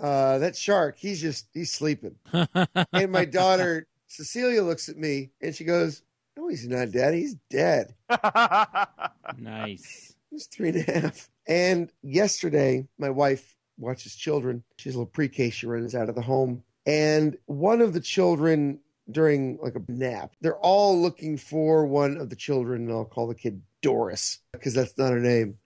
uh, 0.01 0.39
that 0.39 0.57
shark, 0.57 0.99
he's 0.99 1.21
just 1.21 1.47
he's 1.55 1.73
sleeping. 1.73 2.17
and 2.33 3.13
my 3.13 3.25
daughter 3.25 3.87
Cecilia 4.13 4.63
looks 4.63 4.91
at 4.91 4.99
me 4.99 5.31
and 5.41 5.55
she 5.55 5.65
goes, 5.65 6.03
"No, 6.37 6.49
he's 6.49 6.69
not 6.69 6.91
dead. 6.91 7.15
He's 7.15 7.37
dead. 7.49 7.95
nice. 9.39 10.15
He's 10.31 10.47
three 10.47 10.69
and 10.69 10.87
a 10.87 10.93
half." 10.93 11.31
And 11.47 11.91
yesterday, 12.03 12.87
my 12.99 13.09
wife 13.09 13.57
watches 13.79 14.15
children. 14.15 14.65
She's 14.77 14.95
a 14.95 14.99
little 14.99 15.11
pre-K. 15.11 15.51
She 15.51 15.67
runs 15.67 15.95
out 15.95 16.11
of 16.11 16.15
the 16.15 16.23
home, 16.23 16.63
and 16.85 17.39
one 17.47 17.81
of 17.81 17.95
the 17.95 18.01
children 18.01 18.81
during 19.11 19.59
like 19.63 19.77
a 19.77 19.83
nap, 19.89 20.35
they're 20.43 20.59
all 20.59 21.01
looking 21.01 21.39
for 21.39 21.87
one 21.87 22.19
of 22.19 22.29
the 22.29 22.37
children, 22.37 22.83
and 22.83 22.93
I'll 22.93 23.07
call 23.07 23.27
the 23.27 23.35
kid 23.35 23.63
Doris 23.81 24.41
because 24.53 24.75
that's 24.75 24.97
not 24.99 25.13
her 25.13 25.21
name. 25.21 25.59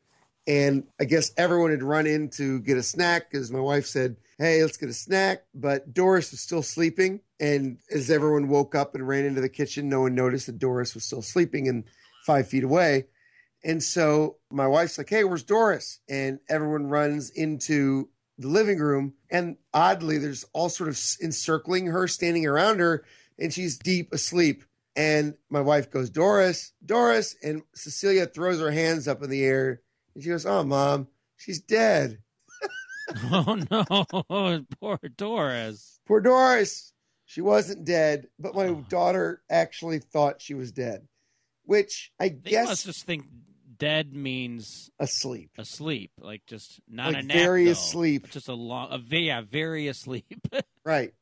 And 0.46 0.85
I 1.00 1.04
guess 1.04 1.32
everyone 1.37 1.72
had 1.72 1.82
run 1.82 2.06
in 2.06 2.30
to 2.30 2.61
get 2.61 2.76
a 2.76 2.82
snack 2.82 3.30
because 3.30 3.50
my 3.50 3.61
wife 3.61 3.87
said, 3.87 4.16
Hey, 4.38 4.62
let's 4.62 4.76
get 4.76 4.88
a 4.88 4.94
snack. 4.94 5.44
But 5.54 5.92
Doris 5.92 6.30
was 6.30 6.40
still 6.40 6.62
sleeping. 6.62 7.20
And 7.40 7.78
as 7.92 8.11
everyone 8.11 8.48
woke 8.48 8.74
up 8.74 8.94
and 8.94 9.06
ran 9.06 9.24
into 9.24 9.40
the 9.40 9.48
kitchen, 9.48 9.88
no 9.88 10.02
one 10.02 10.14
noticed 10.14 10.46
that 10.46 10.59
Doris 10.59 10.94
was 10.94 11.04
still 11.04 11.22
sleeping 11.22 11.68
and 11.68 11.85
five 12.24 12.48
feet 12.48 12.64
away. 12.64 13.06
And 13.64 13.82
so 13.82 14.37
my 14.50 14.66
wife's 14.66 14.98
like, 14.98 15.09
Hey, 15.09 15.24
where's 15.24 15.42
Doris? 15.42 16.00
And 16.09 16.38
everyone 16.48 16.87
runs 16.87 17.30
into 17.30 18.09
the 18.38 18.48
living 18.48 18.78
room. 18.78 19.14
And 19.30 19.56
oddly, 19.74 20.18
there's 20.18 20.44
all 20.52 20.68
sort 20.68 20.88
of 20.88 21.00
encircling 21.22 21.87
her, 21.87 22.06
standing 22.06 22.46
around 22.46 22.80
her, 22.80 23.04
and 23.38 23.52
she's 23.52 23.78
deep 23.78 24.12
asleep. 24.12 24.64
And 24.94 25.35
my 25.50 25.61
wife 25.61 25.90
goes, 25.90 26.09
Doris, 26.09 26.72
Doris. 26.85 27.37
And 27.42 27.62
Cecilia 27.74 28.26
throws 28.26 28.61
her 28.61 28.70
hands 28.70 29.09
up 29.09 29.22
in 29.22 29.30
the 29.30 29.44
air 29.44 29.82
and 30.16 30.22
she 30.24 30.31
goes, 30.31 30.44
Oh, 30.46 30.64
mom, 30.64 31.07
she's 31.37 31.61
dead. 31.61 32.18
Oh 33.31 33.57
no, 33.70 34.64
poor 34.81 34.98
Doris. 35.16 36.00
Poor 36.09 36.20
Doris. 36.20 36.92
She 37.24 37.40
wasn't 37.40 37.85
dead, 37.85 38.26
but 38.37 38.55
my 38.57 38.66
ah. 38.68 38.83
daughter 38.88 39.42
actually 39.48 40.00
thought 40.00 40.42
she 40.42 40.55
was 40.55 40.72
dead, 40.72 41.07
which 41.64 42.11
I 42.18 42.31
They 42.31 42.50
guess 42.50 42.66
must 42.68 42.85
just 42.87 43.05
think 43.07 43.26
dead 43.79 44.12
means 44.12 44.90
asleep. 44.98 45.50
asleep, 45.57 46.11
like 46.18 46.46
just 46.46 46.81
not 46.88 47.12
Like 47.12 47.22
a 47.22 47.26
nap. 47.26 47.37
very 47.37 47.66
though. 47.66 47.70
asleep. 47.72 48.29
Just 48.31 48.48
a 48.48 48.55
long, 48.55 48.88
a, 48.90 48.98
yeah, 49.16 49.40
very 49.42 49.87
asleep. 49.87 50.48
Right. 50.85 51.12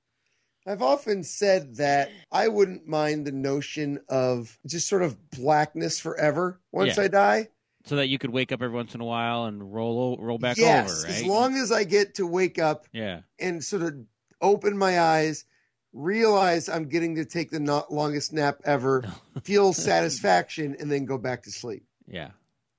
I've 0.67 0.83
often 0.83 1.23
said 1.25 1.77
that 1.77 2.11
I 2.33 2.49
wouldn't 2.49 2.87
mind 2.87 3.27
the 3.27 3.33
notion 3.33 4.01
of 4.09 4.59
just 4.67 4.89
sort 4.89 5.03
of 5.03 5.31
blackness 5.31 6.01
forever 6.01 6.61
once 6.73 6.97
Yeah. 6.97 7.05
I 7.05 7.09
die. 7.09 7.49
So 7.85 7.97
that 7.97 8.09
you 8.09 8.19
could 8.19 8.31
wake 8.31 8.51
up 8.51 8.63
every 8.63 8.75
once 8.75 8.95
in 8.95 9.01
a 9.01 9.05
while 9.05 9.45
and 9.45 9.73
roll 9.73 10.17
roll 10.19 10.39
back 10.39 10.57
yes, 10.57 10.91
over, 10.91 11.13
right? 11.13 11.17
as 11.17 11.25
long 11.25 11.57
as 11.57 11.71
I 11.71 11.85
get 11.85 12.15
to 12.17 12.27
wake 12.27 12.59
up 12.59 12.87
yeah, 12.93 13.21
and 13.39 13.63
sort 13.63 13.83
of 13.83 13.95
open 14.41 14.77
my 14.77 15.01
eyes, 15.01 15.45
realize 15.93 16.69
I'm 16.69 16.89
getting 16.89 17.17
to 17.17 17.25
take 17.25 17.51
the 17.51 17.61
not 17.61 17.93
longest 17.93 18.33
nap 18.33 18.61
ever, 18.65 19.05
feel 19.43 19.73
satisfaction, 19.73 20.77
and 20.79 20.91
then 20.91 21.05
go 21.05 21.19
back 21.19 21.43
to 21.45 21.51
sleep. 21.51 21.85
yeah. 22.07 22.31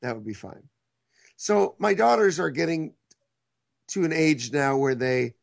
That 0.02 0.14
would 0.16 0.26
be 0.26 0.34
fine. 0.34 0.70
So 1.36 1.76
my 1.80 1.96
daughters 1.96 2.40
are 2.40 2.52
getting 2.52 2.94
to 3.90 4.04
an 4.04 4.14
age 4.14 4.52
now 4.52 4.78
where 4.78 4.94
they 4.94 5.34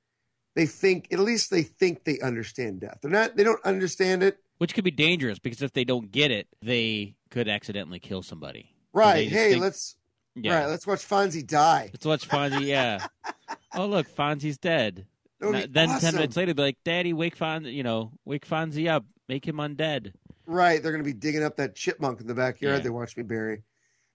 they 0.54 0.66
think 0.66 1.08
at 1.12 1.18
least 1.18 1.50
they 1.50 1.62
think 1.62 2.04
they 2.04 2.20
understand 2.20 2.80
death. 2.80 2.98
They're 3.02 3.10
not 3.10 3.36
they 3.36 3.44
don't 3.44 3.64
understand 3.64 4.22
it. 4.22 4.38
Which 4.58 4.74
could 4.74 4.84
be 4.84 4.92
dangerous 4.92 5.38
because 5.40 5.62
if 5.62 5.72
they 5.72 5.84
don't 5.84 6.12
get 6.12 6.30
it, 6.30 6.46
they 6.60 7.16
could 7.30 7.48
accidentally 7.48 7.98
kill 7.98 8.22
somebody. 8.22 8.71
Right. 8.93 9.28
Hey, 9.28 9.51
think- 9.53 9.62
let's 9.62 9.97
Yeah, 10.34 10.61
right, 10.61 10.66
let's 10.66 10.86
watch 10.86 11.01
Fonzie 11.07 11.47
die. 11.47 11.90
let's 11.93 12.05
watch 12.07 12.28
Fonzie. 12.28 12.66
Yeah, 12.66 13.07
oh 13.74 13.86
look, 13.86 14.07
Fonzie's 14.09 14.59
dead. 14.59 15.07
That 15.40 15.51
Now- 15.53 15.64
then 15.70 15.88
awesome. 15.90 16.01
ten 16.01 16.14
minutes 16.14 16.36
later, 16.36 16.55
be 16.55 16.62
like, 16.62 16.78
Daddy, 16.84 17.12
wake 17.12 17.36
Fonzie, 17.36 17.72
you 17.74 17.82
know, 17.82 18.12
wake 18.24 18.47
Fonzie 18.47 18.88
up, 18.88 19.05
make 19.28 19.47
him 19.47 19.57
undead. 19.57 20.12
Right, 20.47 20.82
they're 20.82 20.93
going 20.93 21.05
to 21.05 21.09
be 21.09 21.18
digging 21.18 21.43
up 21.45 21.57
that 21.57 21.74
chipmunk 21.74 22.20
in 22.20 22.26
the 22.26 22.34
backyard 22.34 22.76
Yeah. 22.78 22.82
they 22.82 22.90
watched 22.90 23.16
me 23.16 23.22
bury. 23.22 23.62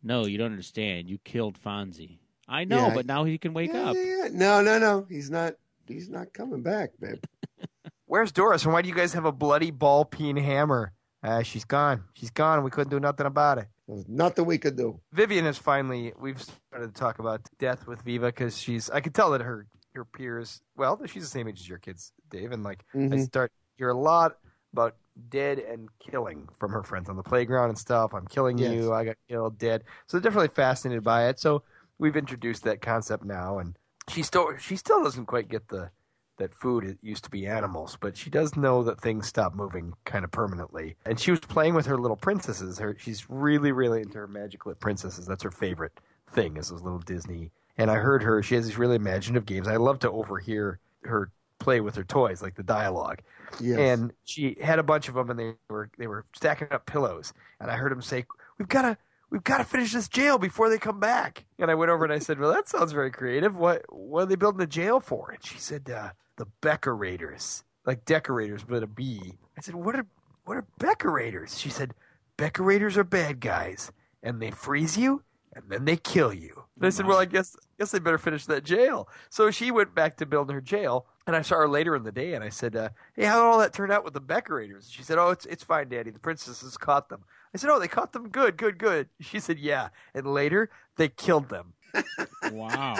No, 0.04 0.26
you 0.26 0.38
don't 0.38 0.52
understand. 0.52 1.10
You 1.10 1.18
killed 1.20 1.58
Fonzie. 1.60 2.20
I 2.48 2.64
know, 2.66 2.88
Yeah. 2.88 2.94
but 2.94 3.06
now 3.06 3.24
he 3.24 3.38
can 3.38 3.54
wake 3.54 3.74
yeah, 3.74 3.90
up. 3.90 3.96
yeah, 3.96 4.04
yeah. 4.04 4.28
No, 4.32 4.62
no, 4.62 4.78
no. 4.78 5.06
He's 5.10 5.30
not. 5.30 5.56
He's 5.88 6.10
not 6.10 6.34
coming 6.34 6.62
back, 6.62 6.92
babe. 7.00 7.24
Where's 8.06 8.32
Doris? 8.32 8.64
And 8.64 8.74
why 8.74 8.82
do 8.82 8.90
you 8.90 8.96
guys 8.96 9.14
have 9.14 9.26
a 9.26 9.32
bloody 9.32 9.72
ball 9.72 10.06
peen 10.06 10.36
hammer? 10.38 10.92
Uh, 11.28 11.44
she's 11.44 11.66
gone. 11.66 12.06
She's 12.14 12.30
gone. 12.32 12.64
We 12.64 12.72
couldn't 12.72 12.90
do 12.90 13.02
nothing 13.02 13.26
about 13.26 13.58
it. 13.58 13.68
There's 13.86 14.08
nothing 14.08 14.46
we 14.46 14.58
could 14.58 14.78
do. 14.78 15.00
Vivian 15.12 15.46
is 15.46 15.58
finally. 15.58 16.14
We've 16.18 16.42
started 16.42 16.94
to 16.96 17.00
talk 17.00 17.20
about 17.20 17.42
death 17.60 17.86
with 17.86 18.02
Viva 18.04 18.28
because 18.28 18.58
she's. 18.58 18.90
I 18.90 19.02
could 19.02 19.14
tell 19.14 19.32
that 19.32 19.42
her 19.42 19.68
her 19.94 20.06
peers. 20.06 20.62
Well, 20.78 21.02
she's 21.06 21.24
the 21.24 21.30
same 21.30 21.48
age 21.50 21.60
as 21.60 21.68
your 21.68 21.80
kids, 21.80 22.14
Dave, 22.30 22.52
and 22.54 22.64
like 22.64 22.86
I 22.94 22.98
Mhm. 22.98 23.26
start 23.26 23.52
hear 23.78 23.90
a 23.90 23.94
lot 23.98 24.38
about 24.72 24.96
dead 25.30 25.60
and 25.60 25.90
killing 26.00 26.48
from 26.60 26.72
her 26.72 26.84
friends 26.84 27.10
on 27.10 27.18
the 27.18 27.24
playground 27.24 27.70
and 27.70 27.78
stuff. 27.78 28.14
I'm 28.14 28.28
killing 28.28 28.58
Yes. 28.58 28.72
you. 28.74 28.94
I 28.94 29.04
got 29.04 29.18
killed, 29.28 29.58
dead. 29.58 29.84
So 30.06 30.18
they're 30.18 30.30
definitely 30.30 30.54
fascinated 30.56 31.04
by 31.04 31.28
it. 31.28 31.40
So 31.40 31.64
we've 31.98 32.16
introduced 32.16 32.64
that 32.64 32.82
concept 32.82 33.26
now, 33.26 33.58
and 33.60 33.78
she 34.10 34.24
still 34.24 34.56
she 34.58 34.78
still 34.78 35.04
doesn't 35.04 35.26
quite 35.26 35.50
get 35.50 35.68
the 35.68 35.90
that 36.38 36.54
food 36.54 36.98
used 37.02 37.24
to 37.24 37.30
be 37.30 37.46
animals, 37.46 37.98
but 38.00 38.16
she 38.16 38.30
does 38.30 38.56
know 38.56 38.84
that 38.84 39.02
things 39.02 39.28
stop 39.28 39.54
moving 39.54 39.94
kind 40.06 40.24
of 40.24 40.32
permanently. 40.32 40.96
And 41.06 41.20
she 41.20 41.32
was 41.32 41.40
playing 41.40 41.74
with 41.74 41.86
her 41.88 41.98
little 41.98 42.18
princesses. 42.18 42.80
Her 42.80 42.96
she's 43.00 43.30
really 43.30 43.72
really 43.72 44.02
into 44.02 44.18
her 44.20 44.28
MagiClip 44.28 44.80
princesses. 44.80 45.26
That's 45.26 45.44
her 45.44 45.52
favorite 45.52 46.00
thing 46.32 46.58
is 46.58 46.70
those 46.70 46.82
little 46.82 47.00
Disney. 47.00 47.52
And 47.78 47.92
I 47.92 47.96
heard 47.96 48.24
her. 48.24 48.42
She 48.42 48.56
has 48.56 48.66
these 48.66 48.78
really 48.78 48.96
imaginative 48.96 49.46
games. 49.46 49.68
I 49.68 49.76
love 49.76 50.00
to 50.00 50.12
overhear 50.12 50.80
her 51.04 51.32
play 51.60 51.80
with 51.80 51.96
her 51.96 52.04
toys, 52.04 52.42
like 52.42 52.56
the 52.56 52.64
dialogue. 52.64 53.22
Yes. 53.60 53.80
And 53.80 54.14
she 54.24 54.58
had 54.62 54.80
a 54.80 54.84
bunch 54.84 55.08
of 55.08 55.16
them, 55.16 55.30
and 55.30 55.40
they 55.40 55.54
were 55.70 55.90
they 55.98 56.08
were 56.08 56.26
stacking 56.36 56.70
up 56.72 56.86
pillows. 56.86 57.34
And 57.60 57.70
I 57.70 57.76
heard 57.76 57.92
him 57.92 58.02
say, 58.02 58.26
"We've 58.58 58.68
got 58.68 58.84
to." 58.84 58.98
We've 59.30 59.44
got 59.44 59.58
to 59.58 59.66
finish 59.66 59.92
this 59.92 60.08
jail 60.08 60.38
before 60.38 60.70
they 60.70 60.78
come 60.78 61.02
back. 61.02 61.44
And 61.60 61.70
I 61.70 61.76
went 61.76 61.92
over 61.92 62.06
and 62.06 62.14
I 62.14 62.20
said, 62.20 62.40
"Well, 62.40 62.54
that 62.54 62.70
sounds 62.70 62.94
very 62.94 63.12
creative. 63.12 63.58
What 63.58 63.84
what 63.94 64.24
are 64.24 64.26
they 64.26 64.36
building 64.36 64.62
a 64.62 64.66
jail 64.66 65.02
for?" 65.02 65.32
And 65.32 65.44
she 65.44 65.58
said, 65.58 65.90
uh, 65.90 66.12
"The 66.38 66.48
Beckerators, 66.62 67.64
like 67.86 68.06
decorators, 68.06 68.64
but 68.64 68.84
a 68.84 68.88
B." 68.88 69.38
I 69.58 69.62
said, 69.62 69.76
"What 69.76 69.96
are 69.96 70.06
what 70.46 70.58
are 70.58 70.66
Beckerators?" 70.80 71.60
She 71.60 71.70
said, 71.70 71.94
"Beckerators 72.38 72.96
are 72.98 73.04
bad 73.04 73.40
guys, 73.40 73.92
and 74.24 74.42
they 74.42 74.52
freeze 74.52 74.98
you, 74.98 75.24
and 75.54 75.66
then 75.70 75.86
they 75.86 75.98
kill 75.98 76.34
you." 76.34 76.64
And 76.78 76.86
I 76.86 76.90
said, 76.90 77.06
"Well, 77.06 77.18
I 77.18 77.26
guess 77.26 77.56
guess 77.78 77.92
they 77.92 78.00
better 78.00 78.18
finish 78.18 78.46
that 78.46 78.64
jail." 78.64 79.10
So 79.30 79.52
she 79.52 79.72
went 79.72 79.94
back 79.96 80.18
to 80.18 80.26
building 80.26 80.54
her 80.54 80.62
jail, 80.62 81.08
and 81.26 81.36
I 81.36 81.42
saw 81.42 81.58
her 81.58 81.68
later 81.68 81.96
in 81.96 82.04
the 82.04 82.12
day, 82.12 82.34
and 82.34 82.44
I 82.44 82.50
said, 82.50 82.76
uh, 82.76 82.90
"Hey, 83.14 83.26
how 83.26 83.38
did 83.42 83.46
all 83.46 83.60
that 83.60 83.74
turn 83.74 83.92
out 83.92 84.04
with 84.06 84.14
the 84.14 84.22
Beckerators?" 84.22 84.92
She 84.92 85.04
said, 85.04 85.18
"Oh, 85.18 85.30
it's 85.32 85.46
it's 85.48 85.64
fine, 85.64 85.90
Daddy. 85.90 86.12
The 86.12 86.20
princesses 86.20 86.78
caught 86.78 87.10
them." 87.10 87.24
I 87.54 87.58
said, 87.58 87.70
"Oh, 87.70 87.80
they 87.80 87.88
caught 87.88 88.14
them. 88.14 88.30
Good, 88.30 88.58
good, 88.58 88.78
good." 88.78 89.10
She 89.20 89.40
said, 89.40 89.60
"Yeah." 89.60 89.90
And 90.14 90.28
later, 90.28 90.70
they 90.96 91.10
killed 91.10 91.50
them. 91.50 91.74
Wow. 92.52 92.96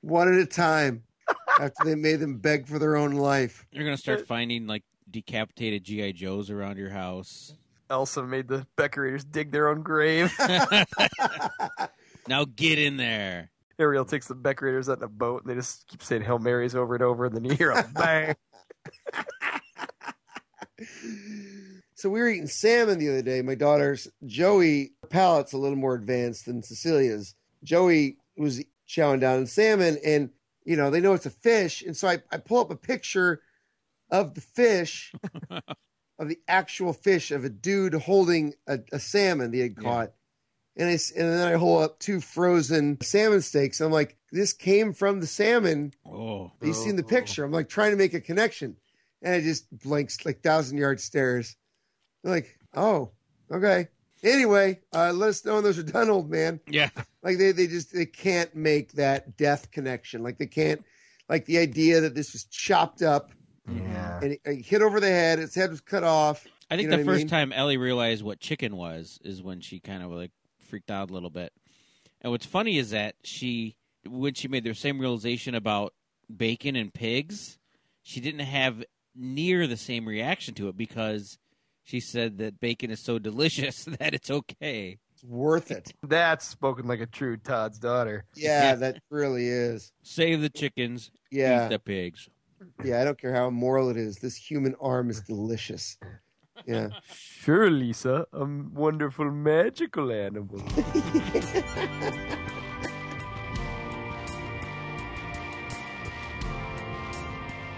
One 0.00 0.32
at 0.32 0.40
a 0.40 0.46
time. 0.46 1.04
After 1.60 1.84
they 1.84 1.94
made 1.94 2.20
them 2.20 2.38
beg 2.38 2.66
for 2.66 2.78
their 2.78 2.96
own 2.96 3.12
life. 3.12 3.66
You're 3.72 3.84
gonna 3.84 3.96
start 3.96 4.26
finding 4.26 4.66
like 4.66 4.84
decapitated 5.10 5.84
GI 5.84 6.12
Joes 6.12 6.50
around 6.50 6.78
your 6.78 6.90
house. 6.90 7.54
Elsa 7.90 8.22
made 8.22 8.48
the 8.48 8.66
Beckerators 8.76 9.24
dig 9.30 9.50
their 9.50 9.68
own 9.68 9.82
grave. 9.82 10.32
Now 12.28 12.44
get 12.44 12.78
in 12.78 12.98
there. 12.98 13.50
Ariel 13.78 14.04
takes 14.04 14.28
the 14.28 14.34
Beckerators 14.34 14.90
out 14.90 14.98
in 14.98 15.04
a 15.04 15.08
boat, 15.08 15.42
and 15.42 15.50
they 15.50 15.54
just 15.54 15.86
keep 15.88 16.02
saying 16.02 16.22
Hail 16.22 16.38
Marys 16.38 16.74
over 16.74 16.94
and 16.94 17.02
over, 17.02 17.24
and 17.24 17.34
then 17.34 17.44
you 17.44 17.54
hear 17.54 17.70
a 17.70 17.82
bang. 17.94 18.34
So 21.94 22.10
we 22.10 22.20
were 22.20 22.28
eating 22.28 22.46
salmon 22.46 22.98
the 22.98 23.08
other 23.08 23.22
day. 23.22 23.40
My 23.40 23.54
daughter's 23.54 24.06
Joey 24.26 24.92
palate's 25.08 25.54
a 25.54 25.58
little 25.58 25.78
more 25.78 25.94
advanced 25.94 26.44
than 26.46 26.62
Cecilia's. 26.62 27.34
Joey 27.64 28.18
was 28.36 28.62
chowing 28.86 29.20
down 29.20 29.38
on 29.38 29.46
salmon, 29.46 29.98
and 30.04 30.30
you 30.68 30.76
know 30.76 30.90
they 30.90 31.00
know 31.00 31.14
it's 31.14 31.24
a 31.24 31.30
fish, 31.30 31.82
and 31.82 31.96
so 31.96 32.08
I, 32.08 32.18
I 32.30 32.36
pull 32.36 32.58
up 32.58 32.70
a 32.70 32.76
picture 32.76 33.40
of 34.10 34.34
the 34.34 34.42
fish, 34.42 35.14
of 36.18 36.28
the 36.28 36.38
actual 36.46 36.92
fish, 36.92 37.30
of 37.30 37.42
a 37.42 37.48
dude 37.48 37.94
holding 37.94 38.52
a, 38.66 38.80
a 38.92 39.00
salmon 39.00 39.50
that 39.50 39.56
he 39.56 39.62
had 39.62 39.76
Yeah. 39.78 39.82
caught, 39.82 40.12
and 40.76 40.88
I 40.90 40.92
and 40.92 41.32
then 41.32 41.48
I 41.48 41.56
hold 41.56 41.84
up 41.84 41.98
two 41.98 42.20
frozen 42.20 43.00
salmon 43.00 43.40
steaks. 43.40 43.80
I'm 43.80 43.90
like, 43.90 44.18
this 44.30 44.52
came 44.52 44.92
from 44.92 45.20
the 45.20 45.26
salmon 45.26 45.94
Oh, 46.04 46.52
you 46.60 46.74
seen 46.74 46.96
the 46.96 47.02
picture. 47.02 47.44
I'm 47.44 47.52
like 47.52 47.70
trying 47.70 47.92
to 47.92 47.96
make 47.96 48.12
a 48.12 48.20
connection, 48.20 48.76
and 49.22 49.36
it 49.36 49.42
just 49.42 49.66
blinks 49.78 50.26
like 50.26 50.42
thousand 50.42 50.76
yard 50.76 51.00
stares. 51.00 51.56
I'm 52.24 52.30
like, 52.32 52.58
oh, 52.74 53.12
okay. 53.50 53.88
Anyway, 54.22 54.80
uh, 54.94 55.12
let 55.12 55.28
us 55.30 55.44
know 55.44 55.54
when 55.54 55.64
those 55.64 55.78
are 55.78 55.82
done, 55.82 56.10
old 56.10 56.30
man. 56.30 56.60
yeah. 56.68 56.90
Like 57.22 57.38
they, 57.38 57.52
they 57.52 57.66
just 57.66 57.92
they 57.92 58.06
can't 58.06 58.54
make 58.54 58.92
that 58.92 59.36
death 59.36 59.70
connection. 59.70 60.22
Like 60.22 60.38
they 60.38 60.46
can't, 60.46 60.82
like 61.28 61.44
the 61.46 61.58
idea 61.58 62.00
that 62.00 62.14
this 62.14 62.32
was 62.32 62.44
chopped 62.50 63.02
up 63.02 63.30
Yeah. 63.70 64.20
and 64.22 64.32
it, 64.32 64.40
it 64.44 64.64
hit 64.64 64.82
over 64.82 64.98
the 65.00 65.08
head. 65.08 65.38
Its 65.38 65.54
head 65.54 65.70
was 65.70 65.80
cut 65.80 66.04
off. 66.04 66.46
I 66.70 66.76
think 66.76 66.84
You 66.86 66.90
know 66.90 66.96
the 66.98 67.02
what 67.04 67.10
I 67.10 67.14
first 67.14 67.20
mean? 67.24 67.28
time 67.28 67.52
Ellie 67.52 67.76
realized 67.76 68.22
what 68.22 68.40
chicken 68.40 68.76
was 68.76 69.18
is 69.24 69.42
when 69.42 69.60
she 69.60 69.78
kind 69.80 70.02
of 70.02 70.10
like 70.10 70.32
freaked 70.58 70.90
out 70.90 71.10
a 71.10 71.12
little 71.12 71.30
bit. 71.30 71.52
And 72.20 72.30
what's 72.32 72.46
funny 72.46 72.78
is 72.78 72.90
that 72.90 73.14
she, 73.24 73.76
when 74.06 74.34
she 74.34 74.48
made 74.48 74.64
the 74.64 74.74
same 74.74 74.98
realization 74.98 75.54
about 75.54 75.94
bacon 76.34 76.76
and 76.76 76.92
pigs, 76.92 77.58
she 78.02 78.20
didn't 78.20 78.40
have 78.40 78.84
near 79.14 79.66
the 79.66 79.76
same 79.76 80.06
reaction 80.06 80.54
to 80.54 80.68
it 80.68 80.76
because 80.76 81.38
she 81.88 82.00
said 82.00 82.36
that 82.36 82.60
bacon 82.60 82.90
is 82.90 83.00
so 83.00 83.18
delicious 83.18 83.84
that 83.98 84.12
it's 84.12 84.30
okay. 84.30 84.98
It's 85.14 85.24
worth 85.24 85.70
it. 85.70 85.94
That's 86.02 86.46
spoken 86.46 86.86
like 86.86 87.00
a 87.00 87.06
true 87.06 87.38
Todd's 87.38 87.78
daughter. 87.78 88.24
Yeah, 88.36 88.62
Yeah. 88.62 88.74
that 88.76 88.98
really 89.10 89.46
is. 89.48 89.90
Save 90.02 90.42
the 90.42 90.50
chickens, 90.50 91.10
Yeah, 91.30 91.64
eat 91.66 91.70
the 91.70 91.78
pigs. 91.78 92.28
yeah. 92.84 93.00
I 93.00 93.04
don't 93.04 93.18
care 93.18 93.34
how 93.34 93.48
immoral 93.48 93.88
it 93.88 93.96
is. 93.96 94.18
This 94.18 94.36
human 94.36 94.74
arm 94.82 95.08
is 95.08 95.22
delicious. 95.22 95.96
Yeah. 96.66 96.88
Sure, 97.14 97.70
Lisa, 97.70 98.26
a 98.32 98.44
wonderful 98.44 99.30
magical 99.30 100.12
animal. 100.12 100.60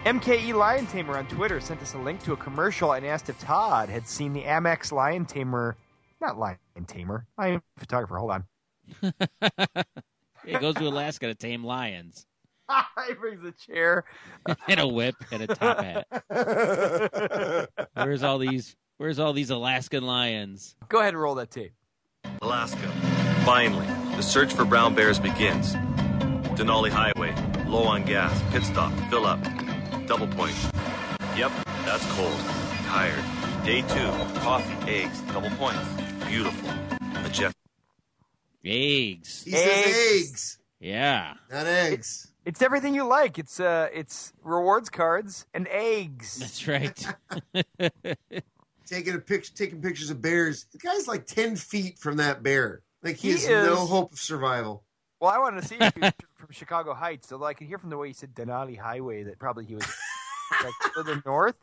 MKE 0.05 0.55
Lion 0.55 0.87
Tamer 0.87 1.17
on 1.19 1.27
Twitter 1.27 1.61
sent 1.61 1.83
us 1.83 1.95
a 1.95 1.99
link 1.99 2.23
to 2.25 2.33
a 2.33 2.37
commercial 2.37 2.93
and 2.93 3.07
asked 3.07 3.29
if 3.29 3.39
Todd 3.39 3.89
had 3.89 4.09
seen 4.09 4.33
the 4.33 4.43
Amex 4.43 4.93
Lion 4.93 5.27
Tamer, 5.27 5.77
not 6.21 6.39
Lion 6.39 6.59
Tamer, 6.87 7.27
Lion 7.39 7.61
photographer. 7.79 8.17
Hold 8.17 8.31
on. 8.33 8.45
He 10.45 10.53
goes 10.59 10.75
to 10.77 10.89
Alaska 10.89 11.27
to 11.27 11.35
tame 11.35 11.63
lions 11.63 12.27
he 13.09 13.15
brings 13.15 13.45
a 13.45 13.53
chair. 13.53 14.05
and 14.69 14.81
a 14.81 14.87
whip 14.87 15.17
and 15.33 15.43
a 15.43 15.47
top 15.47 15.83
hat. 15.83 16.07
Where's 17.95 18.23
all 18.23 18.39
these? 18.39 18.77
Where's 18.99 19.19
all 19.19 19.33
these 19.33 19.51
Alaskan 19.51 20.05
lions? 20.05 20.77
Go 20.89 21.01
ahead 21.01 21.15
and 21.15 21.21
roll 21.21 21.35
that 21.37 21.51
tape. 21.51 21.73
Alaska. 22.43 22.89
Finally, 23.45 23.87
the 24.17 24.23
search 24.23 24.53
for 24.53 24.65
brown 24.65 24.95
bears 24.95 25.19
begins. 25.19 25.75
Denali 26.55 26.91
Highway, 26.91 27.35
low 27.67 27.85
on 27.85 28.05
gas, 28.05 28.39
pit 28.53 28.63
stop, 28.63 28.93
fill 29.09 29.25
up, 29.25 29.41
double 30.11 30.27
point. 30.27 30.53
Yep, 31.37 31.53
that's 31.85 32.05
cold. 32.15 32.37
Tired. 32.87 33.23
Day 33.65 33.83
two, 33.83 34.11
coffee, 34.41 34.91
eggs, 34.91 35.21
double 35.33 35.51
points. 35.51 35.79
Beautiful. 36.27 36.69
Majestic. 37.23 37.55
Eggs. 38.65 39.45
He 39.45 39.53
says 39.53 39.87
Eggs. 39.87 40.29
eggs, 40.31 40.59
Yeah. 40.81 41.35
not 41.49 41.67
eggs. 41.67 42.27
It's 42.45 42.61
everything 42.61 42.93
you 42.97 43.05
like. 43.05 43.39
It's 43.39 43.61
uh, 43.61 43.87
it's 43.95 44.33
rewards 44.43 44.91
cards 44.91 45.47
and 45.55 45.69
eggs. 45.71 46.39
That's 46.39 46.67
right. 46.67 47.07
taking 48.87 49.15
a 49.15 49.19
picture, 49.21 49.55
taking 49.55 49.81
pictures 49.81 50.11
of 50.11 50.21
bears. 50.21 50.67
The 50.73 50.79
guy's 50.79 51.07
like 51.07 51.27
ten 51.27 51.55
feet 51.55 52.01
from 52.01 52.17
that 52.17 52.43
bear. 52.43 52.83
Like 53.05 53.15
he, 53.17 53.29
He 53.29 53.45
has 53.45 53.47
no 53.49 53.77
hope 53.87 54.13
of 54.15 54.19
survival. 54.19 54.83
Well, 55.21 55.31
I 55.31 55.39
wanted 55.39 55.61
to 55.63 55.69
see 55.69 55.77
if 55.79 55.95
he 55.95 56.01
was 56.01 56.13
from 56.51 56.55
Chicago 56.55 56.95
Heights, 56.95 57.31
although 57.31 57.47
I 57.47 57.55
could 57.55 57.69
hear 57.69 57.79
from 57.79 57.91
the 57.91 57.97
way 57.97 58.09
he 58.09 58.13
said 58.13 58.35
Denali 58.35 58.77
Highway 58.77 59.23
that 59.23 59.39
probably 59.39 59.67
he 59.67 59.77
was 59.77 59.87
like 60.65 60.73
further 60.95 61.23
north. 61.25 61.55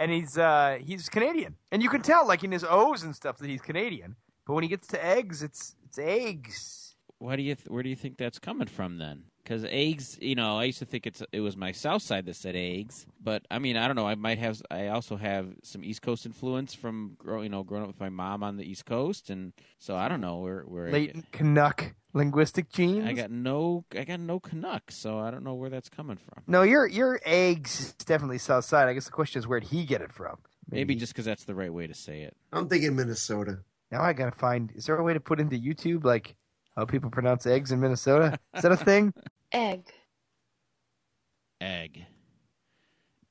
And 0.00 0.10
he's 0.10 0.36
uh, 0.36 0.78
he's 0.84 1.08
Canadian, 1.08 1.54
and 1.70 1.80
you 1.80 1.88
can 1.88 2.02
tell 2.02 2.26
like 2.26 2.42
in 2.42 2.50
his 2.50 2.64
O's 2.68 3.04
and 3.04 3.14
stuff 3.14 3.38
that 3.38 3.48
he's 3.48 3.60
Canadian. 3.60 4.16
But 4.44 4.54
when 4.54 4.64
he 4.64 4.68
gets 4.68 4.88
to 4.88 5.04
eggs, 5.04 5.44
it's 5.44 5.76
it's 5.84 5.98
eggs. 5.98 6.96
Why 7.18 7.36
do 7.36 7.42
you? 7.42 7.54
Th- 7.54 7.68
where 7.68 7.84
do 7.84 7.88
you 7.88 7.94
think 7.94 8.16
that's 8.16 8.40
coming 8.40 8.66
from 8.66 8.98
then? 8.98 9.24
Because 9.42 9.64
eggs, 9.68 10.18
you 10.20 10.34
know, 10.36 10.56
I 10.58 10.64
used 10.64 10.78
to 10.78 10.84
think 10.84 11.06
it's 11.06 11.22
it 11.32 11.40
was 11.40 11.56
my 11.56 11.72
South 11.72 12.02
Side 12.02 12.26
that 12.26 12.36
said 12.36 12.54
eggs, 12.54 13.06
but 13.20 13.44
I 13.50 13.58
mean, 13.58 13.76
I 13.76 13.86
don't 13.88 13.96
know. 13.96 14.06
I 14.06 14.14
might 14.14 14.38
have. 14.38 14.62
I 14.70 14.88
also 14.88 15.16
have 15.16 15.48
some 15.64 15.82
East 15.82 16.00
Coast 16.02 16.26
influence 16.26 16.74
from 16.74 17.16
grow, 17.18 17.42
you 17.42 17.48
know, 17.48 17.64
growing 17.64 17.82
up 17.82 17.88
with 17.88 17.98
my 18.00 18.08
mom 18.08 18.42
on 18.44 18.56
the 18.56 18.64
East 18.64 18.86
Coast, 18.86 19.30
and 19.30 19.52
so 19.78 19.96
I 19.96 20.08
don't 20.08 20.20
know 20.20 20.38
where 20.38 20.62
where. 20.62 20.90
Latent 20.90 21.32
Canuck. 21.32 21.94
Linguistic 22.14 22.70
genes. 22.70 23.06
I 23.06 23.14
got 23.14 23.30
no, 23.30 23.84
I 23.98 24.04
got 24.04 24.20
no 24.20 24.38
Canuck, 24.38 24.90
so 24.90 25.18
I 25.18 25.30
don't 25.30 25.42
know 25.44 25.54
where 25.54 25.70
that's 25.70 25.88
coming 25.88 26.18
from. 26.18 26.44
no. 26.46 26.62
Your 26.62 26.86
your 26.86 27.18
eggs 27.24 27.80
is 27.80 27.92
definitely 27.94 28.38
South 28.38 28.64
Side. 28.66 28.86
I 28.86 28.92
guess 28.92 29.06
the 29.06 29.12
question 29.12 29.38
is 29.40 29.46
where'd 29.48 29.64
he 29.64 29.84
get 29.84 30.02
it 30.02 30.12
from? 30.12 30.36
Maybe 30.70 30.94
just 30.94 31.12
because 31.12 31.24
that's 31.24 31.44
the 31.44 31.54
right 31.54 31.72
way 31.72 31.86
to 31.86 31.94
say 31.94 32.22
it. 32.22 32.36
I'm 32.52 32.68
thinking 32.68 32.94
Minnesota. 32.94 33.60
now 33.90 34.02
I 34.02 34.12
gotta 34.12 34.30
find. 34.30 34.70
Is 34.76 34.86
there 34.86 34.96
a 34.96 35.02
way 35.02 35.14
to 35.14 35.20
put 35.20 35.40
into 35.40 35.56
YouTube 35.58 36.04
like 36.04 36.36
how 36.76 36.84
people 36.84 37.10
pronounce 37.10 37.46
eggs 37.46 37.72
in 37.72 37.80
Minnesota? 37.80 38.38
Is 38.54 38.62
that 38.62 38.72
a 38.72 38.76
thing? 38.76 39.12
egg, 39.52 39.84
Egg, 41.60 42.06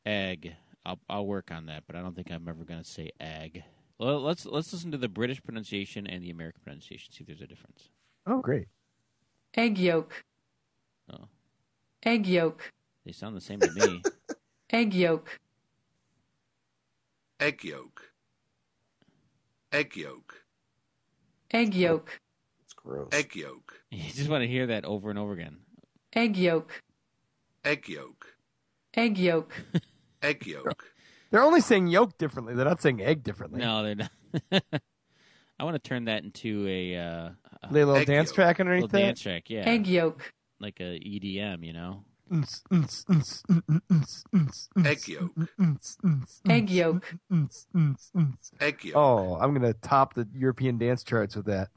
egg. 0.05 0.55
I'll 0.85 0.99
I'll 1.09 1.25
work 1.27 1.51
on 1.51 1.65
that, 1.67 1.83
but 1.85 1.95
I 1.95 2.01
don't 2.01 2.15
think 2.15 2.31
I'm 2.31 2.47
ever 2.47 2.63
going 2.63 2.81
to 2.81 2.89
say 2.89 3.11
egg. 3.19 3.63
Well, 3.99 4.21
let's 4.21 4.45
let's 4.45 4.71
listen 4.73 4.91
to 4.91 4.97
the 4.97 5.09
British 5.09 5.43
pronunciation 5.43 6.07
and 6.07 6.23
the 6.23 6.29
American 6.31 6.61
pronunciation. 6.63 7.13
See 7.13 7.21
if 7.21 7.27
there's 7.27 7.41
a 7.41 7.47
difference. 7.47 7.89
Oh, 8.25 8.39
great. 8.41 8.67
egg 9.55 9.77
yolk, 9.77 10.23
Oh, 11.11 11.25
egg 12.03 12.25
yolk, 12.27 12.71
they 13.05 13.11
sound 13.11 13.35
the 13.35 13.41
same 13.41 13.59
to 13.59 13.71
me. 13.71 14.01
egg 14.71 14.93
yolk, 14.93 15.39
egg 17.39 17.63
yolk, 17.63 18.01
egg 19.71 19.95
yolk, 19.95 20.35
egg 21.51 21.73
yolk, 21.75 22.09
It's 22.09 22.20
gross. 22.83 23.09
egg 23.11 23.35
yolk, 23.35 23.73
you 23.91 24.11
just 24.11 24.29
want 24.29 24.43
to 24.43 24.47
hear 24.47 24.67
that 24.67 24.85
over 24.85 25.09
and 25.09 25.17
over 25.19 25.33
again. 25.33 25.57
egg 26.15 26.37
yolk, 26.37 26.81
egg 27.63 27.87
yolk, 27.89 28.27
egg 28.95 29.17
yolk, 29.17 29.53
egg 30.21 30.45
yolk, 30.45 30.85
They're 31.31 31.43
only 31.43 31.61
saying 31.61 31.87
yolk 31.87 32.17
differently. 32.17 32.53
They're 32.55 32.65
not 32.65 32.81
saying 32.81 33.01
egg 33.01 33.23
differently. 33.23 33.59
No, 33.61 33.83
they're 33.83 33.95
not. 33.95 34.11
I 35.59 35.63
want 35.63 35.75
to 35.75 35.79
turn 35.89 36.05
that 36.05 36.23
into 36.23 36.65
a 36.67 36.95
uh, 36.97 37.29
a 37.63 37.71
little 37.71 37.95
Egg 37.95 38.07
dance 38.07 38.29
yolk. 38.29 38.35
track 38.35 38.57
little 38.57 38.71
underneath 38.71 38.91
that. 38.91 38.97
dance 38.99 39.21
track. 39.21 39.43
Yeah, 39.49 39.59
egg 39.69 39.85
yolk, 39.87 40.33
like 40.59 40.79
a 40.79 40.99
EDM, 40.99 41.63
you 41.65 41.73
know. 41.73 42.03
Egg 44.85 45.07
yolk, 45.07 45.31
egg 46.49 46.69
yolk, 46.69 47.05
egg 48.59 48.83
yolk, 48.85 48.95
Oh, 48.95 49.35
I'm 49.35 49.53
gonna 49.53 49.73
top 49.73 50.13
the 50.13 50.27
European 50.33 50.77
dance 50.77 51.03
charts 51.03 51.35
with 51.35 51.45
that. 51.45 51.69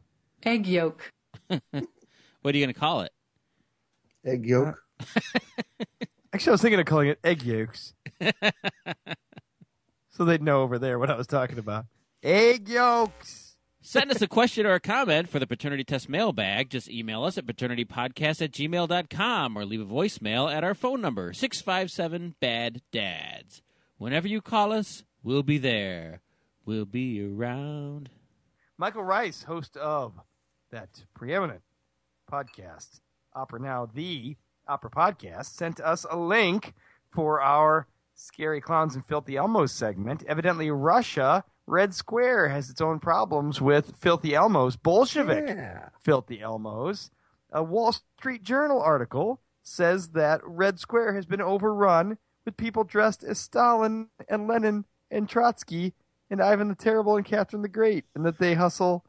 Egg 0.45 0.67
yolk, 0.67 1.13
What 1.49 2.55
are 2.55 2.59
you 2.59 2.65
going 2.65 2.75
to 2.75 2.79
call 2.81 3.03
it? 3.03 3.13
Egg 4.25 4.47
yolk. 4.47 4.83
Uh, 5.01 5.21
actually, 6.33 6.51
I 6.51 6.53
was 6.53 6.63
thinking 6.63 6.81
of 6.81 6.87
calling 6.87 7.09
it 7.09 7.19
egg 7.25 7.43
yolks, 7.43 7.95
so 10.11 10.25
they'd 10.25 10.43
know 10.43 10.63
over 10.63 10.79
there 10.79 10.99
what 10.99 11.11
I 11.11 11.17
was 11.17 11.27
talking 11.27 11.59
about. 11.59 11.87
Egg 12.23 12.69
yolks. 12.69 13.57
Send 13.87 14.11
us 14.11 14.23
a 14.23 14.27
question 14.27 14.65
or 14.65 14.73
a 14.73 14.81
comment 14.81 15.29
for 15.29 15.39
the 15.39 15.47
paternity 15.47 15.85
test 15.85 16.09
mailbag. 16.09 16.71
Just 16.71 16.91
email 16.91 17.23
us 17.25 17.37
at 17.37 17.45
paternitypodcast 17.45 18.41
at 18.41 18.51
gmail.com 18.51 19.59
or 19.59 19.67
leave 19.67 19.83
a 19.83 19.85
voicemail 19.85 20.51
at 20.51 20.65
our 20.65 20.73
phone 20.75 21.03
number, 21.03 21.35
657 21.35 22.35
Bad 22.41 22.81
Dads. 22.93 23.61
Whenever 23.99 24.27
you 24.27 24.41
call 24.41 24.73
us, 24.73 25.05
we'll 25.23 25.43
be 25.43 25.59
there. 25.59 26.23
We'll 26.65 26.87
be 26.87 27.23
around. 27.23 28.09
Michael 28.79 29.05
Rice, 29.05 29.43
host 29.43 29.77
of 29.77 30.19
that 30.75 31.05
preeminent 31.15 31.63
podcast, 32.31 32.99
Opera 33.33 33.61
Now, 33.61 33.87
the 33.87 34.37
Opera 34.67 34.91
Podcast, 34.91 35.47
sent 35.57 35.79
us 35.81 36.05
a 36.11 36.19
link 36.19 36.75
for 37.13 37.41
our 37.41 37.87
Scary 38.17 38.61
Clowns 38.61 38.97
and 38.97 39.07
Filthy 39.07 39.35
Elmos 39.35 39.71
segment. 39.71 40.25
Evidently, 40.27 40.73
Russia, 40.73 41.45
Red 41.69 41.95
Square, 41.95 42.49
has 42.49 42.71
its 42.71 42.81
own 42.81 42.99
problems 42.99 43.61
with 43.61 43.95
Filthy 43.97 44.31
Elmos, 44.31 44.77
Bolshevik 44.81 45.45
Yeah. 45.47 45.91
Filthy 46.01 46.39
Elmos. 46.39 47.11
A 47.53 47.63
Wall 47.63 47.93
Street 48.19 48.43
Journal 48.43 48.83
article 48.83 49.41
says 49.63 50.09
that 50.09 50.41
Red 50.45 50.81
Square 50.81 51.15
has 51.15 51.25
been 51.25 51.41
overrun 51.41 52.19
with 52.45 52.57
people 52.57 52.83
dressed 52.83 53.23
as 53.23 53.39
Stalin 53.39 54.09
and 54.29 54.49
Lenin 54.49 54.87
and 55.09 55.29
Trotsky 55.29 55.95
and 56.29 56.43
Ivan 56.43 56.67
the 56.67 56.75
Terrible 56.75 57.15
and 57.17 57.25
Catherine 57.25 57.63
the 57.63 57.69
Great, 57.69 58.07
and 58.13 58.27
that 58.27 58.39
they 58.41 58.55
hustle 58.55 59.05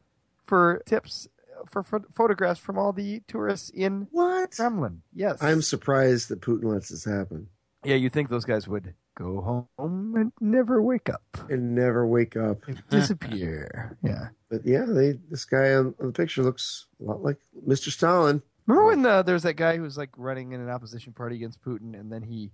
for 0.46 0.80
tips 0.86 1.26
for 1.68 1.82
pho- 1.82 2.04
photographs 2.12 2.60
from 2.60 2.78
all 2.78 2.92
the 2.92 3.22
tourists 3.28 3.70
in 3.70 4.08
What? 4.10 4.52
Kremlin. 4.52 5.02
Yes, 5.12 5.42
I'm 5.42 5.62
surprised 5.62 6.28
that 6.28 6.40
Putin 6.40 6.64
lets 6.72 6.88
this 6.90 7.04
happen 7.04 7.48
Yeah, 7.84 7.96
you 7.96 8.10
think 8.10 8.28
those 8.28 8.44
guys 8.44 8.66
would 8.68 8.94
go 9.16 9.40
home 9.78 10.14
and 10.16 10.32
never 10.40 10.82
wake 10.82 11.08
up, 11.08 11.22
and 11.48 11.74
never 11.74 12.06
wake 12.06 12.36
up. 12.36 12.64
They'd 12.66 12.82
disappear? 12.90 13.96
yeah. 14.02 14.28
But 14.50 14.66
yeah, 14.66 14.84
they 14.86 15.18
this 15.30 15.44
guy 15.44 15.74
on, 15.74 15.94
on 16.00 16.06
the 16.08 16.12
picture 16.12 16.42
looks 16.42 16.86
a 17.00 17.04
lot 17.04 17.22
like 17.22 17.38
Mr. 17.66 17.90
Stalin. 17.90 18.42
Remember 18.66 18.86
when 18.88 19.06
uh, 19.06 19.22
there 19.22 19.32
was 19.34 19.44
that 19.44 19.54
guy 19.54 19.76
who 19.76 19.82
was 19.82 19.96
like 19.96 20.10
running 20.16 20.52
in 20.52 20.60
an 20.60 20.68
opposition 20.68 21.12
party 21.12 21.36
against 21.36 21.62
Putin, 21.62 21.98
and 21.98 22.12
then 22.12 22.22
he 22.22 22.50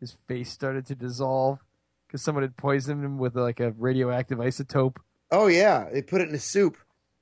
his 0.00 0.16
face 0.28 0.50
started 0.50 0.86
to 0.86 0.94
dissolve 0.94 1.58
because 2.06 2.22
someone 2.22 2.42
had 2.42 2.56
poisoned 2.56 3.04
him 3.04 3.18
with 3.18 3.34
like 3.36 3.60
a 3.60 3.72
radioactive 3.72 4.38
isotope. 4.38 4.96
Oh 5.30 5.46
yeah, 5.48 5.88
they 5.92 6.00
put 6.02 6.20
it 6.22 6.28
in 6.28 6.34
a 6.34 6.38
soup, 6.38 6.76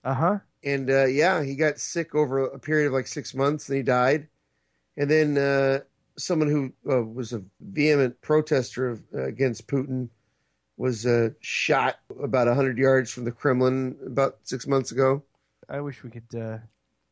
Uh 0.05 0.14
huh. 0.14 0.39
And 0.67 0.91
uh, 0.91 1.05
yeah, 1.07 1.45
he 1.45 1.55
got 1.55 1.79
sick 1.79 2.14
over 2.14 2.45
a 2.45 2.59
period 2.59 2.89
of 2.89 2.93
like 2.93 3.07
six 3.07 3.35
months, 3.35 3.69
and 3.69 3.77
he 3.77 3.83
died. 3.85 4.27
And 4.97 5.09
then 5.09 5.39
uh, 5.39 5.81
someone 6.19 6.51
who 6.51 6.73
uh, 6.93 7.05
was 7.05 7.33
a 7.33 7.43
vehement 7.61 8.21
protester 8.21 8.89
of, 8.89 9.03
uh, 9.14 9.23
against 9.25 9.69
Putin 9.69 10.09
was 10.77 11.07
uh, 11.07 11.31
shot 11.41 12.01
about 12.21 12.49
hundred 12.49 12.79
yards 12.79 13.11
from 13.12 13.25
the 13.25 13.31
Kremlin 13.31 13.97
about 14.05 14.39
six 14.43 14.67
months 14.67 14.91
ago. 14.91 15.23
I 15.69 15.81
wish 15.81 16.03
we 16.03 16.11
could 16.11 16.35
uh, 16.35 16.59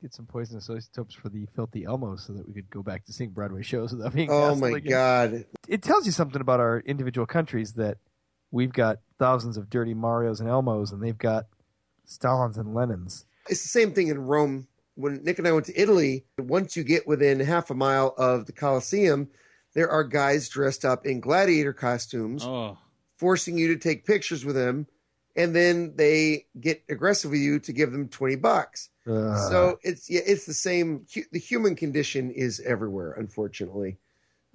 get 0.02 0.12
some 0.12 0.26
poisonous 0.26 0.68
isotopes 0.68 1.14
for 1.14 1.28
the 1.28 1.46
filthy 1.54 1.84
Elmo 1.84 2.16
so 2.16 2.32
that 2.32 2.46
we 2.46 2.54
could 2.54 2.70
go 2.70 2.82
back 2.82 3.04
to 3.04 3.12
seeing 3.12 3.30
Broadway 3.30 3.62
shows 3.62 3.92
without 3.92 4.12
being. 4.12 4.30
Oh 4.32 4.56
my 4.56 4.70
again. 4.70 4.90
god! 4.90 5.44
It 5.68 5.82
tells 5.82 6.06
you 6.06 6.12
something 6.12 6.40
about 6.40 6.58
our 6.58 6.80
individual 6.80 7.26
countries 7.26 7.74
that 7.74 7.98
we've 8.50 8.72
got 8.72 8.98
thousands 9.20 9.56
of 9.56 9.70
dirty 9.70 9.94
Mario's 9.94 10.40
and 10.40 10.48
Elmos, 10.48 10.92
and 10.92 11.00
they've 11.00 11.16
got 11.16 11.46
Stalins 12.04 12.58
and 12.58 12.74
Lenins. 12.74 13.24
It's 13.48 13.62
the 13.62 13.68
same 13.68 13.92
thing 13.92 14.08
in 14.08 14.18
Rome. 14.18 14.66
When 14.96 15.22
Nick 15.24 15.38
and 15.38 15.48
I 15.48 15.52
went 15.52 15.66
to 15.66 15.80
Italy, 15.80 16.24
once 16.38 16.76
you 16.76 16.84
get 16.84 17.06
within 17.06 17.40
half 17.40 17.70
a 17.70 17.74
mile 17.74 18.14
of 18.16 18.46
the 18.46 18.52
Colosseum, 18.52 19.28
there 19.74 19.90
are 19.90 20.04
guys 20.04 20.48
dressed 20.48 20.84
up 20.84 21.04
in 21.04 21.20
gladiator 21.20 21.72
costumes, 21.72 22.44
Oh, 22.44 22.78
forcing 23.18 23.58
you 23.58 23.68
to 23.68 23.76
take 23.76 24.06
pictures 24.06 24.44
with 24.44 24.54
them, 24.54 24.86
and 25.34 25.54
then 25.54 25.94
they 25.96 26.46
get 26.60 26.84
aggressive 26.88 27.32
with 27.32 27.40
you 27.40 27.58
to 27.60 27.72
give 27.72 27.90
them 27.90 28.08
twenty 28.08 28.36
bucks. 28.36 28.88
Ugh. 29.06 29.36
so 29.50 29.78
it's 29.82 30.08
yeah, 30.08 30.20
it's 30.24 30.46
the 30.46 30.54
same. 30.54 31.06
The 31.32 31.38
human 31.40 31.74
condition 31.74 32.30
is 32.30 32.60
everywhere, 32.60 33.12
unfortunately. 33.12 33.98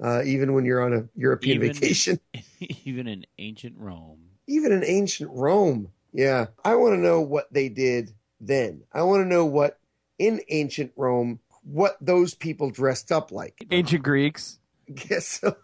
Uh, 0.01 0.23
even 0.23 0.53
when 0.53 0.63
you're 0.63 0.81
on 0.81 0.93
a 0.93 1.03
European 1.15 1.57
Even- 1.61 1.73
vacation, 1.73 2.19
even 2.85 3.07
in 3.07 3.25
ancient 3.39 3.75
Rome. 3.77 4.21
even 4.47 4.71
in 4.71 4.85
ancient 4.85 5.29
Rome. 5.33 5.89
Yeah, 6.13 6.47
I 6.63 6.75
want 6.75 6.93
to 6.95 6.97
know 6.97 7.19
what 7.21 7.51
they 7.51 7.67
did 7.67 8.13
then. 8.39 8.83
I 8.93 9.03
want 9.03 9.21
to 9.23 9.27
know 9.27 9.45
what 9.45 9.79
in 10.17 10.41
ancient 10.49 10.91
Rome 10.95 11.39
what 11.63 11.97
those 12.01 12.33
people 12.33 12.69
dressed 12.71 13.11
up 13.11 13.31
like. 13.31 13.65
ancient 13.71 14.03
Greeks. 14.03 14.59
Guess 14.93 15.27
so. 15.41 15.55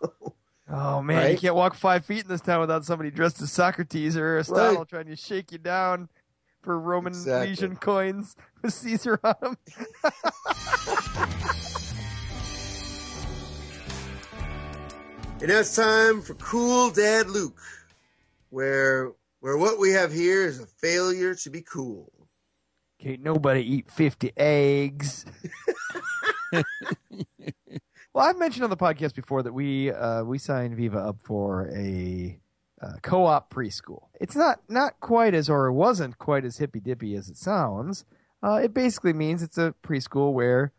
Oh 0.69 1.01
man, 1.01 1.31
you 1.31 1.37
can't 1.37 1.55
walk 1.55 1.75
five 1.75 2.05
feet 2.05 2.23
in 2.23 2.27
this 2.27 2.41
town 2.41 2.59
without 2.61 2.85
somebody 2.85 3.11
dressed 3.11 3.41
as 3.41 3.51
Socrates 3.51 4.17
or 4.17 4.25
Aristotle 4.25 4.79
Right. 4.79 4.87
trying 4.87 5.05
to 5.07 5.15
shake 5.15 5.51
you 5.51 5.57
down 5.57 6.09
for 6.63 6.79
Roman 6.79 7.13
Exactly. 7.13 7.49
legion 7.49 7.75
coins 7.75 8.35
with 8.61 8.73
Caesar 8.73 9.19
on 9.23 9.35
them. 9.41 9.57
And 15.41 15.49
now 15.49 15.59
it's 15.59 15.75
time 15.75 16.21
for 16.21 16.33
Cool 16.35 16.91
Dad 16.91 17.29
Luke, 17.29 17.59
where 18.49 19.11
where 19.41 19.57
what 19.57 19.79
we 19.79 19.91
have 19.91 20.11
here 20.11 20.43
is 20.45 20.59
a 20.59 20.65
failure 20.65 21.35
to 21.35 21.49
be 21.49 21.61
cool. 21.61 22.11
Can't 23.05 23.21
nobody 23.21 23.61
eat 23.61 23.91
50 23.91 24.31
eggs. 24.35 25.25
well, 26.51 26.63
I've 28.17 28.39
mentioned 28.39 28.63
on 28.63 28.71
the 28.71 28.77
podcast 28.77 29.13
before 29.13 29.43
that 29.43 29.53
we 29.53 29.91
uh, 29.91 30.23
we 30.23 30.39
signed 30.39 30.75
Viva 30.75 30.97
up 30.97 31.17
for 31.21 31.69
a 31.71 32.39
uh, 32.81 32.93
co-op 33.03 33.53
preschool. 33.53 34.07
It's 34.19 34.35
not 34.35 34.61
not 34.69 34.99
quite 35.01 35.35
as 35.35 35.51
or 35.51 35.67
it 35.67 35.73
wasn't 35.73 36.17
quite 36.17 36.45
as 36.45 36.57
hippy 36.57 36.79
dippy 36.79 37.13
as 37.15 37.29
it 37.29 37.37
sounds. 37.37 38.05
Uh, 38.41 38.55
it 38.63 38.73
basically 38.73 39.13
means 39.13 39.43
it's 39.43 39.59
a 39.59 39.75
preschool 39.83 40.33
where 40.33 40.71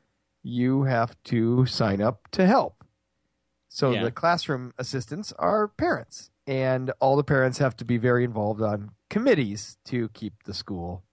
you 0.43 0.83
have 0.83 1.17
to 1.27 1.65
sign 1.67 2.01
up 2.01 2.29
to 2.33 2.45
help. 2.45 2.85
So 3.69 3.93
Yeah. 3.93 4.03
the 4.03 4.11
classroom 4.11 4.75
assistants 4.79 5.33
are 5.39 5.69
parents, 5.69 6.33
and 6.45 6.91
all 6.99 7.15
the 7.15 7.23
parents 7.23 7.59
have 7.59 7.77
to 7.77 7.85
be 7.85 7.99
very 7.99 8.25
involved 8.25 8.63
on 8.63 8.91
committees 9.11 9.79
to 9.85 10.09
keep 10.09 10.43
the 10.43 10.55
school 10.55 11.05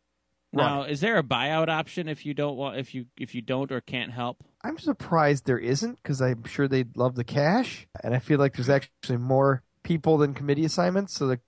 Now, 0.53 0.79
running. 0.79 0.91
is 0.91 1.01
there 1.01 1.17
a 1.17 1.23
buyout 1.23 1.67
option 1.67 2.07
if 2.07 2.25
you 2.25 2.33
don't 2.33 2.55
want 2.55 2.77
if 2.77 2.93
you 2.93 3.05
if 3.17 3.33
you 3.35 3.41
don't 3.41 3.71
or 3.71 3.81
can't 3.81 4.11
help? 4.11 4.43
I'm 4.63 4.77
surprised 4.77 5.45
there 5.45 5.57
isn't 5.57 5.95
because 5.97 6.21
I'm 6.21 6.43
sure 6.45 6.67
they'd 6.67 6.95
love 6.95 7.15
the 7.15 7.23
cash, 7.23 7.87
and 8.03 8.13
I 8.13 8.19
feel 8.19 8.39
like 8.39 8.53
there's 8.55 8.69
actually 8.69 9.17
more 9.17 9.63
people 9.83 10.17
than 10.17 10.33
committee 10.33 10.63
assignments, 10.65 11.13
so 11.13 11.27
that 11.27 11.39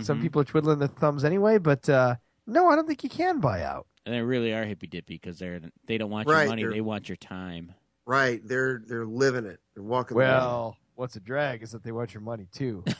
some 0.00 0.18
Mhm. 0.18 0.22
people 0.22 0.42
are 0.42 0.44
twiddling 0.44 0.78
their 0.80 0.88
thumbs 0.88 1.24
anyway. 1.24 1.58
But 1.58 1.88
uh, 1.88 2.16
no, 2.46 2.68
I 2.68 2.74
don't 2.76 2.86
think 2.86 3.02
you 3.04 3.08
can 3.10 3.40
buy 3.40 3.62
out. 3.62 3.86
And 4.04 4.14
they 4.14 4.20
really 4.22 4.52
are 4.52 4.64
hippy 4.64 4.86
dippy 4.86 5.14
because 5.14 5.38
they're 5.38 5.60
they 5.86 5.96
don't 5.96 6.10
want 6.10 6.28
Right, 6.28 6.40
your 6.42 6.48
money; 6.50 6.62
they're- 6.64 6.82
want 6.82 7.08
your 7.08 7.16
time. 7.16 7.74
Right. 8.06 8.40
They're 8.46 8.82
they're 8.86 9.06
living 9.06 9.44
it. 9.46 9.60
They're 9.74 9.82
walking. 9.84 10.16
the. 10.16 10.24
Well, 10.24 10.76
what's 10.96 11.14
a 11.16 11.20
drag 11.20 11.62
is 11.62 11.72
that 11.72 11.84
they 11.84 11.92
want 11.92 12.12
your 12.14 12.22
money 12.22 12.48
too. 12.52 12.84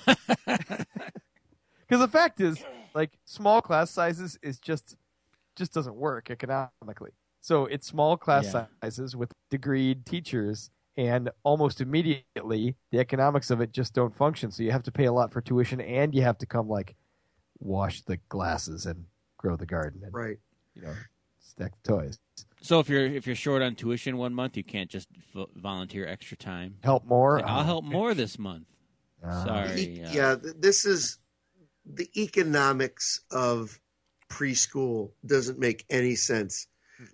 Because 1.89 2.01
the 2.01 2.09
fact 2.09 2.41
is, 2.41 2.63
like 2.95 3.19
small 3.25 3.63
class 3.63 3.91
sizes 3.91 4.39
is 4.43 4.59
just 4.59 4.95
just 5.59 5.75
doesn't 5.75 5.97
work 5.97 6.31
economically. 6.31 7.11
So 7.41 7.67
it's 7.67 7.87
small 7.87 8.17
class 8.17 8.47
Yeah. 8.55 8.67
sizes 8.83 9.15
with 9.17 9.33
degreed 9.51 10.05
teachers, 10.07 10.71
and 10.97 11.31
almost 11.43 11.81
immediately 11.81 12.77
the 12.91 12.99
economics 12.99 13.51
of 13.51 13.61
it 13.61 13.73
just 13.73 13.93
don't 13.95 14.15
function. 14.15 14.51
So 14.51 14.63
you 14.63 14.73
have 14.73 14.83
to 14.85 14.93
pay 14.93 15.05
a 15.05 15.13
lot 15.13 15.33
for 15.33 15.41
tuition, 15.41 15.81
and 15.81 16.15
you 16.15 16.23
have 16.23 16.39
to 16.39 16.47
come 16.47 16.69
like 16.69 16.97
wash 17.61 18.03
the 18.03 18.17
glasses 18.29 18.87
and 18.87 19.05
grow 19.37 19.57
the 19.57 19.67
garden 19.67 20.01
and 20.05 20.13
right. 20.15 20.39
you 20.75 20.83
know 20.83 20.95
stack 21.39 21.73
the 21.83 21.89
toys. 21.93 22.19
So 22.61 22.81
if 22.81 22.89
you're 22.89 23.05
if 23.05 23.27
you're 23.27 23.37
short 23.37 23.63
on 23.63 23.75
tuition 23.75 24.17
one 24.17 24.35
month, 24.35 24.57
you 24.57 24.65
can't 24.65 24.91
just 24.91 25.09
vo- 25.35 25.51
volunteer 25.55 26.07
extra 26.07 26.37
time. 26.37 26.77
Help 26.83 27.05
more. 27.05 27.39
Say, 27.41 27.45
I'll 27.45 27.65
help 27.65 27.85
more 27.85 28.15
this 28.15 28.39
month. 28.39 28.69
ah. 29.25 29.45
Sorry. 29.45 29.81
E- 29.81 30.03
uh, 30.05 30.13
yeah, 30.13 30.37
this 30.41 30.85
is 30.85 31.19
the 31.85 32.09
economics 32.17 33.21
of 33.31 33.79
preschool 34.29 35.13
doesn't 35.25 35.59
make 35.59 35.85
any 35.91 36.15
sense. 36.15 36.67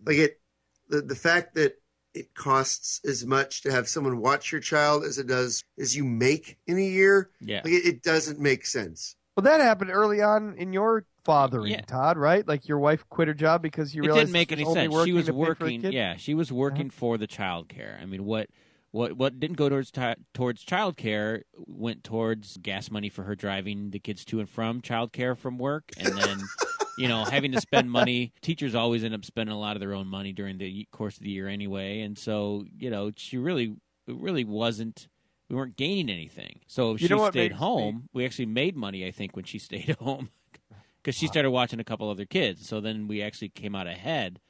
Like 0.04 0.16
it, 0.16 0.40
the 0.88 1.02
the 1.02 1.14
fact 1.14 1.54
that 1.54 1.80
it 2.14 2.34
costs 2.34 3.00
as 3.04 3.26
much 3.26 3.62
to 3.62 3.72
have 3.72 3.88
someone 3.88 4.18
watch 4.20 4.52
your 4.52 4.60
child 4.60 5.04
as 5.04 5.18
it 5.18 5.26
does 5.26 5.62
as 5.78 5.96
you 5.96 6.04
make 6.04 6.58
in 6.66 6.78
a 6.78 6.82
year. 6.82 7.30
Yeah. 7.40 7.60
Like 7.64 7.72
it, 7.72 7.86
it 7.86 8.02
doesn't 8.02 8.38
make 8.38 8.66
sense. 8.66 9.16
Well, 9.36 9.44
that 9.44 9.60
happened 9.60 9.90
early 9.92 10.22
on 10.22 10.54
in 10.56 10.72
your 10.72 11.06
fathering, 11.24 11.72
Yeah. 11.72 11.80
Todd. 11.82 12.16
Right? 12.16 12.46
Like 12.46 12.68
your 12.68 12.78
wife 12.78 13.04
quit 13.08 13.28
her 13.28 13.34
job 13.34 13.62
because 13.62 13.94
you 13.94 14.02
it 14.02 14.06
realized 14.06 14.26
didn't 14.26 14.32
make 14.32 14.50
she 14.50 14.54
any 14.54 14.64
was 14.64 14.74
sense. 14.74 14.84
She 14.84 14.96
working 14.96 15.14
was 15.14 15.26
to 15.26 15.32
pay 15.32 15.36
for 15.36 15.44
the 15.44 15.48
working. 15.48 15.80
Uh-huh. 15.80 15.92
Yeah, 15.92 16.16
she 16.16 16.34
was 16.34 16.52
working 16.52 16.90
for 16.90 17.18
the 17.18 17.26
child 17.26 17.68
care. 17.68 17.98
I 18.00 18.06
mean, 18.06 18.24
what 18.24 18.48
what 18.92 19.14
what 19.14 19.40
didn't 19.40 19.56
go 19.56 19.68
towards 19.68 19.90
ti 19.90 20.14
towards 20.34 20.62
child 20.62 20.96
care 20.96 21.42
went 21.66 22.04
towards 22.04 22.58
gas 22.58 22.92
money 22.92 23.08
for 23.08 23.24
her 23.24 23.34
driving 23.34 23.90
the 23.90 23.98
kids 23.98 24.24
to 24.26 24.38
and 24.38 24.48
from 24.48 24.80
child 24.80 25.12
care 25.12 25.34
from 25.34 25.58
work, 25.58 25.90
and 25.98 26.16
then. 26.16 26.38
You 26.96 27.08
know, 27.08 27.24
having 27.24 27.52
to 27.52 27.60
spend 27.60 27.90
money. 27.90 28.32
Teachers 28.40 28.74
always 28.74 29.02
end 29.04 29.14
up 29.14 29.24
spending 29.24 29.54
a 29.54 29.58
lot 29.58 29.76
of 29.76 29.80
their 29.80 29.94
own 29.94 30.06
money 30.06 30.32
during 30.32 30.58
the 30.58 30.86
course 30.92 31.16
of 31.16 31.22
the 31.24 31.30
year 31.30 31.48
anyway, 31.48 32.00
and 32.02 32.16
so 32.18 32.64
you 32.78 32.90
know, 32.90 33.10
she 33.16 33.36
really, 33.38 33.74
it 34.06 34.16
really 34.16 34.44
wasn't. 34.44 35.08
We 35.48 35.56
weren't 35.56 35.76
gaining 35.76 36.08
anything. 36.08 36.60
So 36.66 36.94
if 36.94 37.02
You 37.02 37.08
she 37.08 37.18
stayed 37.18 37.34
makes 37.34 37.52
me- 37.52 37.58
home, 37.58 38.08
we 38.12 38.24
actually 38.24 38.46
made 38.46 38.76
money. 38.76 39.06
I 39.06 39.10
think 39.10 39.36
when 39.36 39.44
she 39.44 39.58
stayed 39.68 39.96
home, 40.00 40.30
because 41.02 41.14
she 41.16 41.26
started 41.26 41.50
watching 41.50 41.80
a 41.80 41.84
couple 41.84 42.08
other 42.08 42.24
kids. 42.24 42.66
So 42.66 42.80
then 42.80 43.06
we 43.08 43.20
actually 43.22 43.50
came 43.50 43.74
out 43.74 43.86
ahead 43.86 44.40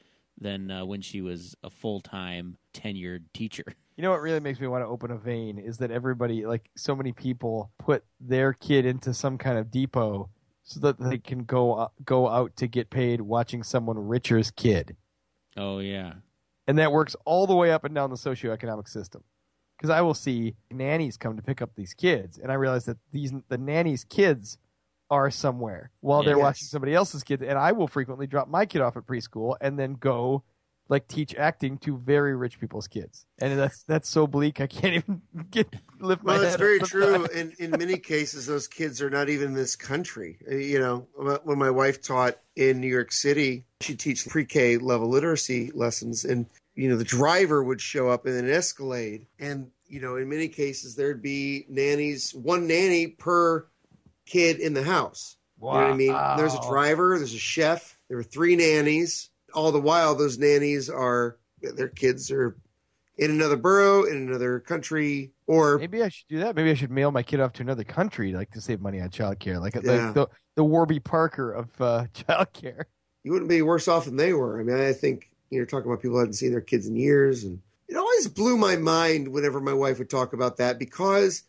than 0.41 0.71
uh, 0.71 0.85
when 0.85 1.01
she 1.01 1.21
was 1.21 1.57
a 1.65 1.71
full 1.71 2.01
time 2.01 2.59
tenured 2.73 3.25
teacher. 3.33 3.65
You 3.97 4.03
know 4.03 4.11
what 4.11 4.23
really 4.23 4.41
makes 4.41 4.59
me 4.59 4.67
want 4.67 4.83
to 4.83 4.89
open 4.89 5.13
a 5.13 5.17
vein 5.17 5.57
is 5.57 5.79
that 5.79 5.93
everybody, 5.93 6.45
like 6.47 6.69
so 6.77 6.97
many 6.97 7.13
people, 7.13 7.71
put 7.79 8.03
their 8.19 8.53
kid 8.53 8.85
into 8.87 9.15
some 9.15 9.39
kind 9.39 9.57
of 9.57 9.71
depot 9.71 10.29
so 10.65 10.81
that 10.81 10.99
they 10.99 11.19
can 11.19 11.45
go 11.45 11.75
uh, 11.75 11.89
go 12.05 12.29
out 12.29 12.57
to 12.57 12.67
get 12.67 12.91
paid 12.91 13.21
watching 13.21 13.63
someone 13.63 13.99
richer's 13.99 14.51
kid, 14.51 14.97
Oh 15.57 15.79
yeah, 15.79 16.15
and 16.67 16.79
that 16.79 16.91
works 16.91 17.15
all 17.25 17.47
the 17.47 17.55
way 17.55 17.71
up 17.71 17.85
and 17.85 17.95
down 17.95 18.11
the 18.11 18.17
socioeconomic 18.17 18.89
system. 18.89 19.23
Because 19.77 19.91
I 19.91 20.01
will 20.01 20.15
see 20.15 20.55
nannies 20.71 21.17
come 21.17 21.37
to 21.37 21.43
pick 21.43 21.61
up 21.61 21.71
these 21.77 21.95
kids, 21.95 22.39
and 22.39 22.51
I 22.51 22.55
realize 22.55 22.87
that 22.87 22.97
these 23.13 23.33
the 23.49 23.59
nannies' 23.59 24.05
kids 24.05 24.59
are 25.11 25.31
somewhere 25.31 25.91
while 26.01 26.23
they're 26.23 26.39
watching 26.39 26.67
somebody 26.67 26.95
else's 26.95 27.23
kids, 27.23 27.43
and 27.43 27.59
I 27.59 27.73
will 27.73 27.87
frequently 27.87 28.27
drop 28.27 28.49
my 28.49 28.65
kid 28.67 28.81
off 28.81 28.97
at 28.97 29.07
preschool 29.07 29.57
and 29.61 29.79
then 29.79 29.95
go 29.95 30.43
like 30.89 31.09
teach 31.09 31.35
acting 31.35 31.79
to 31.79 31.97
very 31.97 32.37
rich 32.37 32.61
people's 32.61 32.87
kids, 32.87 33.25
and 33.39 33.59
that's 33.59 33.83
that's 33.85 34.09
so 34.09 34.27
bleak 34.27 34.61
I 34.61 34.67
can't 34.67 34.95
even 34.95 35.23
get 35.51 35.75
lift 35.99 36.23
my 36.23 36.33
Well, 36.35 36.43
head. 36.43 36.45
that's 36.45 36.55
up 36.55 36.61
very 36.61 36.79
true. 36.81 37.25
In 37.27 37.53
in 37.59 37.71
many 37.71 37.97
cases, 37.99 38.47
those 38.47 38.69
kids 38.69 39.01
are 39.01 39.11
not 39.11 39.29
even 39.29 39.49
in 39.49 39.55
this 39.55 39.77
country. 39.77 40.39
Uh, 40.51 40.57
You 40.57 40.79
know, 40.79 41.07
when 41.45 41.59
my 41.59 41.71
wife 41.71 42.03
taught 42.03 42.39
in 42.57 42.81
New 42.81 42.89
York 42.89 43.13
City, 43.13 43.65
she'd 43.81 43.99
teach 43.99 44.27
pre-K 44.29 44.77
level 44.79 45.09
literacy 45.09 45.71
lessons, 45.75 46.25
and 46.25 46.47
you 46.75 46.89
know, 46.89 46.97
the 46.97 47.05
driver 47.05 47.63
would 47.63 47.81
show 47.81 48.09
up 48.09 48.27
in 48.27 48.35
an 48.35 48.51
Escalade, 48.51 49.27
and 49.39 49.71
you 49.87 50.01
know, 50.01 50.17
in 50.17 50.29
many 50.29 50.49
cases, 50.49 50.97
there'd 50.97 51.23
be 51.23 51.67
nannies, 51.69 52.35
one 52.35 52.67
nanny 52.67 53.07
per 53.07 53.67
kid 54.27 54.59
in 54.61 54.75
the 54.75 54.83
house. 54.83 55.37
You 55.61 55.67
know 55.67 55.75
what 55.77 55.85
I 55.85 55.95
mean? 55.95 56.37
There's 56.37 56.55
a 56.55 56.61
driver, 56.69 57.17
there's 57.17 57.33
a 57.33 57.39
chef, 57.39 57.97
there 58.09 58.17
were 58.19 58.23
three 58.23 58.57
nannies. 58.57 59.31
All 59.55 59.73
the 59.73 59.81
while, 59.81 60.15
those 60.15 60.39
nannies 60.39 60.91
are 60.91 61.39
their 61.63 61.89
kids 61.89 62.31
are 62.31 62.57
in 63.17 63.31
another 63.31 63.57
borough, 63.57 64.03
in 64.05 64.17
another 64.17 64.59
country, 64.61 65.31
or 65.47 65.79
Maybe 65.79 66.03
I 66.03 66.09
should 66.09 66.27
do 66.29 66.41
that. 66.41 66.57
Maybe 66.57 66.71
I 66.71 66.75
should 66.75 66.91
mail 66.91 67.11
my 67.13 67.23
kid 67.23 67.39
off 67.41 67.53
to 67.55 67.63
another 67.63 67.85
country, 67.85 68.33
like 68.33 68.51
to 68.53 68.61
save 68.61 68.81
money 68.81 69.01
on 69.01 69.09
childcare, 69.11 69.61
like 69.61 69.75
Yeah. 69.77 70.07
like 70.07 70.15
the 70.15 70.29
the 70.57 70.65
Warby 70.65 71.01
Parker 71.01 71.53
of 71.53 71.69
uh, 71.81 72.07
childcare. 72.15 72.85
you 73.23 73.33
wouldn't 73.33 73.49
be 73.49 73.63
worse 73.63 73.89
off 73.89 74.05
than 74.07 74.17
they 74.17 74.33
were. 74.33 74.61
I 74.61 74.65
mean, 74.65 74.77
I 74.77 74.93
think 74.93 75.31
you're 75.51 75.67
talking 75.67 75.91
about 75.91 76.03
people 76.03 76.15
who 76.17 76.21
hadn't 76.21 76.35
seen 76.35 76.51
their 76.51 76.61
kids 76.61 76.87
in 76.89 76.97
years, 76.97 77.45
and 77.45 77.61
it 77.89 77.97
always 77.97 78.27
blew 78.29 78.57
my 78.57 78.77
mind 78.77 79.29
whenever 79.29 79.61
my 79.61 79.73
wife 79.73 79.99
would 79.99 80.11
talk 80.11 80.33
about 80.33 80.57
that 80.57 80.79
because 80.79 81.45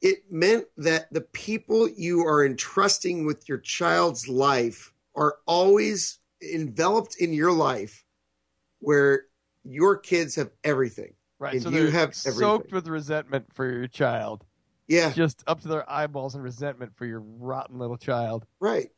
it 0.00 0.30
meant 0.30 0.66
that 0.76 1.12
the 1.12 1.22
people 1.22 1.88
you 1.88 2.20
are 2.26 2.44
entrusting 2.46 3.24
with 3.24 3.48
your 3.48 3.58
child's 3.58 4.28
life 4.28 4.92
are 5.16 5.36
always 5.46 6.18
enveloped 6.52 7.16
in 7.16 7.32
your 7.32 7.52
life, 7.52 8.04
where 8.80 9.22
your 9.64 9.96
kids 9.96 10.34
have 10.36 10.50
everything. 10.62 11.14
Right. 11.38 11.54
And 11.54 11.62
so 11.62 11.70
you 11.70 11.82
they're 11.84 11.90
have 11.90 12.14
soaked 12.14 12.36
everything. 12.36 12.74
with 12.74 12.88
resentment 12.88 13.52
for 13.52 13.70
your 13.70 13.88
child, 13.88 14.44
Yeah, 14.86 15.10
just 15.12 15.42
up 15.46 15.60
to 15.62 15.68
their 15.68 15.90
eyeballs 15.90 16.34
in 16.34 16.40
resentment 16.42 16.94
for 16.96 17.06
your 17.06 17.20
rotten 17.20 17.78
little 17.78 17.96
child. 17.96 18.46
right. 18.60 18.88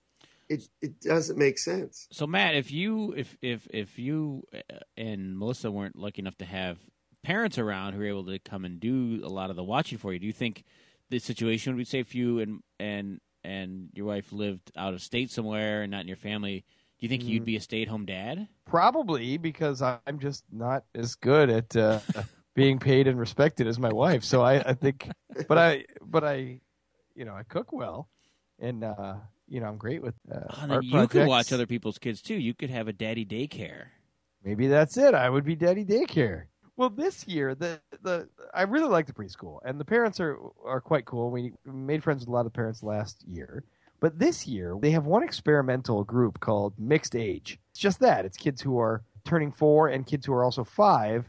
It 0.48 0.68
it 0.80 1.00
doesn't 1.00 1.36
make 1.38 1.58
sense. 1.58 2.06
So 2.12 2.24
Matt, 2.24 2.54
if 2.54 2.70
you 2.70 3.12
if 3.16 3.36
if 3.42 3.66
if 3.72 3.98
you 3.98 4.44
uh, 4.54 4.76
and 4.96 5.36
Melissa 5.36 5.72
weren't 5.72 5.96
lucky 5.96 6.20
enough 6.22 6.36
to 6.38 6.44
have 6.44 6.78
parents 7.24 7.58
around 7.58 7.94
who 7.94 7.98
were 7.98 8.06
able 8.06 8.26
to 8.26 8.38
come 8.38 8.64
and 8.64 8.78
do 8.78 9.20
a 9.24 9.28
lot 9.28 9.50
of 9.50 9.56
the 9.56 9.64
watching 9.64 9.98
for 9.98 10.12
you, 10.12 10.20
do 10.20 10.26
you 10.26 10.32
think 10.32 10.62
the 11.10 11.18
situation 11.18 11.72
would 11.72 11.78
be 11.78 11.84
safe 11.84 12.08
for 12.10 12.16
you 12.16 12.38
and 12.38 12.60
and 12.78 13.20
and 13.42 13.88
your 13.92 14.06
wife 14.06 14.30
lived 14.32 14.70
out 14.76 14.94
of 14.94 15.02
state 15.02 15.32
somewhere 15.32 15.82
and 15.82 15.90
not 15.90 16.02
in 16.02 16.06
your 16.08 16.16
family? 16.16 16.64
Do 16.98 17.04
you 17.04 17.08
think 17.08 17.24
you'd 17.24 17.44
be 17.44 17.56
a 17.56 17.60
stay 17.60 17.82
at 17.82 17.88
home 17.88 18.06
dad? 18.06 18.48
Probably 18.64 19.36
because 19.36 19.82
I'm 19.82 20.18
just 20.18 20.44
not 20.50 20.84
as 20.94 21.14
good 21.14 21.50
at 21.50 21.76
uh, 21.76 22.00
being 22.54 22.78
paid 22.78 23.06
and 23.06 23.18
respected 23.18 23.66
as 23.66 23.78
my 23.78 23.92
wife. 23.92 24.24
So 24.24 24.42
I, 24.42 24.60
I 24.60 24.72
think, 24.72 25.08
but 25.46 25.58
I, 25.58 25.84
but 26.02 26.24
I, 26.24 26.60
you 27.14 27.24
know, 27.24 27.34
I 27.34 27.42
cook 27.42 27.70
well, 27.72 28.08
and 28.58 28.82
uh, 28.82 29.16
you 29.46 29.60
know, 29.60 29.66
I'm 29.66 29.76
great 29.76 30.02
with 30.02 30.14
uh, 30.32 30.40
Oh, 30.50 30.66
art 30.70 30.84
you 30.84 31.06
could 31.06 31.26
watch 31.26 31.52
other 31.52 31.66
people's 31.66 31.98
kids 31.98 32.22
too. 32.22 32.34
You 32.34 32.54
could 32.54 32.70
have 32.70 32.88
a 32.88 32.92
daddy 32.92 33.26
daycare. 33.26 33.86
Maybe 34.42 34.66
that's 34.68 34.96
it. 34.96 35.12
I 35.14 35.28
would 35.28 35.44
be 35.44 35.54
daddy 35.56 35.84
daycare. 35.84 36.44
Well, 36.76 36.90
this 36.90 37.26
year 37.26 37.54
the 37.54 37.80
the 38.02 38.28
I 38.54 38.62
really 38.62 38.88
like 38.88 39.06
the 39.06 39.12
preschool, 39.12 39.60
and 39.64 39.78
the 39.80 39.84
parents 39.84 40.20
are 40.20 40.38
are 40.64 40.80
quite 40.80 41.04
cool. 41.04 41.30
We 41.30 41.52
made 41.64 42.02
friends 42.02 42.20
with 42.20 42.28
a 42.28 42.32
lot 42.32 42.46
of 42.46 42.52
parents 42.52 42.82
last 42.82 43.22
year, 43.26 43.64
but 44.00 44.18
this 44.18 44.46
year 44.46 44.76
they 44.80 44.90
have 44.92 45.06
one 45.06 45.22
experimental 45.22 46.04
group 46.04 46.40
called 46.40 46.74
Mixed 46.78 47.14
Age. 47.16 47.58
It's 47.70 47.80
just 47.80 48.00
that 48.00 48.24
it's 48.24 48.36
kids 48.36 48.60
who 48.62 48.78
are 48.78 49.02
turning 49.24 49.52
four 49.52 49.88
and 49.88 50.06
kids 50.06 50.26
who 50.26 50.32
are 50.32 50.44
also 50.44 50.64
five, 50.64 51.28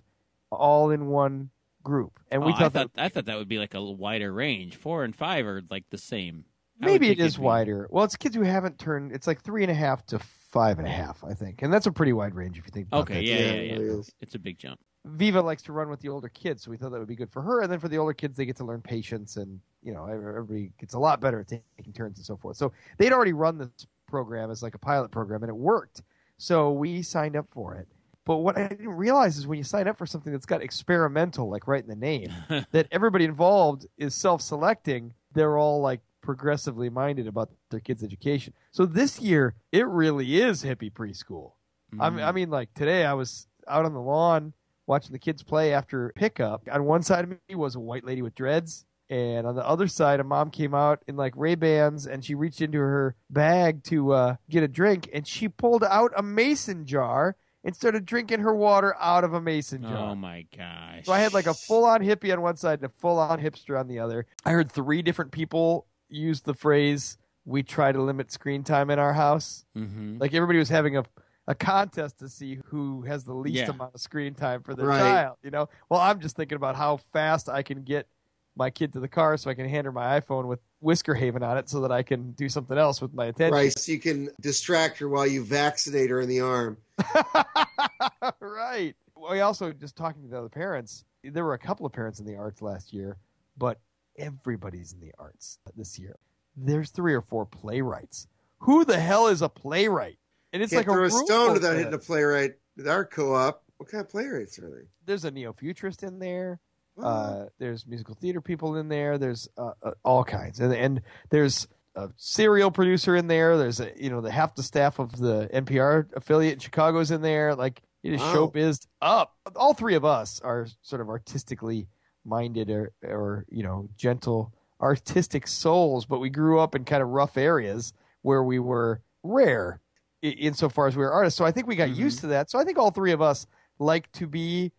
all 0.51 0.91
in 0.91 1.07
one 1.07 1.49
group. 1.83 2.19
And 2.31 2.43
we 2.43 2.51
Oh, 2.51 2.55
I 2.55 2.59
thought, 2.59 2.73
thought 2.73 2.91
that 2.95 3.01
I 3.03 3.09
thought 3.09 3.25
that 3.25 3.37
would 3.37 3.47
be 3.47 3.59
like 3.59 3.73
a 3.73 3.81
wider 3.81 4.31
range. 4.31 4.75
Four 4.75 5.03
and 5.03 5.15
five 5.15 5.45
are 5.45 5.61
like 5.69 5.85
the 5.89 5.97
same. 5.97 6.45
I 6.81 6.85
maybe 6.85 7.09
it 7.09 7.19
is 7.19 7.33
think 7.33 7.41
be- 7.41 7.45
wider. 7.45 7.87
Well, 7.89 8.03
it's 8.05 8.15
kids 8.15 8.35
who 8.35 8.43
haven't 8.43 8.77
turned. 8.77 9.11
It's 9.11 9.25
like 9.27 9.41
three 9.41 9.63
and 9.63 9.71
a 9.71 9.75
half 9.75 10.05
to 10.07 10.19
five 10.19 10.77
and 10.77 10.87
a 10.87 10.91
half, 10.91 11.23
I 11.23 11.33
think, 11.33 11.61
and 11.63 11.73
that's 11.73 11.87
a 11.87 11.91
pretty 11.91 12.13
wide 12.13 12.35
range 12.35 12.57
if 12.59 12.65
you 12.65 12.71
think. 12.71 12.87
About 12.87 13.01
Okay, 13.01 13.15
that. 13.15 13.23
yeah, 13.23 13.35
Yeah, 13.37 13.61
yeah, 13.79 13.93
yeah. 13.95 14.01
It's 14.21 14.35
a 14.35 14.39
big 14.39 14.59
jump. 14.59 14.79
Viva 15.09 15.41
likes 15.41 15.61
to 15.63 15.71
run 15.71 15.89
with 15.89 15.99
the 15.99 16.09
older 16.09 16.29
kids, 16.29 16.63
so 16.63 16.71
we 16.71 16.77
thought 16.77 16.91
that 16.91 16.99
would 16.99 17.07
be 17.07 17.15
good 17.15 17.31
for 17.31 17.41
her. 17.41 17.61
And 17.61 17.71
then 17.71 17.79
for 17.79 17.87
the 17.87 17.97
older 17.97 18.13
kids, 18.13 18.37
they 18.37 18.45
get 18.45 18.57
to 18.57 18.65
learn 18.65 18.81
patience, 18.81 19.37
and 19.37 19.59
you 19.83 19.93
know, 19.93 20.05
everybody 20.05 20.71
gets 20.79 20.93
a 20.93 20.99
lot 20.99 21.21
better 21.21 21.39
at 21.39 21.47
taking 21.47 21.93
turns 21.93 22.17
and 22.17 22.25
so 22.25 22.37
forth. 22.37 22.57
So 22.57 22.73
they'd 22.97 23.11
already 23.11 23.33
run 23.33 23.57
this 23.57 23.69
program 24.07 24.51
as 24.51 24.63
like 24.63 24.75
a 24.75 24.79
pilot 24.79 25.11
program, 25.11 25.43
and 25.43 25.49
it 25.49 25.55
worked. 25.55 26.01
So 26.37 26.71
we 26.71 27.01
signed 27.01 27.35
up 27.35 27.47
for 27.51 27.75
it. 27.75 27.87
But 28.25 28.37
what 28.37 28.57
I 28.57 28.67
didn't 28.67 28.89
realize 28.89 29.37
is 29.37 29.47
when 29.47 29.57
you 29.57 29.63
sign 29.63 29.87
up 29.87 29.97
for 29.97 30.05
something 30.05 30.33
that's 30.33 30.45
got 30.45 30.61
experimental, 30.61 31.49
like 31.49 31.65
right 31.65 31.81
in 31.81 31.89
the 31.89 31.95
name, 31.95 32.33
that 32.71 32.87
everybody 32.91 33.23
involved 33.23 33.85
is 33.97 34.13
self-selecting. 34.13 35.13
They're 35.31 35.57
all 35.57 35.79
like 35.79 36.01
progressively 36.21 36.89
minded 36.89 37.27
about 37.27 37.49
their 37.69 37.79
kids' 37.79 38.03
education. 38.03 38.53
So 38.71 38.85
this 38.85 39.21
year, 39.21 39.55
it 39.71 39.87
really 39.87 40.41
is 40.41 40.63
hippie 40.63 40.91
preschool. 40.91 41.53
I 41.97 42.09
mean, 42.09 42.19
I 42.19 42.31
mm. 42.31 42.35
mean, 42.35 42.49
like 42.49 42.73
today, 42.73 43.05
I 43.05 43.13
was 43.13 43.47
out 43.65 43.85
on 43.85 43.93
the 43.93 44.01
lawn 44.01 44.51
watching 44.87 45.11
the 45.11 45.19
kids 45.19 45.43
play 45.43 45.73
after 45.73 46.11
pickup. 46.15 46.67
On 46.71 46.83
one 46.85 47.03
side 47.03 47.23
of 47.25 47.29
me 47.29 47.55
was 47.55 47.75
a 47.75 47.79
white 47.79 48.05
lady 48.05 48.21
with 48.21 48.33
dreads, 48.35 48.85
And 49.09 49.45
on 49.47 49.55
the 49.55 49.65
other 49.65 49.87
side, 49.87 50.19
a 50.19 50.23
mom 50.23 50.49
came 50.49 50.73
out 50.73 51.03
in 51.07 51.15
like 51.15 51.33
Ray 51.37 51.55
Bans, 51.55 52.07
and 52.07 52.25
she 52.25 52.35
reached 52.35 52.61
into 52.61 52.79
her 52.79 53.15
bag 53.29 53.83
to 53.85 54.11
uh, 54.13 54.35
get 54.49 54.63
a 54.63 54.67
drink, 54.67 55.09
and 55.13 55.25
she 55.27 55.47
pulled 55.47 55.83
out 55.83 56.11
a 56.17 56.23
mason 56.23 56.85
jar 56.85 57.35
and 57.63 57.75
started 57.75 58.05
drinking 58.05 58.39
her 58.41 58.53
water 58.55 58.95
out 58.99 59.23
of 59.23 59.33
a 59.33 59.41
mason 59.41 59.81
jar. 59.83 60.11
Oh 60.11 60.15
my 60.15 60.45
gosh. 60.55 61.05
So 61.05 61.11
I 61.13 61.19
had 61.19 61.33
like 61.33 61.47
a 61.47 61.53
full 61.53 61.83
on 61.85 62.01
hippie 62.01 62.31
on 62.33 62.41
one 62.41 62.55
side 62.55 62.79
and 62.79 62.85
a 62.89 62.93
full 62.99 63.17
on 63.19 63.39
hipster 63.41 63.77
on 63.79 63.87
the 63.87 63.99
other. 63.99 64.25
I 64.45 64.51
heard 64.51 64.71
three 64.71 65.01
different 65.01 65.31
people 65.31 65.85
use 66.09 66.41
the 66.41 66.53
phrase, 66.53 67.17
we 67.43 67.63
try 67.63 67.91
to 67.91 68.01
limit 68.01 68.31
screen 68.31 68.63
time 68.63 68.89
in 68.89 68.99
our 68.99 69.13
house. 69.13 69.65
hmm 69.73 70.17
Like 70.19 70.33
everybody 70.33 70.59
was 70.59 70.69
having 70.69 70.95
a, 70.97 71.03
a 71.47 71.55
contest 71.55 72.19
to 72.19 72.27
see 72.29 72.59
who 72.65 73.01
has 73.03 73.23
the 73.23 73.33
least 73.33 73.55
Yeah. 73.55 73.69
amount 73.71 73.95
of 73.95 74.01
screen 74.01 74.33
time 74.33 74.61
for 74.61 74.75
their 74.75 74.87
Right. 74.87 74.99
child, 74.99 75.37
you 75.43 75.49
know? 75.49 75.69
Well, 75.89 75.99
I'm 76.01 76.19
just 76.19 76.35
thinking 76.35 76.57
about 76.57 76.75
how 76.75 76.97
fast 76.97 77.47
I 77.49 77.63
can 77.63 77.83
get 77.83 78.07
my 78.55 78.69
kid 78.69 78.91
to 78.93 78.99
the 78.99 79.07
car 79.07 79.37
so 79.37 79.49
I 79.49 79.53
can 79.53 79.69
hand 79.69 79.85
her 79.85 79.91
my 79.91 80.19
iPhone 80.19 80.45
with 80.47 80.59
Whisker 80.81 81.13
Haven 81.13 81.43
on 81.43 81.57
it 81.57 81.69
so 81.69 81.79
that 81.81 81.91
I 81.91 82.03
can 82.03 82.31
do 82.31 82.49
something 82.49 82.77
else 82.77 83.01
with 83.01 83.13
my 83.13 83.27
attention. 83.27 83.53
Right, 83.53 83.77
so 83.77 83.91
you 83.91 83.99
can 83.99 84.29
distract 84.41 84.97
her 84.99 85.07
while 85.07 85.27
you 85.27 85.43
vaccinate 85.43 86.09
her 86.09 86.19
in 86.21 86.27
the 86.27 86.41
arm. 86.41 86.77
right. 88.39 88.95
We 89.31 89.39
also 89.41 89.71
just 89.71 89.95
talking 89.95 90.23
to 90.23 90.27
the 90.27 90.37
other 90.37 90.49
parents. 90.49 91.05
There 91.23 91.43
were 91.45 91.53
a 91.53 91.59
couple 91.59 91.85
of 91.85 91.91
parents 91.93 92.19
in 92.19 92.25
the 92.25 92.35
arts 92.35 92.61
last 92.61 92.93
year, 92.93 93.17
but 93.57 93.79
everybody's 94.17 94.93
in 94.93 94.99
the 94.99 95.13
arts 95.19 95.59
this 95.75 95.97
year. 95.99 96.15
There's 96.55 96.89
three 96.89 97.13
or 97.13 97.21
four 97.21 97.45
playwrights. 97.45 98.27
Who 98.59 98.85
the 98.85 98.99
hell 98.99 99.27
is 99.27 99.41
a 99.41 99.49
playwright? 99.49 100.17
And 100.53 100.63
it's 100.63 100.71
Can't 100.71 100.87
like 100.87 100.93
throw 100.93 101.03
a 101.03 101.09
room 101.09 101.25
stone 101.25 101.53
without 101.53 101.75
hitting 101.75 101.93
a 101.93 101.97
playwright 101.97 102.53
with 102.75 102.87
our 102.87 103.05
co-op. 103.05 103.63
What 103.77 103.89
kind 103.89 104.01
of 104.01 104.09
playwrights 104.09 104.57
are 104.59 104.69
they? 104.69 104.87
There's 105.05 105.25
a 105.25 105.31
neo-futurist 105.31 106.03
in 106.03 106.19
there. 106.19 106.59
What? 106.95 107.03
Uh, 107.05 107.45
there's 107.59 107.85
musical 107.85 108.15
theater 108.15 108.41
people 108.41 108.75
in 108.77 108.87
there. 108.87 109.17
There's 109.17 109.47
uh, 109.57 109.71
uh, 109.83 109.91
all 110.03 110.23
kinds, 110.23 110.59
and 110.59 110.73
and 110.73 111.01
there's 111.29 111.67
a 111.95 112.09
serial 112.15 112.71
producer 112.71 113.15
in 113.15 113.27
there. 113.27 113.57
There's 113.57 113.79
a 113.79 113.91
you 113.95 114.09
know 114.09 114.21
the 114.21 114.31
half 114.31 114.55
the 114.55 114.63
staff 114.63 114.97
of 114.99 115.15
the 115.17 115.47
NPR 115.53 116.07
affiliate 116.15 116.53
in 116.53 116.59
Chicago's 116.59 117.11
in 117.11 117.21
there. 117.21 117.53
Like 117.53 117.81
it 118.03 118.13
is 118.13 118.21
Wow. 118.21 118.33
showbiz 118.33 118.87
up. 119.01 119.35
All 119.55 119.73
three 119.75 119.93
of 119.95 120.05
us 120.05 120.39
are 120.41 120.67
sort 120.81 121.01
of 121.01 121.09
artistically 121.09 121.87
minded 122.25 122.69
or 122.71 122.93
or 123.03 123.45
you 123.49 123.61
know 123.61 123.89
gentle 123.95 124.53
artistic 124.81 125.45
souls, 125.47 126.05
but 126.05 126.19
we 126.19 126.29
grew 126.31 126.59
up 126.59 126.73
in 126.73 126.83
kind 126.83 127.03
of 127.03 127.09
rough 127.09 127.37
areas 127.37 127.93
where 128.23 128.43
we 128.43 128.57
were 128.57 129.01
rare 129.23 129.81
insofar 130.21 130.87
as 130.87 130.95
we 130.95 131.03
were 131.03 131.11
artists. 131.11 131.37
So 131.37 131.45
I 131.45 131.51
think 131.51 131.67
we 131.67 131.75
got 131.75 131.89
Mhm. 131.89 131.95
used 131.95 132.19
to 132.19 132.27
that. 132.27 132.49
So 132.49 132.59
I 132.59 132.63
think 132.63 132.77
all 132.77 132.91
three 132.91 133.11
of 133.11 133.21
us 133.21 133.45
like 133.79 134.11
to 134.13 134.27
be 134.27 134.71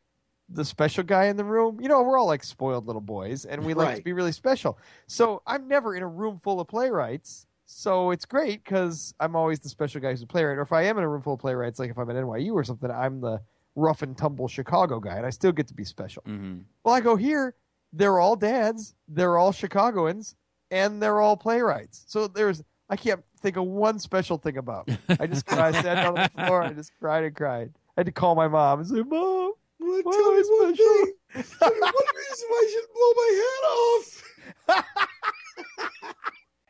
the 0.49 0.65
special 0.65 1.05
guy 1.05 1.27
in 1.27 1.37
the 1.37 1.45
room. 1.45 1.79
You 1.81 1.89
know, 1.89 2.03
we're 2.03 2.17
all 2.19 2.27
like 2.27 2.43
spoiled 2.43 2.87
little 2.87 3.03
boys 3.03 3.45
and 3.45 3.65
we 3.65 3.75
like 3.75 3.97
to 3.99 4.03
be 4.03 4.13
really 4.13 4.33
special. 4.33 4.79
So 5.07 5.43
I'm 5.47 5.69
never 5.69 5.95
in 5.95 6.03
a 6.03 6.09
room 6.09 6.39
full 6.39 6.61
of 6.61 6.69
playwrights. 6.69 7.47
So 7.67 8.11
it's 8.13 8.25
great 8.25 8.65
because 8.65 9.15
I'm 9.21 9.37
always 9.37 9.61
the 9.61 9.69
special 9.69 10.01
guy 10.01 10.11
who's 10.11 10.23
a 10.23 10.27
playwright. 10.27 10.57
Or 10.57 10.63
if 10.63 10.73
I 10.73 10.83
am 10.85 10.97
in 10.97 11.05
a 11.05 11.09
room 11.09 11.21
full 11.21 11.35
of 11.35 11.41
playwrights, 11.41 11.79
like 11.79 11.91
if 11.91 11.99
I'm 11.99 12.09
at 12.09 12.17
NYU 12.17 12.55
or 12.55 12.65
something, 12.65 12.91
I'm 12.91 13.21
the 13.21 13.43
rough 13.77 14.01
and 14.03 14.17
tumble 14.17 14.49
Chicago 14.49 14.99
guy 15.01 15.17
and 15.17 15.27
I 15.27 15.31
still 15.31 15.53
get 15.53 15.69
to 15.69 15.75
be 15.75 15.85
special. 15.85 16.23
hmm 16.25 16.61
Well, 16.83 16.95
I 16.95 17.01
go 17.01 17.15
here, 17.17 17.55
they're 17.93 18.19
all 18.19 18.35
dads, 18.35 18.95
they're 19.07 19.37
all 19.37 19.53
Chicagoans, 19.53 20.35
and 20.71 21.01
they're 21.03 21.21
all 21.21 21.37
playwrights. 21.37 22.05
So 22.09 22.27
there's, 22.27 22.63
I 22.89 22.97
can't 22.97 23.23
think 23.39 23.57
of 23.57 23.65
one 23.65 23.99
special 23.99 24.39
thing 24.39 24.57
about. 24.59 24.89
'em. 24.89 24.99
I 25.21 25.27
just 25.27 25.47
cried, 25.47 25.75
I 25.75 25.83
sat 25.83 25.95
down 25.97 26.19
on 26.19 26.29
the 26.35 26.45
floor, 26.45 26.63
and 26.63 26.71
I 26.71 26.75
just 26.75 26.93
cried 27.01 27.25
and 27.25 27.35
cried. 27.35 27.73
I 27.97 28.01
had 28.01 28.07
to 28.07 28.13
call 28.13 28.35
my 28.35 28.49
mom 28.49 28.81
and 28.81 28.89
say, 28.89 28.97
Mom, 29.03 29.53
What, 29.79 30.05
Why 30.05 30.13
tell 30.13 30.31
am 30.31 30.37
me 30.37 30.43
I 30.43 30.65
one 30.65 30.75
special? 30.75 30.95
thing. 30.95 31.13
Tell 31.59 31.71
me 31.71 31.81
one 31.81 31.93
reason 32.17 32.49
why 32.49 32.65
I 32.65 32.71
should 32.73 32.89
blow 32.95 33.13
my 33.17 34.75
head 34.75 34.83
off. 34.83 35.05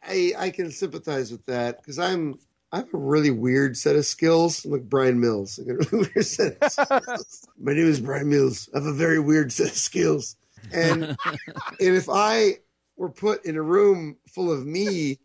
I 0.02 0.32
I 0.38 0.50
can 0.50 0.70
sympathize 0.70 1.30
with 1.30 1.44
that 1.46 1.76
because 1.78 1.98
I'm 1.98 2.38
I 2.72 2.78
have 2.78 2.92
a 2.92 2.98
really 2.98 3.30
weird 3.30 3.76
set 3.76 3.96
of 3.96 4.04
skills. 4.04 4.64
I'm 4.64 4.72
like 4.72 4.88
Bryan 4.88 5.20
Mills. 5.20 5.58
I 5.58 5.64
got 5.72 5.86
a 5.86 5.88
really 5.96 6.10
weird 6.14 6.26
set 6.26 6.58
of 6.60 6.72
skills. 6.72 7.48
My 7.58 7.72
name 7.72 7.86
is 7.86 8.00
Bryan 8.00 8.28
Mills. 8.28 8.68
I 8.74 8.78
have 8.78 8.86
a 8.86 8.92
very 8.92 9.18
weird 9.20 9.52
set 9.52 9.68
of 9.68 9.76
skills. 9.76 10.36
And 10.72 11.04
and 11.04 11.16
if 11.78 12.08
I 12.10 12.58
were 12.96 13.10
put 13.10 13.44
in 13.44 13.56
a 13.56 13.62
room 13.62 14.16
full 14.28 14.50
of 14.52 14.66
me, 14.66 15.18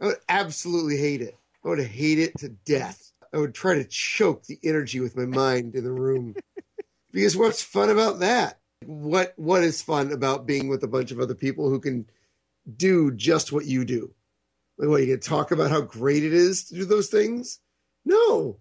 I 0.00 0.06
would 0.06 0.16
absolutely 0.28 0.96
hate 0.96 1.20
it. 1.22 1.36
I 1.64 1.68
would 1.68 1.80
hate 1.84 2.18
it 2.18 2.38
to 2.38 2.48
death. 2.48 3.12
I 3.32 3.38
would 3.38 3.54
try 3.54 3.74
to 3.74 3.84
choke 3.84 4.44
the 4.44 4.58
energy 4.64 5.00
with 5.00 5.16
my 5.16 5.26
mind 5.26 5.74
in 5.74 5.84
the 5.84 5.92
room. 5.92 6.34
because 7.12 7.36
what's 7.36 7.62
fun 7.62 7.90
about 7.90 8.20
that? 8.20 8.58
What 8.86 9.34
what 9.36 9.62
is 9.62 9.82
fun 9.82 10.10
about 10.10 10.46
being 10.46 10.68
with 10.68 10.82
a 10.82 10.88
bunch 10.88 11.10
of 11.10 11.20
other 11.20 11.34
people 11.34 11.68
who 11.68 11.80
can 11.80 12.06
do 12.76 13.10
just 13.12 13.52
what 13.52 13.66
you 13.66 13.84
do? 13.84 14.14
Like 14.78 14.88
what 14.88 15.02
you 15.02 15.08
can 15.14 15.20
talk 15.20 15.50
about 15.50 15.70
how 15.70 15.82
great 15.82 16.24
it 16.24 16.32
is 16.32 16.64
to 16.68 16.74
do 16.76 16.84
those 16.86 17.08
things? 17.08 17.60
No. 18.06 18.58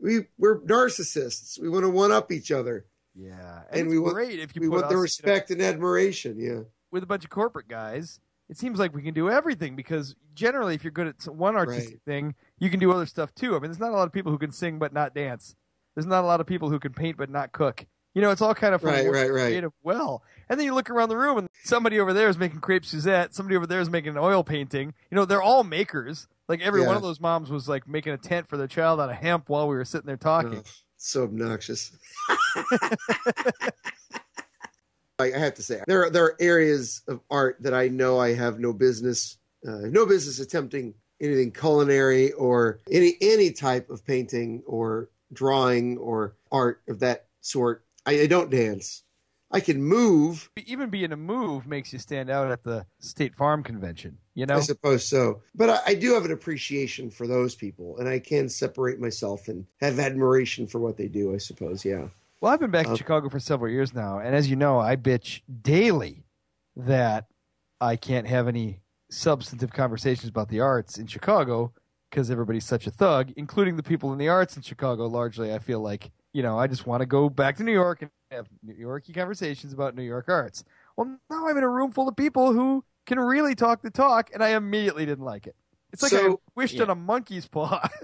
We 0.00 0.26
we're 0.36 0.58
narcissists. 0.60 1.60
We 1.60 1.68
want 1.68 1.84
to 1.84 1.90
one 1.90 2.10
up 2.10 2.32
each 2.32 2.50
other. 2.50 2.86
Yeah, 3.14 3.62
And 3.70 3.82
and, 3.82 3.90
we 3.90 3.98
want- 3.98 4.14
great 4.14 4.38
if 4.38 4.54
you 4.54 4.62
We 4.62 4.68
want 4.68 4.82
the 4.82 4.86
us, 4.86 4.90
you 4.92 4.96
know, 4.96 5.02
respect 5.02 5.50
and 5.50 5.60
admiration. 5.62 6.38
Yeah. 6.38 6.60
with 6.90 7.02
a 7.02 7.06
bunch 7.06 7.24
of 7.24 7.30
corporate 7.30 7.68
guys. 7.68 8.18
It 8.50 8.58
seems 8.58 8.80
like 8.80 8.92
we 8.92 9.00
can 9.02 9.14
do 9.14 9.30
everything 9.30 9.76
because 9.76 10.16
generally, 10.34 10.74
if 10.74 10.82
you're 10.82 10.90
good 10.90 11.06
at 11.06 11.24
one 11.32 11.54
artistic 11.54 11.94
Right. 11.94 12.02
thing, 12.04 12.34
you 12.58 12.68
can 12.68 12.80
do 12.80 12.90
other 12.92 13.06
stuff 13.06 13.32
too. 13.34 13.50
I 13.54 13.60
mean, 13.60 13.70
there's 13.70 13.78
not 13.78 13.92
a 13.92 13.96
lot 13.96 14.08
of 14.08 14.12
people 14.12 14.32
who 14.32 14.38
can 14.38 14.50
sing 14.50 14.78
but 14.80 14.92
not 14.92 15.14
dance. 15.14 15.54
There's 15.94 16.06
not 16.06 16.24
a 16.24 16.26
lot 16.26 16.40
of 16.40 16.46
people 16.48 16.68
who 16.68 16.80
can 16.80 16.92
paint 16.92 17.16
but 17.16 17.30
not 17.30 17.52
cook. 17.52 17.86
You 18.12 18.22
know, 18.22 18.32
it's 18.32 18.42
all 18.42 18.54
kind 18.56 18.74
of 18.74 18.82
Right, 18.82 19.06
right, 19.06 19.30
right. 19.32 19.42
creative 19.42 19.70
well. 19.84 20.24
And 20.48 20.58
then 20.58 20.66
you 20.66 20.74
look 20.74 20.90
around 20.90 21.10
the 21.10 21.16
room, 21.16 21.38
and 21.38 21.48
somebody 21.62 22.00
over 22.00 22.12
there 22.12 22.28
is 22.28 22.36
making 22.36 22.60
crepe 22.60 22.84
Suzette. 22.84 23.36
Somebody 23.36 23.54
over 23.56 23.68
there 23.68 23.80
is 23.80 23.88
making 23.88 24.10
an 24.10 24.18
oil 24.18 24.42
painting. 24.42 24.94
You 25.12 25.14
know, 25.14 25.24
they're 25.24 25.40
all 25.40 25.62
makers. 25.62 26.26
Like 26.48 26.60
every 26.60 26.84
one 26.84 26.96
of 26.96 27.02
those 27.02 27.20
moms 27.20 27.50
was 27.50 27.68
like 27.68 27.86
making 27.86 28.12
a 28.12 28.18
tent 28.18 28.48
for 28.48 28.56
their 28.56 28.66
child 28.66 28.98
out 29.00 29.10
of 29.10 29.14
hemp 29.16 29.48
while 29.48 29.68
we 29.68 29.76
were 29.76 29.84
sitting 29.84 30.08
there 30.08 30.16
talking. 30.16 30.56
Ugh, 30.58 30.66
so 30.96 31.22
obnoxious. 31.22 31.96
I 35.20 35.26
I 35.26 35.38
have 35.38 35.54
to 35.54 35.62
say, 35.62 35.82
there 35.86 36.04
are, 36.04 36.10
there 36.10 36.24
are 36.24 36.36
areas 36.40 37.02
of 37.06 37.20
art 37.30 37.58
that 37.60 37.74
I 37.74 37.88
know 37.88 38.18
I 38.18 38.34
have 38.34 38.58
no 38.58 38.72
business, 38.72 39.38
uh, 39.66 39.86
no 39.86 40.06
business 40.06 40.40
attempting 40.40 40.94
anything 41.20 41.52
culinary 41.52 42.32
or 42.32 42.80
any 42.90 43.16
any 43.20 43.52
type 43.52 43.90
of 43.90 44.04
painting 44.04 44.62
or 44.66 45.10
drawing 45.32 45.98
or 45.98 46.34
art 46.50 46.82
of 46.88 47.00
that 47.00 47.26
sort. 47.40 47.84
I, 48.06 48.22
I 48.22 48.26
don't 48.26 48.50
dance. 48.50 49.02
I 49.52 49.58
can 49.58 49.82
move, 49.82 50.48
Even 50.66 50.90
being 50.90 51.10
a 51.10 51.16
move 51.16 51.66
makes 51.66 51.92
you 51.92 51.98
stand 51.98 52.30
out 52.30 52.52
at 52.52 52.62
the 52.62 52.86
State 53.00 53.34
Farm 53.34 53.64
convention. 53.64 54.16
You 54.34 54.46
know, 54.46 54.56
I 54.56 54.60
suppose 54.60 55.04
so, 55.04 55.42
but 55.56 55.68
I, 55.70 55.80
I 55.88 55.94
do 55.94 56.14
have 56.14 56.24
an 56.24 56.30
appreciation 56.30 57.10
for 57.10 57.26
those 57.26 57.56
people, 57.56 57.98
and 57.98 58.08
I 58.08 58.20
can 58.20 58.48
separate 58.48 59.00
myself 59.00 59.48
and 59.48 59.66
have 59.80 59.98
admiration 59.98 60.68
for 60.68 60.78
what 60.78 60.96
they 60.96 61.08
do. 61.08 61.34
I 61.34 61.38
suppose, 61.38 61.84
yeah. 61.84 62.06
Well, 62.40 62.52
I've 62.52 62.60
been 62.60 62.70
back 62.70 62.86
in 62.86 62.92
Uh, 62.92 62.96
Chicago 62.96 63.28
for 63.28 63.38
several 63.38 63.70
years 63.70 63.92
now, 63.94 64.18
and 64.18 64.34
as 64.34 64.48
you 64.48 64.56
know, 64.56 64.78
I 64.78 64.96
bitch 64.96 65.42
daily 65.62 66.24
that 66.76 67.26
I 67.80 67.96
can't 67.96 68.26
have 68.26 68.48
any 68.48 68.80
substantive 69.10 69.72
conversations 69.72 70.30
about 70.30 70.48
the 70.48 70.60
arts 70.60 70.96
in 70.98 71.06
Chicago 71.06 71.72
because 72.10 72.30
everybody's 72.30 72.64
such 72.64 72.86
a 72.86 72.90
thug, 72.90 73.32
including 73.36 73.76
the 73.76 73.82
people 73.82 74.12
in 74.12 74.18
the 74.18 74.28
arts 74.28 74.56
in 74.56 74.62
Chicago. 74.62 75.06
Largely, 75.06 75.52
I 75.52 75.58
feel 75.58 75.80
like 75.80 76.10
you 76.32 76.42
know 76.42 76.58
I 76.58 76.66
just 76.66 76.86
want 76.86 77.00
to 77.02 77.06
go 77.06 77.28
back 77.28 77.56
to 77.56 77.62
New 77.62 77.72
York 77.72 78.00
and 78.02 78.10
have 78.30 78.48
New 78.62 78.74
Yorky 78.74 79.12
conversations 79.12 79.72
about 79.74 79.94
New 79.94 80.02
York 80.02 80.26
arts. 80.28 80.64
Well, 80.96 81.18
now 81.28 81.46
I'm 81.46 81.56
in 81.58 81.62
a 81.64 81.68
room 81.68 81.92
full 81.92 82.08
of 82.08 82.16
people 82.16 82.52
who 82.54 82.84
can 83.06 83.18
really 83.18 83.54
talk 83.54 83.82
the 83.82 83.90
talk, 83.90 84.30
and 84.32 84.42
I 84.42 84.50
immediately 84.50 85.04
didn't 85.04 85.24
like 85.24 85.46
it. 85.46 85.56
It's 85.92 86.02
like 86.02 86.12
I 86.14 86.36
wished 86.54 86.74
Yeah. 86.76 86.84
on 86.84 86.90
a 86.90 86.94
monkey's 86.94 87.46
paw. 87.46 87.86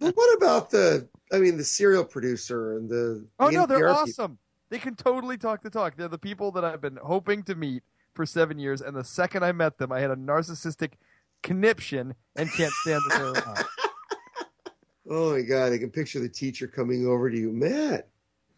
But 0.00 0.16
what 0.16 0.36
about 0.36 0.70
the? 0.70 1.08
I 1.34 1.40
mean, 1.40 1.56
the 1.56 1.64
serial 1.64 2.04
producer 2.04 2.76
and 2.76 2.88
the. 2.88 3.26
Oh 3.38 3.50
the 3.50 3.56
no, 3.56 3.66
they're 3.66 3.80
NPR 3.80 4.04
people? 4.06 4.24
awesome. 4.24 4.38
They 4.70 4.78
can 4.78 4.94
totally 4.94 5.36
talk 5.36 5.62
the 5.62 5.70
talk. 5.70 5.96
They're 5.96 6.08
the 6.08 6.18
people 6.18 6.52
that 6.52 6.64
I've 6.64 6.80
been 6.80 6.98
hoping 7.02 7.42
to 7.44 7.54
meet 7.54 7.82
for 8.14 8.24
seven 8.24 8.58
years, 8.58 8.80
and 8.80 8.96
the 8.96 9.04
second 9.04 9.44
I 9.44 9.52
met 9.52 9.78
them, 9.78 9.92
I 9.92 10.00
had 10.00 10.10
a 10.10 10.16
narcissistic 10.16 10.92
conniption 11.42 12.14
and 12.36 12.50
can't 12.52 12.72
stand 12.72 13.02
they're. 13.10 13.34
Oh 15.10 15.34
my 15.34 15.42
god, 15.42 15.72
I 15.74 15.76
can 15.76 15.90
picture 15.90 16.18
the 16.18 16.30
teacher 16.30 16.66
coming 16.66 17.06
over 17.06 17.30
to 17.30 17.36
you, 17.36 17.52
Matt. 17.52 18.08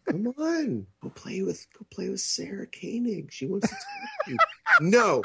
Come 0.09 0.27
on, 0.37 0.87
go 1.03 1.09
play 1.09 1.41
with 1.41 1.67
go 1.77 1.85
play 1.91 2.07
with 2.07 2.21
Sarah 2.21 2.67
Koenig. 2.67 3.33
She 3.33 3.47
wants 3.47 3.67
to 3.67 3.75
talk 3.75 4.25
to 4.25 4.31
you. 4.31 4.37
No, 4.79 5.23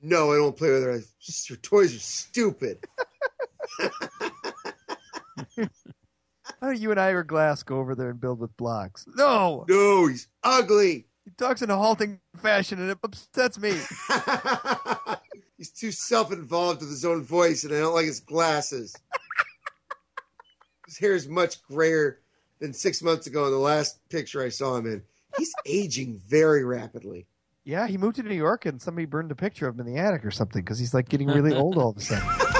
no, 0.00 0.32
I 0.32 0.36
don't 0.36 0.56
play 0.56 0.70
with 0.70 0.84
her. 0.84 1.00
Just, 1.20 1.48
her 1.48 1.56
toys 1.56 1.96
are 1.96 1.98
stupid. 1.98 2.84
Why 6.62 6.68
don't 6.68 6.80
you 6.80 6.92
and 6.92 7.00
I 7.00 7.06
Ira 7.08 7.26
Glass 7.26 7.64
go 7.64 7.78
over 7.78 7.96
there 7.96 8.10
and 8.10 8.20
build 8.20 8.38
with 8.38 8.56
blocks? 8.56 9.04
No, 9.16 9.64
No, 9.68 10.06
he's 10.06 10.28
ugly. 10.44 11.08
he 11.24 11.32
talks 11.36 11.60
in 11.60 11.70
a 11.70 11.76
halting 11.76 12.20
fashion, 12.36 12.78
and 12.80 12.88
it 12.88 12.98
upsets 13.02 13.58
me. 13.58 13.72
he's 15.58 15.70
too 15.72 15.90
self-involved 15.90 16.78
with 16.80 16.90
his 16.90 17.04
own 17.04 17.24
voice, 17.24 17.64
and 17.64 17.74
I 17.74 17.80
don't 17.80 17.94
like 17.94 18.04
his 18.06 18.20
glasses. 18.20 18.94
his 20.86 20.98
hair 20.98 21.14
is 21.14 21.26
much 21.26 21.60
grayer 21.64 22.20
than 22.60 22.72
six 22.72 23.02
months 23.02 23.26
ago 23.26 23.46
in 23.46 23.50
the 23.50 23.58
last 23.58 23.98
picture 24.08 24.40
I 24.40 24.48
saw 24.48 24.76
him 24.76 24.86
in. 24.86 25.02
He's 25.36 25.52
aging 25.66 26.20
very 26.28 26.62
rapidly. 26.62 27.26
Yeah, 27.64 27.88
he 27.88 27.98
moved 27.98 28.14
to 28.16 28.22
New 28.22 28.36
York 28.36 28.66
and 28.66 28.80
somebody 28.80 29.06
burned 29.06 29.32
a 29.32 29.34
picture 29.34 29.66
of 29.66 29.74
him 29.80 29.84
in 29.84 29.92
the 29.92 29.98
attic 30.00 30.24
or 30.24 30.30
something 30.30 30.62
because 30.62 30.78
he's 30.78 30.94
like 30.94 31.08
getting 31.08 31.26
really 31.26 31.56
old 31.56 31.76
all 31.76 31.90
of 31.90 31.96
a 31.96 32.00
sudden. 32.00 32.28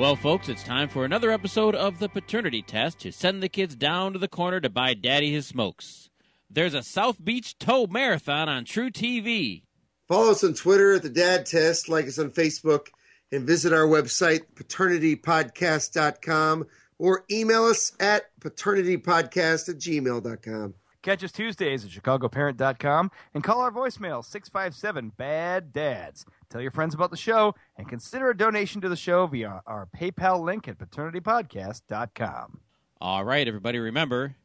Well, 0.00 0.16
folks, 0.16 0.48
it's 0.48 0.62
time 0.62 0.88
for 0.88 1.04
another 1.04 1.30
episode 1.30 1.74
of 1.74 1.98
the 1.98 2.08
paternity 2.08 2.62
test 2.62 3.00
to 3.00 3.12
send 3.12 3.42
the 3.42 3.50
kids 3.50 3.76
down 3.76 4.14
to 4.14 4.18
the 4.18 4.28
corner 4.28 4.58
to 4.58 4.70
buy 4.70 4.94
daddy 4.94 5.30
his 5.30 5.46
smokes. 5.46 6.08
There's 6.48 6.72
a 6.72 6.82
South 6.82 7.22
Beach 7.22 7.58
Tow 7.58 7.86
Marathon 7.86 8.48
on 8.48 8.64
truTV. 8.64 9.64
Follow 10.08 10.30
us 10.30 10.42
on 10.42 10.54
Twitter 10.54 10.94
at 10.94 11.02
the 11.02 11.10
Dad 11.10 11.44
Test, 11.44 11.90
like 11.90 12.06
us 12.06 12.18
on 12.18 12.30
Facebook, 12.30 12.86
and 13.30 13.46
visit 13.46 13.74
our 13.74 13.86
website, 13.86 14.44
paternitypodcast.com, 14.54 16.66
or 16.98 17.26
email 17.30 17.64
us 17.64 17.92
at 18.00 18.30
paternitypodcast 18.40 19.68
at 19.68 19.76
gmail.com. 19.76 20.74
Catch 21.02 21.24
us 21.24 21.32
Tuesdays 21.32 21.84
at 21.84 21.90
chicagoparent.com 21.90 23.10
and 23.32 23.42
call 23.42 23.60
our 23.60 23.70
voicemail 23.70 24.24
657 24.24 25.12
BAD 25.16 25.72
DADS. 25.72 26.26
Tell 26.50 26.60
your 26.60 26.70
friends 26.70 26.94
about 26.94 27.10
the 27.10 27.16
show 27.16 27.54
and 27.76 27.88
consider 27.88 28.30
a 28.30 28.36
donation 28.36 28.80
to 28.82 28.88
the 28.88 28.96
show 28.96 29.26
via 29.26 29.62
our 29.66 29.88
PayPal 29.96 30.44
link 30.44 30.68
at 30.68 30.78
paternitypodcast.com. 30.78 32.60
All 33.00 33.24
right, 33.24 33.48
everybody, 33.48 33.78
remember 33.78 34.36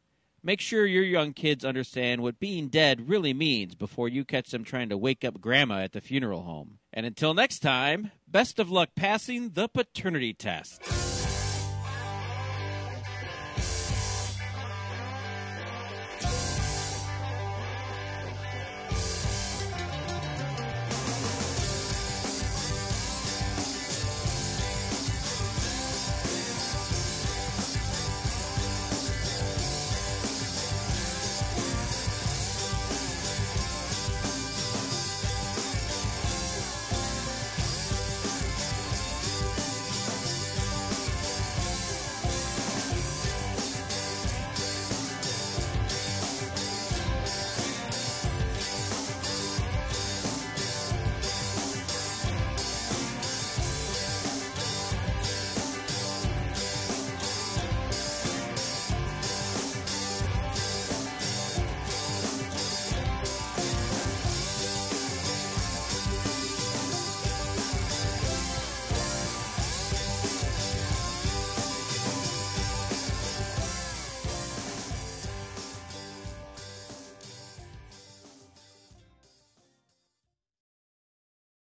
make 0.46 0.60
sure 0.60 0.86
your 0.86 1.02
young 1.02 1.32
kids 1.32 1.64
understand 1.64 2.22
what 2.22 2.38
being 2.38 2.68
dead 2.68 3.08
really 3.08 3.34
means 3.34 3.74
before 3.74 4.08
you 4.08 4.24
catch 4.24 4.50
them 4.50 4.62
trying 4.62 4.88
to 4.88 4.96
wake 4.96 5.24
up 5.24 5.40
grandma 5.40 5.80
at 5.80 5.92
the 5.92 6.00
funeral 6.00 6.42
home. 6.42 6.78
And 6.92 7.04
until 7.04 7.34
next 7.34 7.58
time, 7.58 8.12
best 8.28 8.60
of 8.60 8.70
luck 8.70 8.90
passing 8.94 9.50
the 9.50 9.68
paternity 9.68 10.32
test. 10.32 11.05